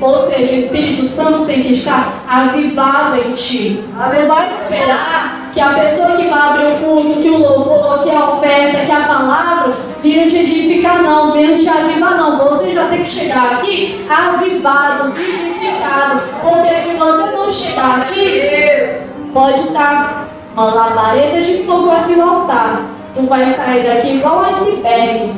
Ou 0.00 0.30
seja, 0.30 0.52
o 0.52 0.58
Espírito 0.58 1.06
Santo 1.06 1.44
tem 1.46 1.62
que 1.62 1.72
estar 1.72 2.22
avivado 2.28 3.16
em 3.16 3.32
ti. 3.32 3.82
Você 3.96 4.26
vai 4.26 4.50
esperar 4.50 5.50
que 5.52 5.60
a 5.60 5.70
pessoa 5.70 6.16
que 6.16 6.28
vai 6.28 6.40
abrir 6.40 6.66
o 6.66 6.78
culto, 6.78 7.20
que 7.20 7.30
o 7.30 7.38
louvor, 7.38 8.04
que 8.04 8.10
a 8.10 8.30
oferta, 8.30 8.86
que 8.86 8.92
a 8.92 9.00
palavra 9.08 9.72
venha 10.02 10.28
te 10.28 10.38
edificar, 10.38 11.02
não, 11.02 11.32
venha 11.32 11.58
te 11.58 11.68
avivar, 11.68 12.16
não. 12.16 12.38
Você 12.38 12.72
já 12.72 12.88
tem 12.88 13.02
que 13.02 13.08
chegar 13.08 13.54
aqui 13.54 14.06
avivado, 14.08 15.10
vivificado. 15.12 16.20
Porque 16.42 16.74
se 16.74 16.96
você 16.96 17.36
não 17.36 17.50
chegar 17.50 18.02
aqui, 18.02 19.00
pode 19.32 19.60
estar 19.60 20.28
uma 20.54 20.74
labareda 20.74 21.42
de 21.42 21.64
fogo 21.64 21.90
aqui 21.90 22.14
no 22.14 22.28
altar. 22.28 22.82
Tu 23.14 23.22
vai 23.26 23.52
sair 23.54 23.84
daqui 23.84 24.16
igual 24.16 24.38
um 24.38 24.44
iceberg. 24.44 25.34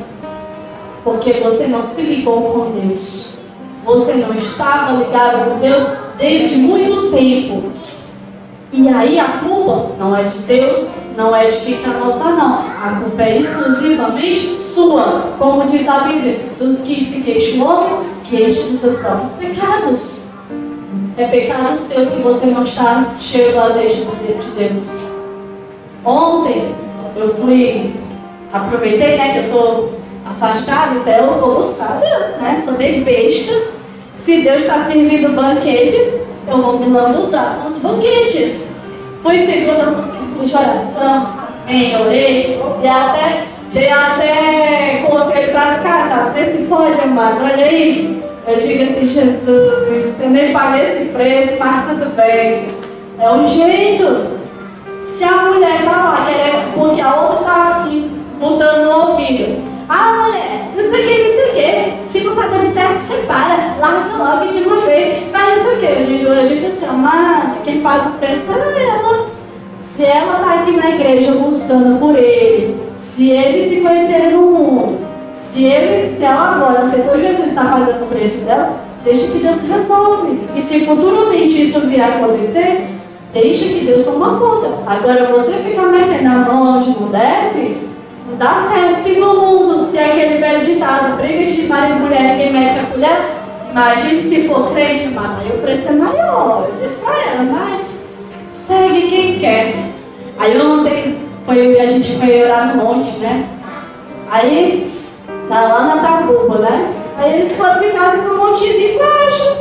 Porque 1.03 1.33
você 1.33 1.67
não 1.67 1.85
se 1.85 2.03
ligou 2.03 2.43
com 2.43 2.73
Deus. 2.73 3.40
Você 3.91 4.13
não 4.15 4.33
estava 4.35 4.93
ligado 4.93 5.51
com 5.51 5.59
Deus 5.59 5.83
desde 6.17 6.59
muito 6.59 7.11
tempo. 7.11 7.73
E 8.73 8.89
aí 8.89 9.19
a 9.19 9.41
culpa 9.43 9.97
não 9.99 10.17
é 10.17 10.23
de 10.23 10.39
Deus, 10.39 10.89
não 11.17 11.35
é 11.35 11.51
de 11.51 11.59
quem 11.59 11.75
está 11.75 11.95
no 11.95 12.13
altar, 12.13 12.37
não. 12.37 12.59
A 12.61 13.01
culpa 13.03 13.23
é 13.23 13.41
exclusivamente 13.41 14.61
sua. 14.61 15.33
Como 15.39 15.67
diz 15.67 15.89
a 15.89 16.01
Bíblia, 16.03 16.39
do 16.61 16.81
que 16.85 17.05
se 17.05 17.21
queixa 17.23 17.57
o 17.57 17.67
homem, 17.67 17.99
queixa 18.23 18.63
dos 18.63 18.79
seus 18.79 18.97
próprios 18.99 19.33
pecados. 19.33 20.23
É 21.17 21.27
pecado 21.27 21.81
seu 21.81 22.07
se 22.07 22.17
você 22.19 22.47
não 22.47 22.65
está 22.65 23.05
cheio 23.05 23.53
do 23.55 23.59
azeite 23.59 24.05
de 24.05 24.51
Deus. 24.57 25.05
Ontem 26.05 26.73
eu 27.17 27.35
fui, 27.35 27.93
aproveitei 28.53 29.19
né, 29.19 29.33
que 29.33 29.39
eu 29.39 29.45
estou 29.47 30.01
afastado, 30.25 31.01
então 31.01 31.13
eu 31.13 31.41
vou 31.41 31.57
buscar 31.57 31.99
Deus, 32.01 32.37
né? 32.37 32.63
Sou 32.65 32.75
bem 32.75 33.03
besta. 33.03 33.80
Se 34.31 34.43
Deus 34.43 34.63
está 34.63 34.79
servindo 34.85 35.35
banquetes, 35.35 36.21
eu 36.47 36.63
vou 36.63 36.79
me 36.79 36.87
lambuzar 36.87 37.59
com 37.61 37.69
os 37.69 37.79
banquetes. 37.81 38.65
Fui 39.25 39.45
segunda 39.45 39.87
no 39.87 40.05
ciclo 40.05 40.47
de 40.47 40.55
oração, 40.55 41.31
amém, 41.67 42.01
orei, 42.01 42.63
e 42.81 42.87
até, 42.87 43.43
dei 43.73 43.91
até 43.91 45.05
conselho 45.11 45.51
para 45.51 45.63
as 45.63 45.83
casas, 45.83 46.33
vê 46.33 46.45
se 46.45 46.63
pode, 46.67 47.01
amado, 47.01 47.43
olha 47.43 47.65
aí. 47.65 48.23
Eu 48.47 48.61
digo 48.61 48.85
assim, 48.85 49.09
Jesus, 49.09 50.17
você 50.17 50.27
nem 50.29 50.53
paga 50.53 50.81
esse 50.81 51.07
preço, 51.07 51.55
mas 51.59 51.89
tudo 51.89 52.15
bem. 52.15 52.69
É 53.19 53.31
um 53.33 53.49
jeito. 53.49 54.39
Se 55.09 55.25
a 55.25 55.47
mulher 55.47 55.81
está 55.81 55.91
lá, 55.91 56.27
querendo, 56.27 56.75
porque 56.75 57.01
a 57.01 57.21
outra 57.21 57.39
está 57.41 57.89
mudando 58.39 58.91
o 58.91 59.11
ouvido, 59.11 59.61
ah, 59.89 60.23
mulher, 60.23 60.69
não 60.77 60.89
sei 60.89 61.05
o 61.05 61.09
que, 61.09 61.23
não 61.25 61.35
sei 61.35 61.49
o 61.49 61.55
que. 61.55 61.90
Se 62.21 62.29
tá 62.29 62.49
dando 62.49 62.71
certo, 62.71 62.99
você 62.99 63.17
para. 63.23 63.77
Larga 63.81 64.19
logo 64.19 64.53
de 64.53 64.63
uma 64.65 64.77
vez. 64.81 65.25
Mas 65.33 65.57
não 65.57 65.65
sei 65.65 65.75
o 65.75 65.81
que. 65.81 65.87
Eu 65.87 66.07
digo, 66.07 66.27
eu 66.31 66.49
disse 66.49 66.67
assim, 66.67 66.85
amada, 66.85 67.55
quem 67.65 67.81
paga 67.81 68.11
o 68.11 68.13
preço 68.19 68.53
é 68.53 68.85
ela. 68.85 69.27
Se 69.81 70.05
ela 70.05 70.35
tá 70.35 70.61
aqui 70.61 70.77
na 70.77 70.91
igreja 70.91 71.33
buscando 71.33 71.99
por 71.99 72.15
ele, 72.19 72.77
se 72.99 73.31
eles 73.31 73.69
se 73.69 73.81
conhecerem 73.81 74.33
no 74.33 74.43
mundo, 74.43 74.99
se 75.33 75.65
ele, 75.65 76.09
se 76.09 76.23
ela 76.23 76.57
agora 76.57 76.83
aceitou 76.83 77.19
Jesus 77.19 77.49
está 77.49 77.65
pagando 77.65 78.05
o 78.05 78.09
preço 78.09 78.45
dela, 78.45 78.77
deixa 79.03 79.27
que 79.29 79.39
Deus 79.39 79.63
resolve. 79.63 80.41
E 80.55 80.61
se 80.61 80.85
futuramente 80.85 81.63
isso 81.63 81.81
vier 81.81 82.05
a 82.05 82.17
acontecer, 82.17 82.87
deixa 83.33 83.65
que 83.65 83.87
Deus 83.87 84.05
toma 84.05 84.39
conta. 84.39 84.69
Agora 84.87 85.25
você 85.33 85.53
fica 85.53 85.83
metendo 85.87 86.29
a 86.29 86.39
mão 86.39 86.77
onde 86.77 86.91
não 86.91 87.09
deve, 87.09 87.90
não 88.31 88.37
dá 88.39 88.61
certo. 88.61 89.03
Se 89.03 89.21
mundo 89.21 89.91
tem 89.93 90.01
aquele 90.01 90.39
velho 90.39 90.65
ditado, 90.65 91.17
brigas 91.17 91.55
de 91.55 91.63
marido 91.63 91.99
e 91.99 92.01
mulher, 92.01 92.39
quem 92.39 92.53
mete 92.53 92.79
a 92.79 92.85
colher, 92.85 93.41
Imagine 93.71 94.23
se 94.25 94.49
for 94.49 94.73
crente, 94.73 95.09
mas 95.15 95.39
aí 95.39 95.49
o 95.51 95.63
preço 95.63 95.89
é 95.89 95.93
maior. 95.93 96.69
Eu 96.69 96.75
disse 96.83 97.01
para 97.01 97.23
ela, 97.23 97.43
mas 97.45 98.05
segue 98.51 99.09
quem 99.09 99.39
quer. 99.39 99.93
Aí 100.39 100.61
ontem 100.61 101.19
foi, 101.47 101.79
a 101.79 101.87
gente 101.87 102.17
foi 102.17 102.43
orar 102.43 102.75
no 102.77 102.85
monte, 102.85 103.17
né? 103.19 103.49
Aí, 104.29 104.91
tá 105.49 105.61
lá 105.61 105.85
na 105.85 106.03
Tabuba, 106.03 106.59
né? 106.59 106.93
Aí 107.17 107.35
eles 107.35 107.53
foram 107.53 107.81
ficar 107.81 108.17
no 108.17 108.39
montezinho 108.39 108.95
embaixo. 108.95 109.57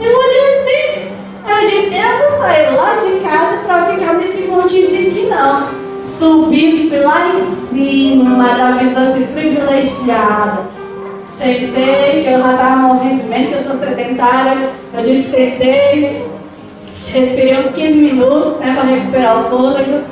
Eu 0.00 0.18
olhei 0.18 0.46
assim. 0.48 1.14
Eu 1.46 1.68
disse, 1.68 1.94
eu 1.94 2.30
não 2.30 2.38
saio 2.38 2.74
lá 2.74 2.96
de 2.96 3.20
casa 3.20 3.58
para 3.58 3.86
ficar 3.86 4.14
nesse 4.14 4.42
montezinho 4.48 5.10
aqui 5.10 5.26
não. 5.30 5.83
Subi, 6.18 6.88
fui 6.88 7.00
lá 7.00 7.28
em 7.28 7.68
cima, 7.70 8.30
mas 8.30 8.60
a 8.60 8.72
visão 8.72 9.08
assim, 9.08 9.26
privilegiada 9.26 10.74
Sentei, 11.34 12.22
que 12.22 12.28
eu 12.28 12.38
já 12.38 12.52
estava 12.52 12.76
morrendo, 12.76 13.24
mesmo 13.24 13.48
que 13.48 13.54
eu 13.54 13.62
sou 13.64 13.74
sedentária, 13.74 14.70
eu 14.94 15.02
disse 15.02 15.30
sentei, 15.30 16.24
respirei 17.12 17.58
uns 17.58 17.70
15 17.70 17.98
minutos 17.98 18.56
né, 18.60 18.72
para 18.72 18.88
recuperar 18.88 19.40
o 19.40 19.50
fôlego. 19.50 20.04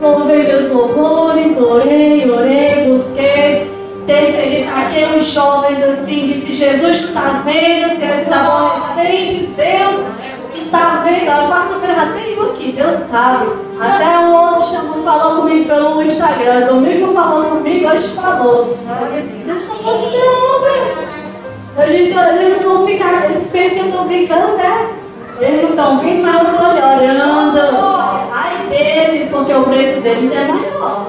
Louvei 0.00 0.44
meus 0.44 0.70
louvores, 0.70 1.58
orei, 1.58 2.30
orei, 2.30 2.88
busquei. 2.88 3.74
Terceiro, 4.06 4.70
aqueles 4.70 5.26
jovens 5.26 5.82
assim, 5.82 6.32
disse, 6.34 6.54
Jesus, 6.54 6.98
tu 6.98 7.08
está 7.08 7.42
vendo, 7.44 7.96
se 7.96 8.04
eles 8.04 8.22
estavam 8.22 8.74
Deus, 9.56 10.06
tu 10.54 10.66
está 10.66 11.02
vendo, 11.04 11.28
a 11.28 11.48
quarta-feira 11.48 11.94
já 11.94 12.12
tem 12.12 12.40
aqui, 12.40 12.72
Deus 12.72 12.96
sabe. 13.00 13.48
Até 13.80 14.18
um 14.18 14.32
outro 14.32 14.70
chamou, 14.70 15.02
falou 15.02 15.42
comigo 15.42 15.66
pelo 15.66 16.02
Instagram, 16.02 16.66
domingo 16.66 17.12
falou 17.12 17.44
comigo, 17.44 17.88
hoje 17.88 18.08
falou. 18.08 18.76
Eu 18.88 19.12
disse. 19.12 19.34
Eu 21.76 21.86
disse, 21.86 22.16
eles 22.16 22.62
não 22.62 22.78
vão 22.78 22.86
ficar, 22.86 23.30
eles 23.30 23.50
pensam 23.50 23.90
que 23.90 23.96
eu 23.96 24.04
brincando, 24.04 24.56
né? 24.56 24.90
Eles 25.40 25.62
não 25.62 25.70
estão 25.70 25.98
vindo, 25.98 26.22
mas 26.22 26.36
eu 26.36 26.52
estou 26.52 26.66
orando. 26.66 27.60
Ai 28.32 28.66
deles, 28.68 29.28
porque 29.30 29.52
o 29.52 29.64
preço 29.64 30.00
deles 30.00 30.32
é 30.32 30.44
maior. 30.44 31.06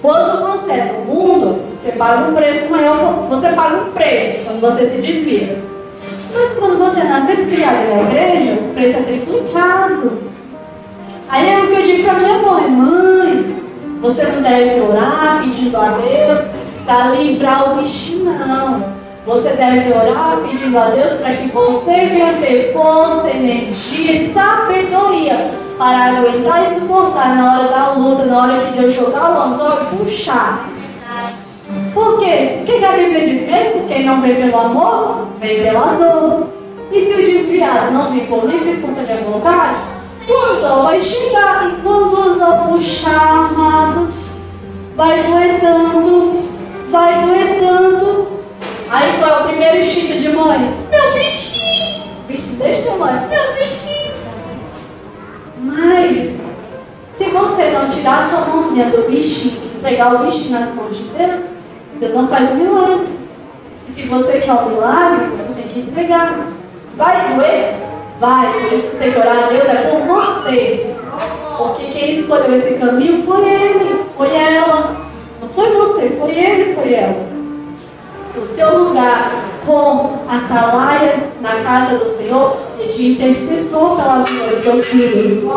Quando 0.00 0.50
você 0.50 0.72
é 0.72 0.84
do 0.86 1.12
mundo, 1.12 1.60
você 1.78 1.92
paga 1.92 2.28
um 2.28 2.34
preço 2.34 2.70
maior, 2.70 3.26
você 3.28 3.48
paga 3.48 3.76
um 3.76 3.92
preço 3.92 4.44
quando 4.44 4.60
você 4.60 4.86
se 4.86 5.00
desvia. 5.00 5.71
Mas 6.32 6.54
quando 6.54 6.78
você 6.78 7.04
nasceu 7.04 7.34
e 7.34 7.46
criado 7.46 7.88
na 7.88 8.02
igreja, 8.02 8.52
o 8.54 8.74
preço 8.74 8.98
é 8.98 9.02
triplicado. 9.02 10.12
Aí 11.28 11.48
é 11.48 11.58
o 11.58 11.66
que 11.68 11.74
eu 11.74 11.82
digo 11.82 12.02
para 12.04 12.18
minha 12.18 12.38
mãe, 12.38 12.70
mãe, 12.70 13.56
você 14.00 14.24
não 14.24 14.42
deve 14.42 14.80
orar 14.80 15.40
pedindo 15.42 15.76
a 15.76 15.88
Deus 15.88 16.46
para 16.84 17.10
livrar 17.10 17.72
o 17.72 17.76
bichinho, 17.80 18.24
não. 18.24 19.02
Você 19.24 19.50
deve 19.50 19.92
orar 19.92 20.38
pedindo 20.42 20.76
a 20.76 20.90
Deus 20.90 21.14
para 21.14 21.34
que 21.34 21.48
você 21.48 22.06
venha 22.06 22.34
ter 22.40 22.72
força, 22.72 23.30
energia 23.30 24.12
e 24.12 24.32
sabedoria 24.32 25.52
para 25.78 26.18
aguentar 26.18 26.70
e 26.70 26.74
suportar 26.74 27.36
na 27.36 27.58
hora 27.58 27.68
da 27.68 27.92
luta, 27.92 28.24
na 28.24 28.42
hora 28.42 28.66
que 28.66 28.80
Deus 28.80 28.94
jogar 28.94 29.30
o 29.30 29.42
anzol 29.42 29.82
e 29.82 29.96
puxar. 29.96 30.68
Por 31.94 32.18
quê? 32.18 32.58
O 32.60 32.64
que 32.64 32.84
a 32.84 32.92
Bíblia 32.92 33.28
diz 33.28 33.48
mesmo? 33.48 33.86
Quem 33.86 34.04
não 34.06 34.22
vem 34.22 34.36
pelo 34.36 34.58
amor, 34.58 35.26
vem 35.40 35.62
pela 35.62 35.94
dor. 35.94 36.46
E 36.90 37.04
se 37.04 37.12
o 37.12 37.16
desviado 37.16 37.92
não 37.92 38.18
por 38.26 38.44
livre 38.46 38.70
e 38.70 38.72
espontânea 38.72 39.16
vontade, 39.18 39.76
anzol 40.30 40.84
vai 40.84 41.00
chegar. 41.02 41.68
E 41.68 41.82
quando 41.82 42.16
anzol 42.16 42.68
puxar, 42.68 43.46
amados, 43.50 44.36
vai 44.96 45.22
doer 45.22 45.60
tanto, 45.60 46.42
vai 46.90 47.26
doer 47.26 47.58
tanto. 47.60 48.26
Aí 48.90 49.18
qual 49.18 49.30
é 49.30 49.42
o 49.42 49.48
primeiro 49.48 49.78
instinto 49.78 50.20
de 50.20 50.28
mãe? 50.30 50.74
Meu 50.90 51.12
bichinho! 51.14 52.04
Bichinho 52.28 52.56
desse 52.56 52.82
tamanho. 52.82 53.28
Meu 53.28 53.54
bichinho! 53.54 54.12
Mas, 55.62 56.40
se 57.14 57.24
você 57.24 57.70
não 57.70 57.88
tirar 57.88 58.24
sua 58.24 58.40
mãozinha 58.46 58.86
do 58.86 59.10
bichinho, 59.10 59.60
pegar 59.82 60.14
o 60.14 60.24
bichinho 60.26 60.60
nas 60.60 60.74
mãos 60.74 60.96
de 60.96 61.04
Deus, 61.04 61.61
Deus 62.02 62.14
não 62.14 62.26
faz 62.26 62.50
o 62.50 62.54
milagre. 62.56 63.06
Se 63.86 64.02
você 64.08 64.40
quer 64.40 64.52
o 64.52 64.70
milagre, 64.70 65.26
você 65.36 65.52
tem 65.52 65.68
que 65.68 65.80
entregar. 65.80 66.48
Vai 66.96 67.32
doer? 67.32 67.76
Vai. 68.18 68.52
Por 68.52 68.72
isso 68.72 68.88
que 68.88 68.96
tem 68.96 69.12
que 69.12 69.18
orar 69.20 69.44
a 69.44 69.46
Deus 69.46 69.68
é 69.68 69.74
por 69.88 70.00
você. 70.00 70.96
Porque 71.56 71.84
quem 71.92 72.10
escolheu 72.10 72.56
esse 72.56 72.74
caminho 72.74 73.24
foi 73.24 73.48
ele, 73.48 74.04
foi 74.16 74.34
ela. 74.34 74.96
Não 75.40 75.48
foi 75.50 75.70
você, 75.76 76.08
foi 76.18 76.30
ele, 76.32 76.74
foi 76.74 76.92
ela. 76.92 77.24
O 78.36 78.46
seu 78.46 78.78
lugar 78.78 79.30
como 79.64 80.18
atalaia 80.28 81.20
na 81.40 81.62
casa 81.62 81.98
do 81.98 82.10
Senhor 82.10 82.56
é 82.80 82.86
de 82.86 83.12
intercessor 83.12 83.94
pela 83.94 84.24
vida 84.24 84.56
do 84.56 84.62
teu 84.62 84.82
filho. 84.82 85.52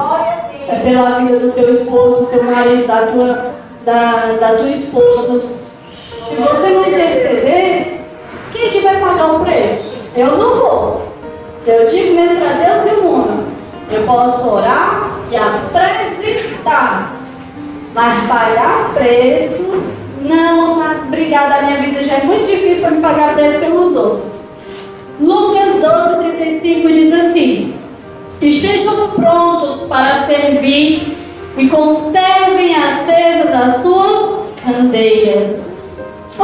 É 0.67 0.75
pela 0.75 1.19
vida 1.21 1.39
do 1.39 1.51
teu 1.53 1.71
esposo, 1.71 2.19
do 2.21 2.25
teu 2.27 2.43
marido, 2.43 2.85
da 2.85 3.07
tua, 3.07 3.51
da, 3.83 4.33
da 4.39 4.57
tua 4.57 4.69
esposa. 4.69 5.64
Se 6.25 6.35
você 6.35 6.69
não 6.69 6.87
interceder, 6.87 7.99
quem 8.51 8.67
é 8.67 8.69
que 8.69 8.81
vai 8.81 8.99
pagar 8.99 9.35
o 9.35 9.39
preço? 9.39 9.93
Eu 10.17 10.37
não 10.37 10.55
vou. 10.55 11.11
Eu 11.65 11.87
digo 11.87 12.15
mesmo 12.15 12.37
para 12.37 12.53
Deus 12.53 12.91
e 12.91 13.01
mundo. 13.01 13.45
Eu 13.91 14.03
posso 14.03 14.49
orar 14.49 15.19
e 15.31 15.35
apresentar, 15.35 17.15
mas 17.93 18.27
pagar 18.27 18.93
preço 18.93 19.83
não, 20.27 20.75
mas 20.75 21.03
obrigada, 21.03 21.55
a 21.55 21.61
minha 21.61 21.81
vida 21.81 22.03
já 22.03 22.15
é 22.15 22.23
muito 22.23 22.47
difícil 22.47 22.81
para 22.81 22.91
me 22.91 23.01
pagar 23.01 23.35
preço 23.35 23.59
pelos 23.59 23.95
outros. 23.95 24.41
Lucas 25.19 25.81
12, 25.81 26.31
35 26.31 26.87
diz 26.87 27.13
assim: 27.13 27.75
Estejam 28.41 29.11
prontos 29.11 29.83
para 29.83 30.25
servir 30.25 31.15
e 31.57 31.67
conservem 31.67 32.75
acesas 32.75 33.53
as 33.53 33.75
suas 33.81 34.39
candeias, 34.63 35.74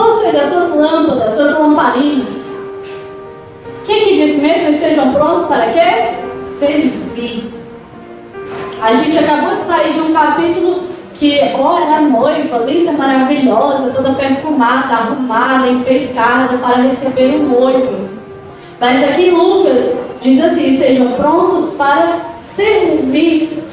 ou 0.01 0.21
seja, 0.21 0.41
as 0.41 0.49
suas 0.51 0.75
lâmpadas, 0.75 1.27
as 1.27 1.33
suas 1.35 1.59
lamparinas. 1.59 2.61
Que, 3.85 3.99
que 4.01 4.25
diz 4.25 4.41
mesmo? 4.41 4.69
Estejam 4.69 5.13
prontos 5.13 5.47
para 5.47 5.71
quê? 5.71 6.15
Servir. 6.45 7.53
A 8.81 8.95
gente 8.95 9.17
acabou 9.17 9.57
de 9.57 9.67
sair 9.67 9.93
de 9.93 9.99
um 9.99 10.13
capítulo 10.13 10.83
que 11.13 11.39
olha 11.55 11.97
a 11.97 12.01
noiva, 12.01 12.57
linda, 12.65 12.91
maravilhosa, 12.93 13.91
toda 13.91 14.13
perfumada, 14.13 14.93
arrumada, 14.93 15.69
enfeitada 15.69 16.57
para 16.57 16.81
receber 16.81 17.35
o 17.35 17.43
noivo. 17.43 18.09
Mas 18.79 19.03
aqui 19.03 19.29
Lucas 19.29 19.99
diz 20.21 20.43
assim: 20.43 20.77
sejam 20.77 21.11
prontos 21.11 21.71
para 21.75 22.21
servir. 22.39 23.63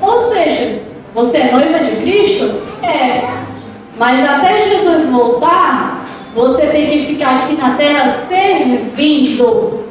Ou 0.00 0.20
seja, 0.20 0.80
você 1.14 1.38
é 1.38 1.52
noiva 1.52 1.80
de 1.80 1.96
Cristo? 1.96 2.62
É. 2.82 3.51
Mas 3.98 4.28
até 4.28 4.62
Jesus 4.62 5.10
voltar, 5.10 6.04
você 6.34 6.66
tem 6.66 6.86
que 6.86 7.06
ficar 7.08 7.40
aqui 7.40 7.56
na 7.56 7.74
terra 7.74 8.12
servindo. 8.12 9.82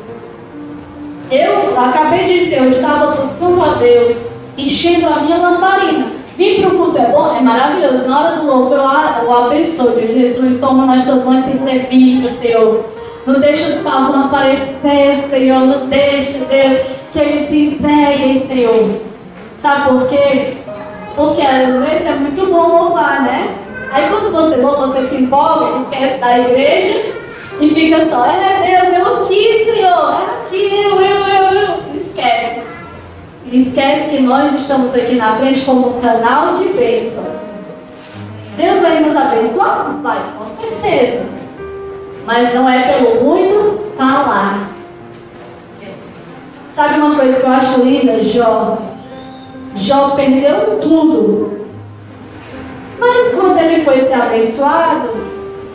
Eu 1.30 1.80
acabei 1.80 2.26
de 2.26 2.40
dizer, 2.46 2.58
eu 2.58 2.72
estava 2.72 3.22
buscando 3.22 3.64
a 3.64 3.76
Deus, 3.76 4.40
enchendo 4.58 5.08
a 5.08 5.22
minha 5.22 5.38
lamparina. 5.38 6.08
Vir 6.36 6.62
para 6.62 6.74
o 6.74 6.78
culto 6.78 6.98
é 6.98 7.06
bom, 7.12 7.36
é 7.36 7.42
maravilhoso. 7.42 8.08
Na 8.08 8.20
hora 8.20 8.36
do 8.38 8.48
louvor, 8.48 8.80
eu, 8.80 9.24
eu 9.24 9.34
abençoo. 9.34 10.00
Jesus, 10.00 10.60
toma 10.60 10.86
nas 10.88 11.06
tuas 11.06 11.24
mãos 11.24 11.46
e 11.48 11.64
levita, 11.64 12.32
Senhor. 12.42 12.86
Não 13.28 13.40
deixa 13.40 13.70
os 13.70 13.82
pavos 13.82 14.16
aparecer, 14.16 15.18
Senhor. 15.30 15.60
Não 15.60 15.86
deixa, 15.88 16.40
Deus, 16.40 16.80
que 17.14 17.20
eles 17.20 17.50
se 17.50 17.66
entreguem, 17.66 18.48
Senhor. 18.48 18.90
Sabe 19.58 19.90
por 19.90 20.08
quê? 20.08 20.54
Porque 21.16 21.42
às 21.42 21.76
vezes 21.76 22.08
é 22.08 22.16
muito 22.16 22.46
bom 22.48 22.68
louvar, 22.68 23.22
né? 23.22 23.61
Aí 23.92 24.08
quando 24.10 24.32
você 24.32 24.56
louva, 24.56 24.88
você 24.88 25.08
se 25.10 25.16
empolga, 25.24 25.82
esquece 25.82 26.18
da 26.20 26.40
igreja 26.40 27.14
e 27.60 27.70
fica 27.70 28.06
só, 28.06 28.26
é 28.26 28.82
Deus, 28.82 28.98
eu 28.98 29.24
aqui, 29.24 29.66
Senhor, 29.66 30.14
é 30.14 30.46
aqui, 30.46 30.84
eu, 30.84 31.02
eu, 31.02 31.28
eu, 31.28 31.60
eu. 31.60 31.96
Esquece. 31.96 32.64
E 33.46 33.62
esquece 33.62 34.16
que 34.16 34.24
nós 34.24 34.54
estamos 34.54 34.96
aqui 34.96 35.16
na 35.16 35.36
frente 35.36 35.66
como 35.66 35.98
um 35.98 36.02
canal 36.02 36.54
de 36.54 36.70
bênção. 36.70 37.24
Deus 38.56 38.82
vai 38.82 39.02
nos 39.02 39.16
abençoar? 39.16 39.98
Vai, 40.02 40.24
com 40.38 40.50
certeza. 40.50 41.26
Mas 42.26 42.54
não 42.54 42.70
é 42.70 42.94
pelo 42.94 43.26
muito 43.26 43.92
falar. 43.98 44.70
Sabe 46.72 47.00
uma 47.00 47.16
coisa 47.16 47.38
que 47.38 47.46
eu 47.46 47.52
acho 47.52 47.82
linda, 47.82 48.24
Jó? 48.24 48.78
Jó 49.76 50.12
perdeu 50.12 50.80
tudo. 50.80 51.61
Mas 53.02 53.34
quando 53.34 53.58
ele 53.58 53.84
foi 53.84 54.00
ser 54.02 54.14
abençoado, 54.14 55.10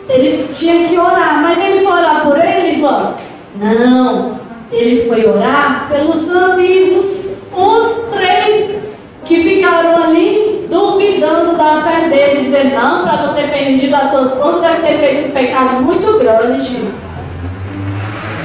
ele 0.07 0.47
tinha 0.53 0.87
que 0.87 0.97
orar. 0.97 1.41
Mas 1.41 1.57
ele 1.57 1.83
foi 1.83 1.91
orar 1.91 2.25
por 2.25 2.39
ele, 2.39 2.77
Ivan? 2.77 3.15
Não. 3.59 4.39
Ele 4.71 5.09
foi 5.09 5.27
orar 5.27 5.87
pelos 5.89 6.33
amigos 6.33 7.31
os 7.53 7.91
três 8.13 8.77
que 9.25 9.43
ficaram 9.43 10.03
ali 10.03 10.67
duvidando 10.69 11.57
da 11.57 11.81
fé 11.81 12.07
dele, 12.07 12.43
dizendo, 12.43 12.75
não, 12.75 13.03
para 13.03 13.27
não 13.27 13.33
ter 13.33 13.51
perdido 13.51 13.95
as 13.95 14.11
tuas 14.11 14.33
contas, 14.35 14.61
deve 14.61 14.87
ter 14.87 14.97
feito 14.99 15.27
um 15.27 15.31
pecado 15.31 15.83
muito 15.83 16.19
grande. 16.19 16.81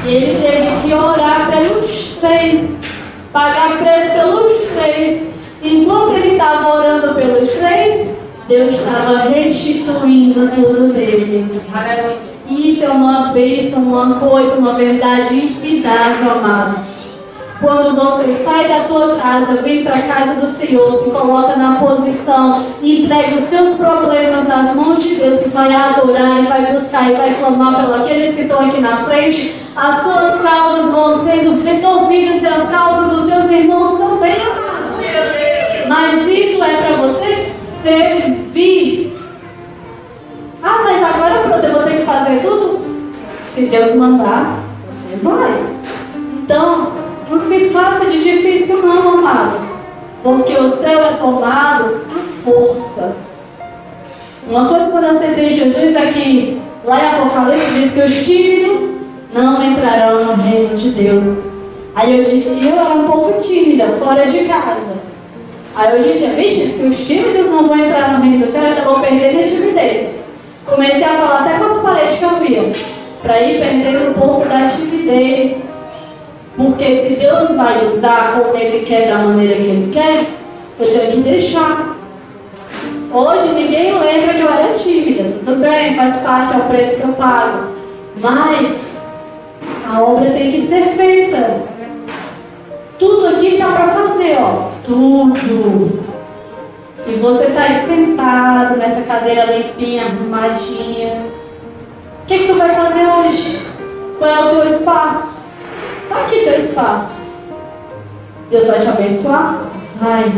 Ele 0.05 0.41
teve 0.43 0.83
que 0.83 0.93
orar 0.93 1.49
pelos 1.53 2.17
três, 2.21 2.81
pagar 3.33 3.79
preço 3.79 4.13
pelos 4.13 4.61
três. 4.75 5.33
Enquanto 5.63 6.15
ele 6.15 6.33
estava 6.33 6.75
orando 6.75 7.15
pelos 7.15 7.49
três, 7.53 8.22
Deus 8.49 8.75
estava 8.75 9.29
restituindo 9.29 10.49
tudo 10.55 10.93
dele. 10.93 11.63
Isso 12.49 12.85
é 12.85 12.89
uma 12.89 13.33
bênção, 13.33 13.83
uma 13.83 14.19
coisa, 14.19 14.57
uma 14.57 14.75
verdade 14.75 15.35
infindável, 15.35 16.33
amados. 16.33 17.13
Quando 17.61 17.95
você 17.95 18.35
sai 18.45 18.69
da 18.69 18.85
tua 18.85 19.17
casa, 19.17 19.63
vem 19.63 19.85
para 19.85 19.95
a 19.95 20.03
casa 20.03 20.41
do 20.41 20.51
Senhor, 20.51 20.95
se 20.97 21.11
coloca 21.11 21.55
na 21.55 21.77
posição 21.77 22.65
entrega 22.83 23.37
os 23.37 23.45
teus 23.49 23.77
problemas 23.77 24.47
nas 24.49 24.75
mãos 24.75 25.03
de 25.03 25.15
Deus 25.15 25.45
e 25.47 25.49
vai 25.49 25.73
adorar 25.73 26.43
e 26.43 26.47
vai 26.47 26.73
buscar 26.73 27.11
e 27.11 27.15
vai 27.15 27.35
clamar 27.35 27.77
pelos 27.77 28.01
aqueles 28.01 28.35
que 28.35 28.43
estão 28.43 28.59
aqui 28.59 28.81
na 28.81 29.05
frente, 29.05 29.55
as 29.77 30.03
tuas 30.03 30.41
causas 30.41 30.91
vão 30.91 31.25
sendo 31.25 31.63
resolvidas 31.63 32.43
e 32.43 32.47
as 32.47 32.69
causas 32.69 33.13
dos 33.13 33.31
teus 33.31 33.51
irmãos 33.51 33.99
também. 33.99 34.39
Mas 35.89 36.27
isso 36.27 36.63
é 36.65 36.77
para 36.77 36.97
você 36.97 37.53
servir. 37.83 38.32
Se 43.63 43.69
Deus 43.69 43.95
mandar, 43.95 44.59
você 44.91 45.15
vai. 45.23 45.63
Então, 46.43 46.91
não 47.31 47.39
se 47.39 47.71
faça 47.71 48.11
de 48.11 48.21
difícil 48.21 48.83
não, 48.83 49.21
amados. 49.21 49.77
Porque 50.21 50.53
o 50.53 50.69
céu 50.69 50.99
é 50.99 51.13
tomado 51.13 52.01
à 52.11 52.43
força. 52.43 53.15
Uma 54.51 54.67
coisa 54.67 54.91
quando 54.91 55.05
eu 55.05 55.11
aceitei 55.11 55.51
Jesus 55.51 55.95
é 55.95 56.07
que 56.11 56.61
lá 56.85 57.01
em 57.01 57.07
Apocalipse 57.07 57.71
diz 57.71 57.93
que 57.93 58.01
os 58.01 58.27
tímidos 58.27 58.81
não 59.33 59.63
entrarão 59.63 60.25
no 60.25 60.43
reino 60.43 60.75
de 60.75 60.91
Deus. 60.91 61.47
Aí 61.95 62.19
eu, 62.19 62.25
eu 62.25 62.81
era 62.81 62.95
um 62.95 63.05
pouco 63.05 63.41
tímida, 63.43 63.95
fora 64.01 64.27
de 64.27 64.41
casa. 64.41 64.97
Aí 65.77 65.99
eu 65.99 66.13
dizia, 66.13 66.31
vixe, 66.31 66.67
se 66.71 66.83
os 66.83 66.99
tímidos 67.07 67.49
não 67.49 67.69
vão 67.69 67.79
entrar 67.79 68.15
no 68.15 68.25
reino 68.25 68.45
do 68.45 68.51
céu, 68.51 68.65
eu 68.65 68.85
vou 68.85 68.99
perder 68.99 69.35
minha 69.35 69.47
timidez. 69.47 70.17
Comecei 70.67 71.05
a 71.05 71.09
falar 71.11 71.41
até 71.43 71.59
com 71.59 71.65
as 71.67 71.79
paredes 71.79 72.19
que 72.19 72.25
eu 72.25 72.41
via, 72.41 72.73
para 73.23 73.41
ir 73.41 73.61
perdendo 73.61 74.11
um 74.11 74.15
pouco 74.15 74.49
da 74.49 74.69
timidez, 74.69 75.73
porque 76.57 76.97
se 77.03 77.15
Deus 77.15 77.51
vai 77.57 77.89
usar 77.89 78.39
como 78.39 78.57
Ele 78.57 78.85
quer, 78.85 79.09
da 79.09 79.19
maneira 79.19 79.55
que 79.55 79.63
Ele 79.63 79.93
quer, 79.93 80.27
eu 80.79 80.87
tenho 80.87 81.13
que 81.13 81.31
deixar. 81.31 81.97
Hoje 83.13 83.49
ninguém 83.51 83.93
lembra 83.99 84.35
que 84.35 84.41
eu 84.41 84.53
era 84.53 84.75
tímida. 84.75 85.25
Tudo 85.45 85.57
bem, 85.57 85.97
faz 85.97 86.17
parte, 86.17 86.55
é 86.55 86.59
o 86.59 86.69
preço 86.69 86.97
que 86.97 87.03
eu 87.03 87.13
pago. 87.13 87.73
Mas 88.21 89.03
a 89.89 90.03
obra 90.03 90.31
tem 90.31 90.53
que 90.53 90.67
ser 90.67 90.83
feita. 90.97 91.63
Tudo 92.99 93.27
aqui 93.29 93.55
está 93.55 93.67
para 93.67 93.89
fazer, 93.89 94.37
ó. 94.41 94.71
Tudo. 94.85 96.03
E 97.07 97.13
você 97.17 97.45
está 97.45 97.63
aí 97.63 97.77
sentado 97.81 98.77
nessa 98.77 99.03
cadeira 99.03 99.57
limpinha, 99.57 100.05
arrumadinha. 100.05 101.42
O 102.23 102.27
que, 102.27 102.39
que 102.39 102.47
tu 102.47 102.55
vai 102.55 102.73
fazer 102.73 103.05
hoje? 103.05 103.61
Qual 104.19 104.31
é 104.31 104.41
o 104.41 104.51
teu 104.51 104.77
espaço? 104.77 105.43
Está 106.05 106.21
aqui 106.21 106.45
teu 106.45 106.65
espaço. 106.65 107.27
Deus 108.49 108.69
vai 108.69 108.81
te 108.81 108.89
abençoar? 108.89 109.65
Vai. 110.01 110.33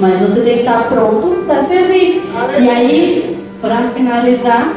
Mas 0.00 0.18
você 0.20 0.40
tem 0.40 0.54
que 0.54 0.60
estar 0.60 0.88
pronto 0.88 1.44
para 1.46 1.62
servir. 1.64 2.22
E 2.58 2.70
aí, 2.70 3.38
para 3.60 3.90
finalizar, 3.90 4.74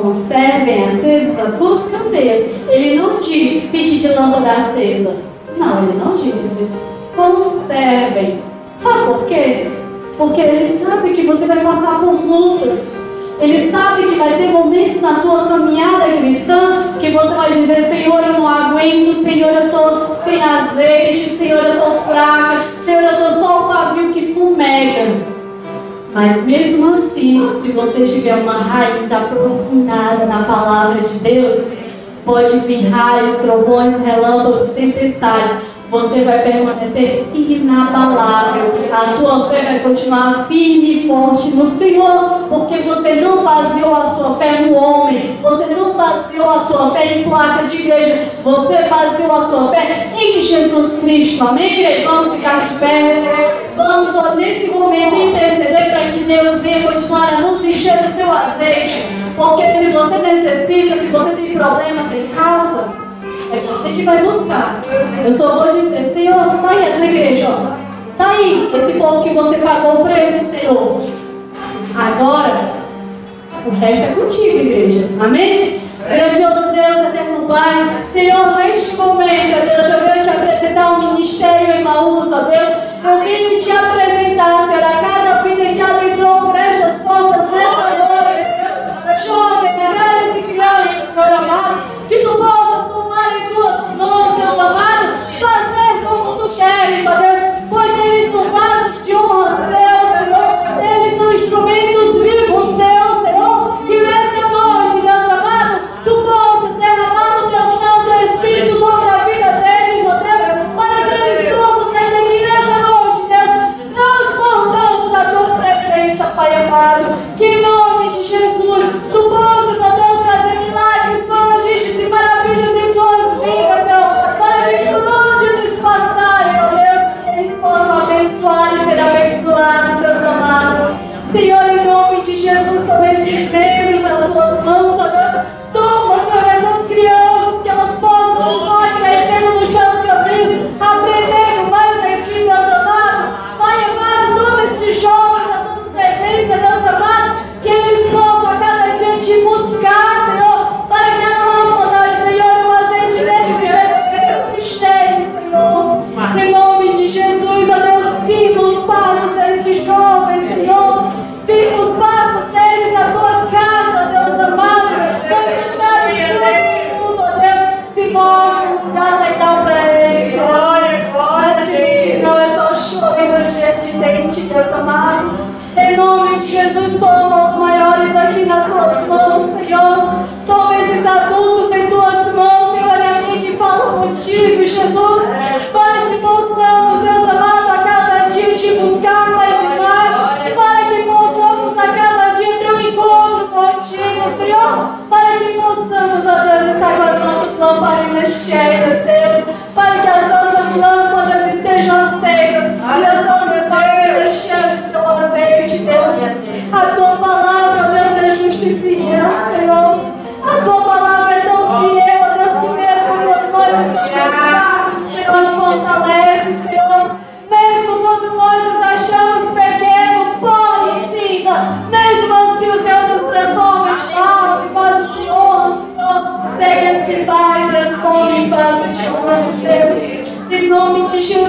conservem 0.00 0.84
acesas 0.86 1.38
as 1.40 1.54
suas 1.58 1.90
candeias. 1.90 2.48
Ele 2.68 3.00
não 3.00 3.16
diz, 3.18 3.64
fique 3.64 3.98
de 3.98 4.08
lâmpada 4.08 4.52
acesa. 4.52 5.16
Não, 5.56 5.82
ele 5.82 5.98
não 5.98 6.14
diz, 6.14 6.36
ele 6.36 6.56
diz, 6.56 6.78
conservem. 7.16 8.40
Sabe 8.78 9.06
por 9.06 9.26
quê? 9.26 9.66
Porque 10.16 10.40
ele 10.40 10.78
sabe 10.78 11.14
que 11.14 11.26
você 11.26 11.46
vai 11.46 11.64
passar 11.64 11.98
por 11.98 12.14
lutas. 12.14 13.07
Ele 13.40 13.70
sabe 13.70 14.02
que 14.02 14.16
vai 14.16 14.36
ter 14.36 14.48
momentos 14.48 15.00
na 15.00 15.20
tua 15.20 15.46
caminhada 15.46 16.16
cristã 16.18 16.94
que 16.98 17.10
você 17.12 17.34
vai 17.34 17.52
dizer, 17.52 17.84
Senhor, 17.84 18.20
eu 18.24 18.32
não 18.32 18.48
aguento, 18.48 19.14
Senhor, 19.14 19.50
eu 19.50 19.66
estou 19.66 20.16
sem 20.16 20.42
azeite, 20.42 21.30
Senhor, 21.30 21.64
eu 21.64 21.74
estou 21.74 22.00
fraca, 22.00 22.64
Senhor, 22.80 23.02
eu 23.02 23.10
estou 23.10 23.30
só 23.32 23.64
o 23.64 23.68
pavio 23.68 24.12
que 24.12 24.34
fumega. 24.34 25.14
Mas 26.12 26.44
mesmo 26.44 26.94
assim, 26.94 27.52
se 27.58 27.70
você 27.70 28.06
tiver 28.06 28.34
uma 28.34 28.54
raiz 28.54 29.12
aprofundada 29.12 30.26
na 30.26 30.42
palavra 30.42 31.02
de 31.02 31.18
Deus, 31.20 31.72
pode 32.24 32.58
vir 32.60 32.88
raios, 32.88 33.36
trovões, 33.36 34.00
relâmpagos, 34.00 34.72
tempestades 34.72 35.58
você 35.90 36.20
vai 36.24 36.42
permanecer 36.42 37.26
inabalável. 37.34 38.74
A 38.92 39.12
tua 39.18 39.48
fé 39.48 39.62
vai 39.62 39.78
continuar 39.80 40.46
firme 40.48 41.04
e 41.04 41.08
forte 41.08 41.50
no 41.50 41.66
Senhor, 41.66 42.46
porque 42.48 42.78
você 42.78 43.14
não 43.16 43.44
baseou 43.44 43.94
a 43.94 44.10
sua 44.10 44.34
fé 44.36 44.62
no 44.62 44.74
homem, 44.74 45.36
você 45.42 45.66
não 45.66 45.94
baseou 45.94 46.50
a 46.50 46.64
tua 46.64 46.90
fé 46.92 47.18
em 47.18 47.24
placa 47.24 47.66
de 47.66 47.76
igreja, 47.76 48.28
você 48.42 48.82
baseou 48.84 49.32
a 49.32 49.44
tua 49.48 49.68
fé 49.70 50.12
em 50.18 50.40
Jesus 50.40 50.98
Cristo. 51.00 51.46
Amém, 51.46 51.80
igreja? 51.80 52.08
Vamos 52.08 52.34
ficar 52.34 52.66
de 52.66 52.74
pé. 52.74 53.68
Vamos 53.76 54.14
ó, 54.16 54.34
nesse 54.34 54.70
momento 54.70 55.14
interceder 55.14 55.90
para 55.90 56.10
que 56.10 56.24
Deus 56.24 56.60
venha 56.60 56.90
continuar 56.90 57.34
a 57.34 57.40
nos 57.40 57.64
encher 57.64 58.02
do 58.02 58.12
seu 58.12 58.30
azeite. 58.32 59.04
Porque 59.36 59.62
se 59.78 59.92
você 59.92 60.18
necessita, 60.18 60.96
se 60.96 61.06
você 61.06 61.30
tem 61.36 61.54
problemas 61.54 62.12
em 62.12 62.26
causa, 62.34 62.97
é 63.52 63.60
você 63.60 63.88
que 63.90 64.04
vai 64.04 64.22
buscar. 64.22 64.82
Eu 65.24 65.36
só 65.36 65.64
vou 65.64 65.80
dizer, 65.80 66.12
Senhor, 66.12 66.54
está 66.54 66.70
aí 66.70 66.92
a 66.92 66.96
tua 66.96 67.06
igreja, 67.06 67.48
Está 68.12 68.30
aí 68.30 68.68
esse 68.74 68.98
povo 68.98 69.22
que 69.22 69.30
você 69.30 69.58
pagou 69.58 70.00
o 70.00 70.04
preço, 70.04 70.44
Senhor. 70.46 71.02
Agora, 71.96 72.72
o 73.64 73.70
resto 73.70 74.04
é 74.04 74.14
contigo, 74.14 74.58
igreja. 74.58 75.08
Amém? 75.20 75.80
Grandioso 76.04 76.72
Deus, 76.72 77.08
eterno 77.08 77.46
Pai. 77.46 78.04
Senhor, 78.08 78.56
neste 78.56 78.96
momento, 78.96 79.66
Deus, 79.66 79.92
eu 79.92 80.00
venho 80.00 80.24
te 80.24 80.30
apresentar 80.30 80.92
um 80.92 81.12
ministério 81.12 81.74
em 81.76 81.84
Maús, 81.84 82.32
ó 82.32 82.40
Deus. 82.40 82.70
Eu 83.04 83.20
venho 83.20 83.60
te 83.60 83.70
apresentar, 83.70 84.66
Senhor, 84.66 84.84
a 84.84 85.00
cada 85.00 85.42
vida 85.42 85.74
que 85.74 85.80
adentrou 85.80 86.40
por 86.40 86.56
estas 86.56 87.00
portas 87.02 87.50
nesta 87.52 87.90
noite. 87.98 89.24
Jovens, 89.24 89.76
velhos 89.76 90.36
e 90.36 90.42
crianças, 90.42 91.14
Senhor 91.14 91.32
amado, 91.34 91.97
amado, 94.52 95.18
fazer 95.40 96.04
como 96.04 96.36
tu 96.38 96.56
queres, 96.56 97.06
ó 97.06 97.16
Deus, 97.16 97.37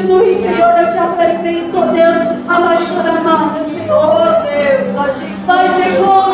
Jesus, 0.10 0.42
Senhor, 0.42 0.80
eu 0.80 0.92
te 0.92 0.98
apareci, 0.98 1.70
sou 1.72 1.86
Deus, 1.90 2.16
apaixona 2.48 3.12
a 3.12 3.32
alma, 3.32 3.64
Senhor. 3.64 4.42
Deus, 4.42 4.96
vai 5.46 5.70
de 5.70 5.90
encontro. 5.90 6.29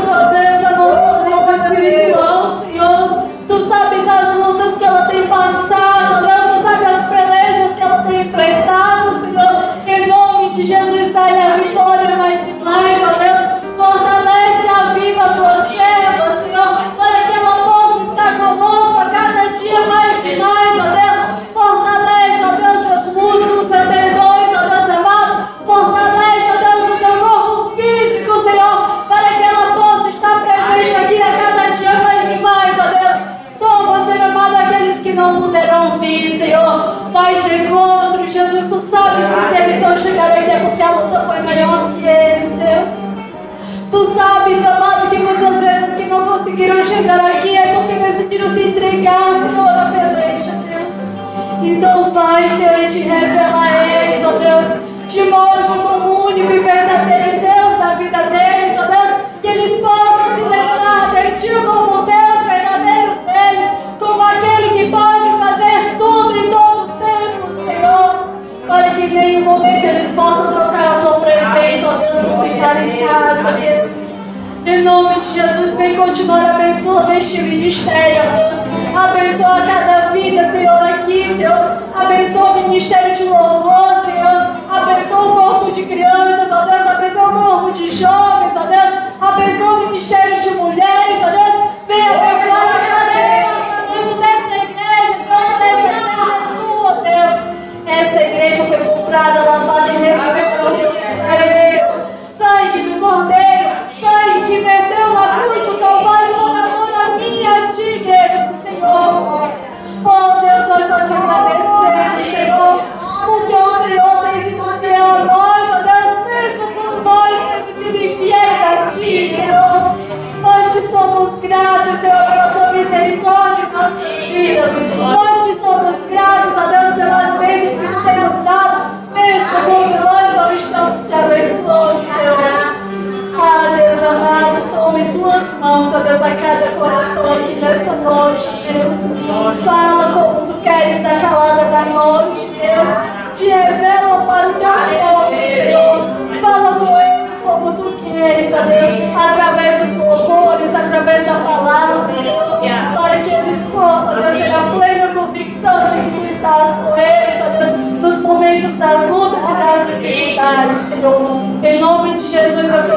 Jesus, 75.36 75.76
vem 75.76 75.98
continuar 75.98 76.56
abençoando 76.56 77.12
este 77.12 77.42
ministério, 77.42 78.22
ó 78.22 78.38
Deus. 78.38 78.96
Abençoa 78.96 79.62
cada 79.66 80.12
vida, 80.12 80.50
Senhor, 80.50 80.82
aqui, 80.82 81.36
Senhor. 81.36 81.78
Abençoa 81.94 82.52
o 82.52 82.62
ministério 82.70 83.14
de 83.18 83.24
louvor, 83.26 84.06
Senhor. 84.06 84.56
Abençoa 84.72 85.26
o 85.26 85.36
corpo 85.36 85.72
de 85.74 85.84
crianças, 85.84 86.50
ó 86.50 86.62
Deus. 86.64 86.88
Abençoa 86.88 87.28
o 87.28 87.44
corpo 87.44 87.72
de 87.74 87.92
jovens. 87.92 88.35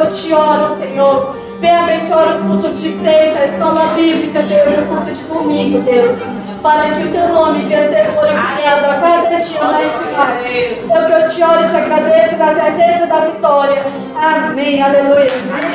te 0.09 0.33
oro, 0.33 0.77
Senhor. 0.77 1.37
Vem 1.61 1.75
abençoar 1.75 2.37
os 2.37 2.43
cultos 2.45 2.81
de 2.81 2.93
sexta, 2.99 3.41
a 3.41 3.47
escola 3.47 3.95
bíblica, 3.95 4.43
Senhor, 4.43 4.69
e 4.69 4.81
o 4.81 4.87
culto 4.87 5.11
de 5.11 5.23
domingo, 5.25 5.81
Deus. 5.81 6.17
Para 6.63 6.91
que 6.91 7.03
o 7.03 7.11
teu 7.11 7.29
nome 7.29 7.65
venha 7.65 7.89
ser 7.89 8.13
glorificado 8.13 8.87
a 8.87 8.95
cada 8.95 9.37
dia 9.37 9.65
mais 9.65 9.93
e 10.01 10.17
mais. 10.17 10.91
É 10.91 11.01
o 11.01 11.07
que 11.07 11.13
eu 11.13 11.29
te 11.29 11.43
oro 11.43 11.65
e 11.65 11.69
te 11.69 11.77
agradeço 11.77 12.37
na 12.37 12.55
certeza 12.55 13.07
da 13.07 13.21
vitória. 13.21 13.87
Amém. 14.17 14.83
Aleluia. 14.83 15.68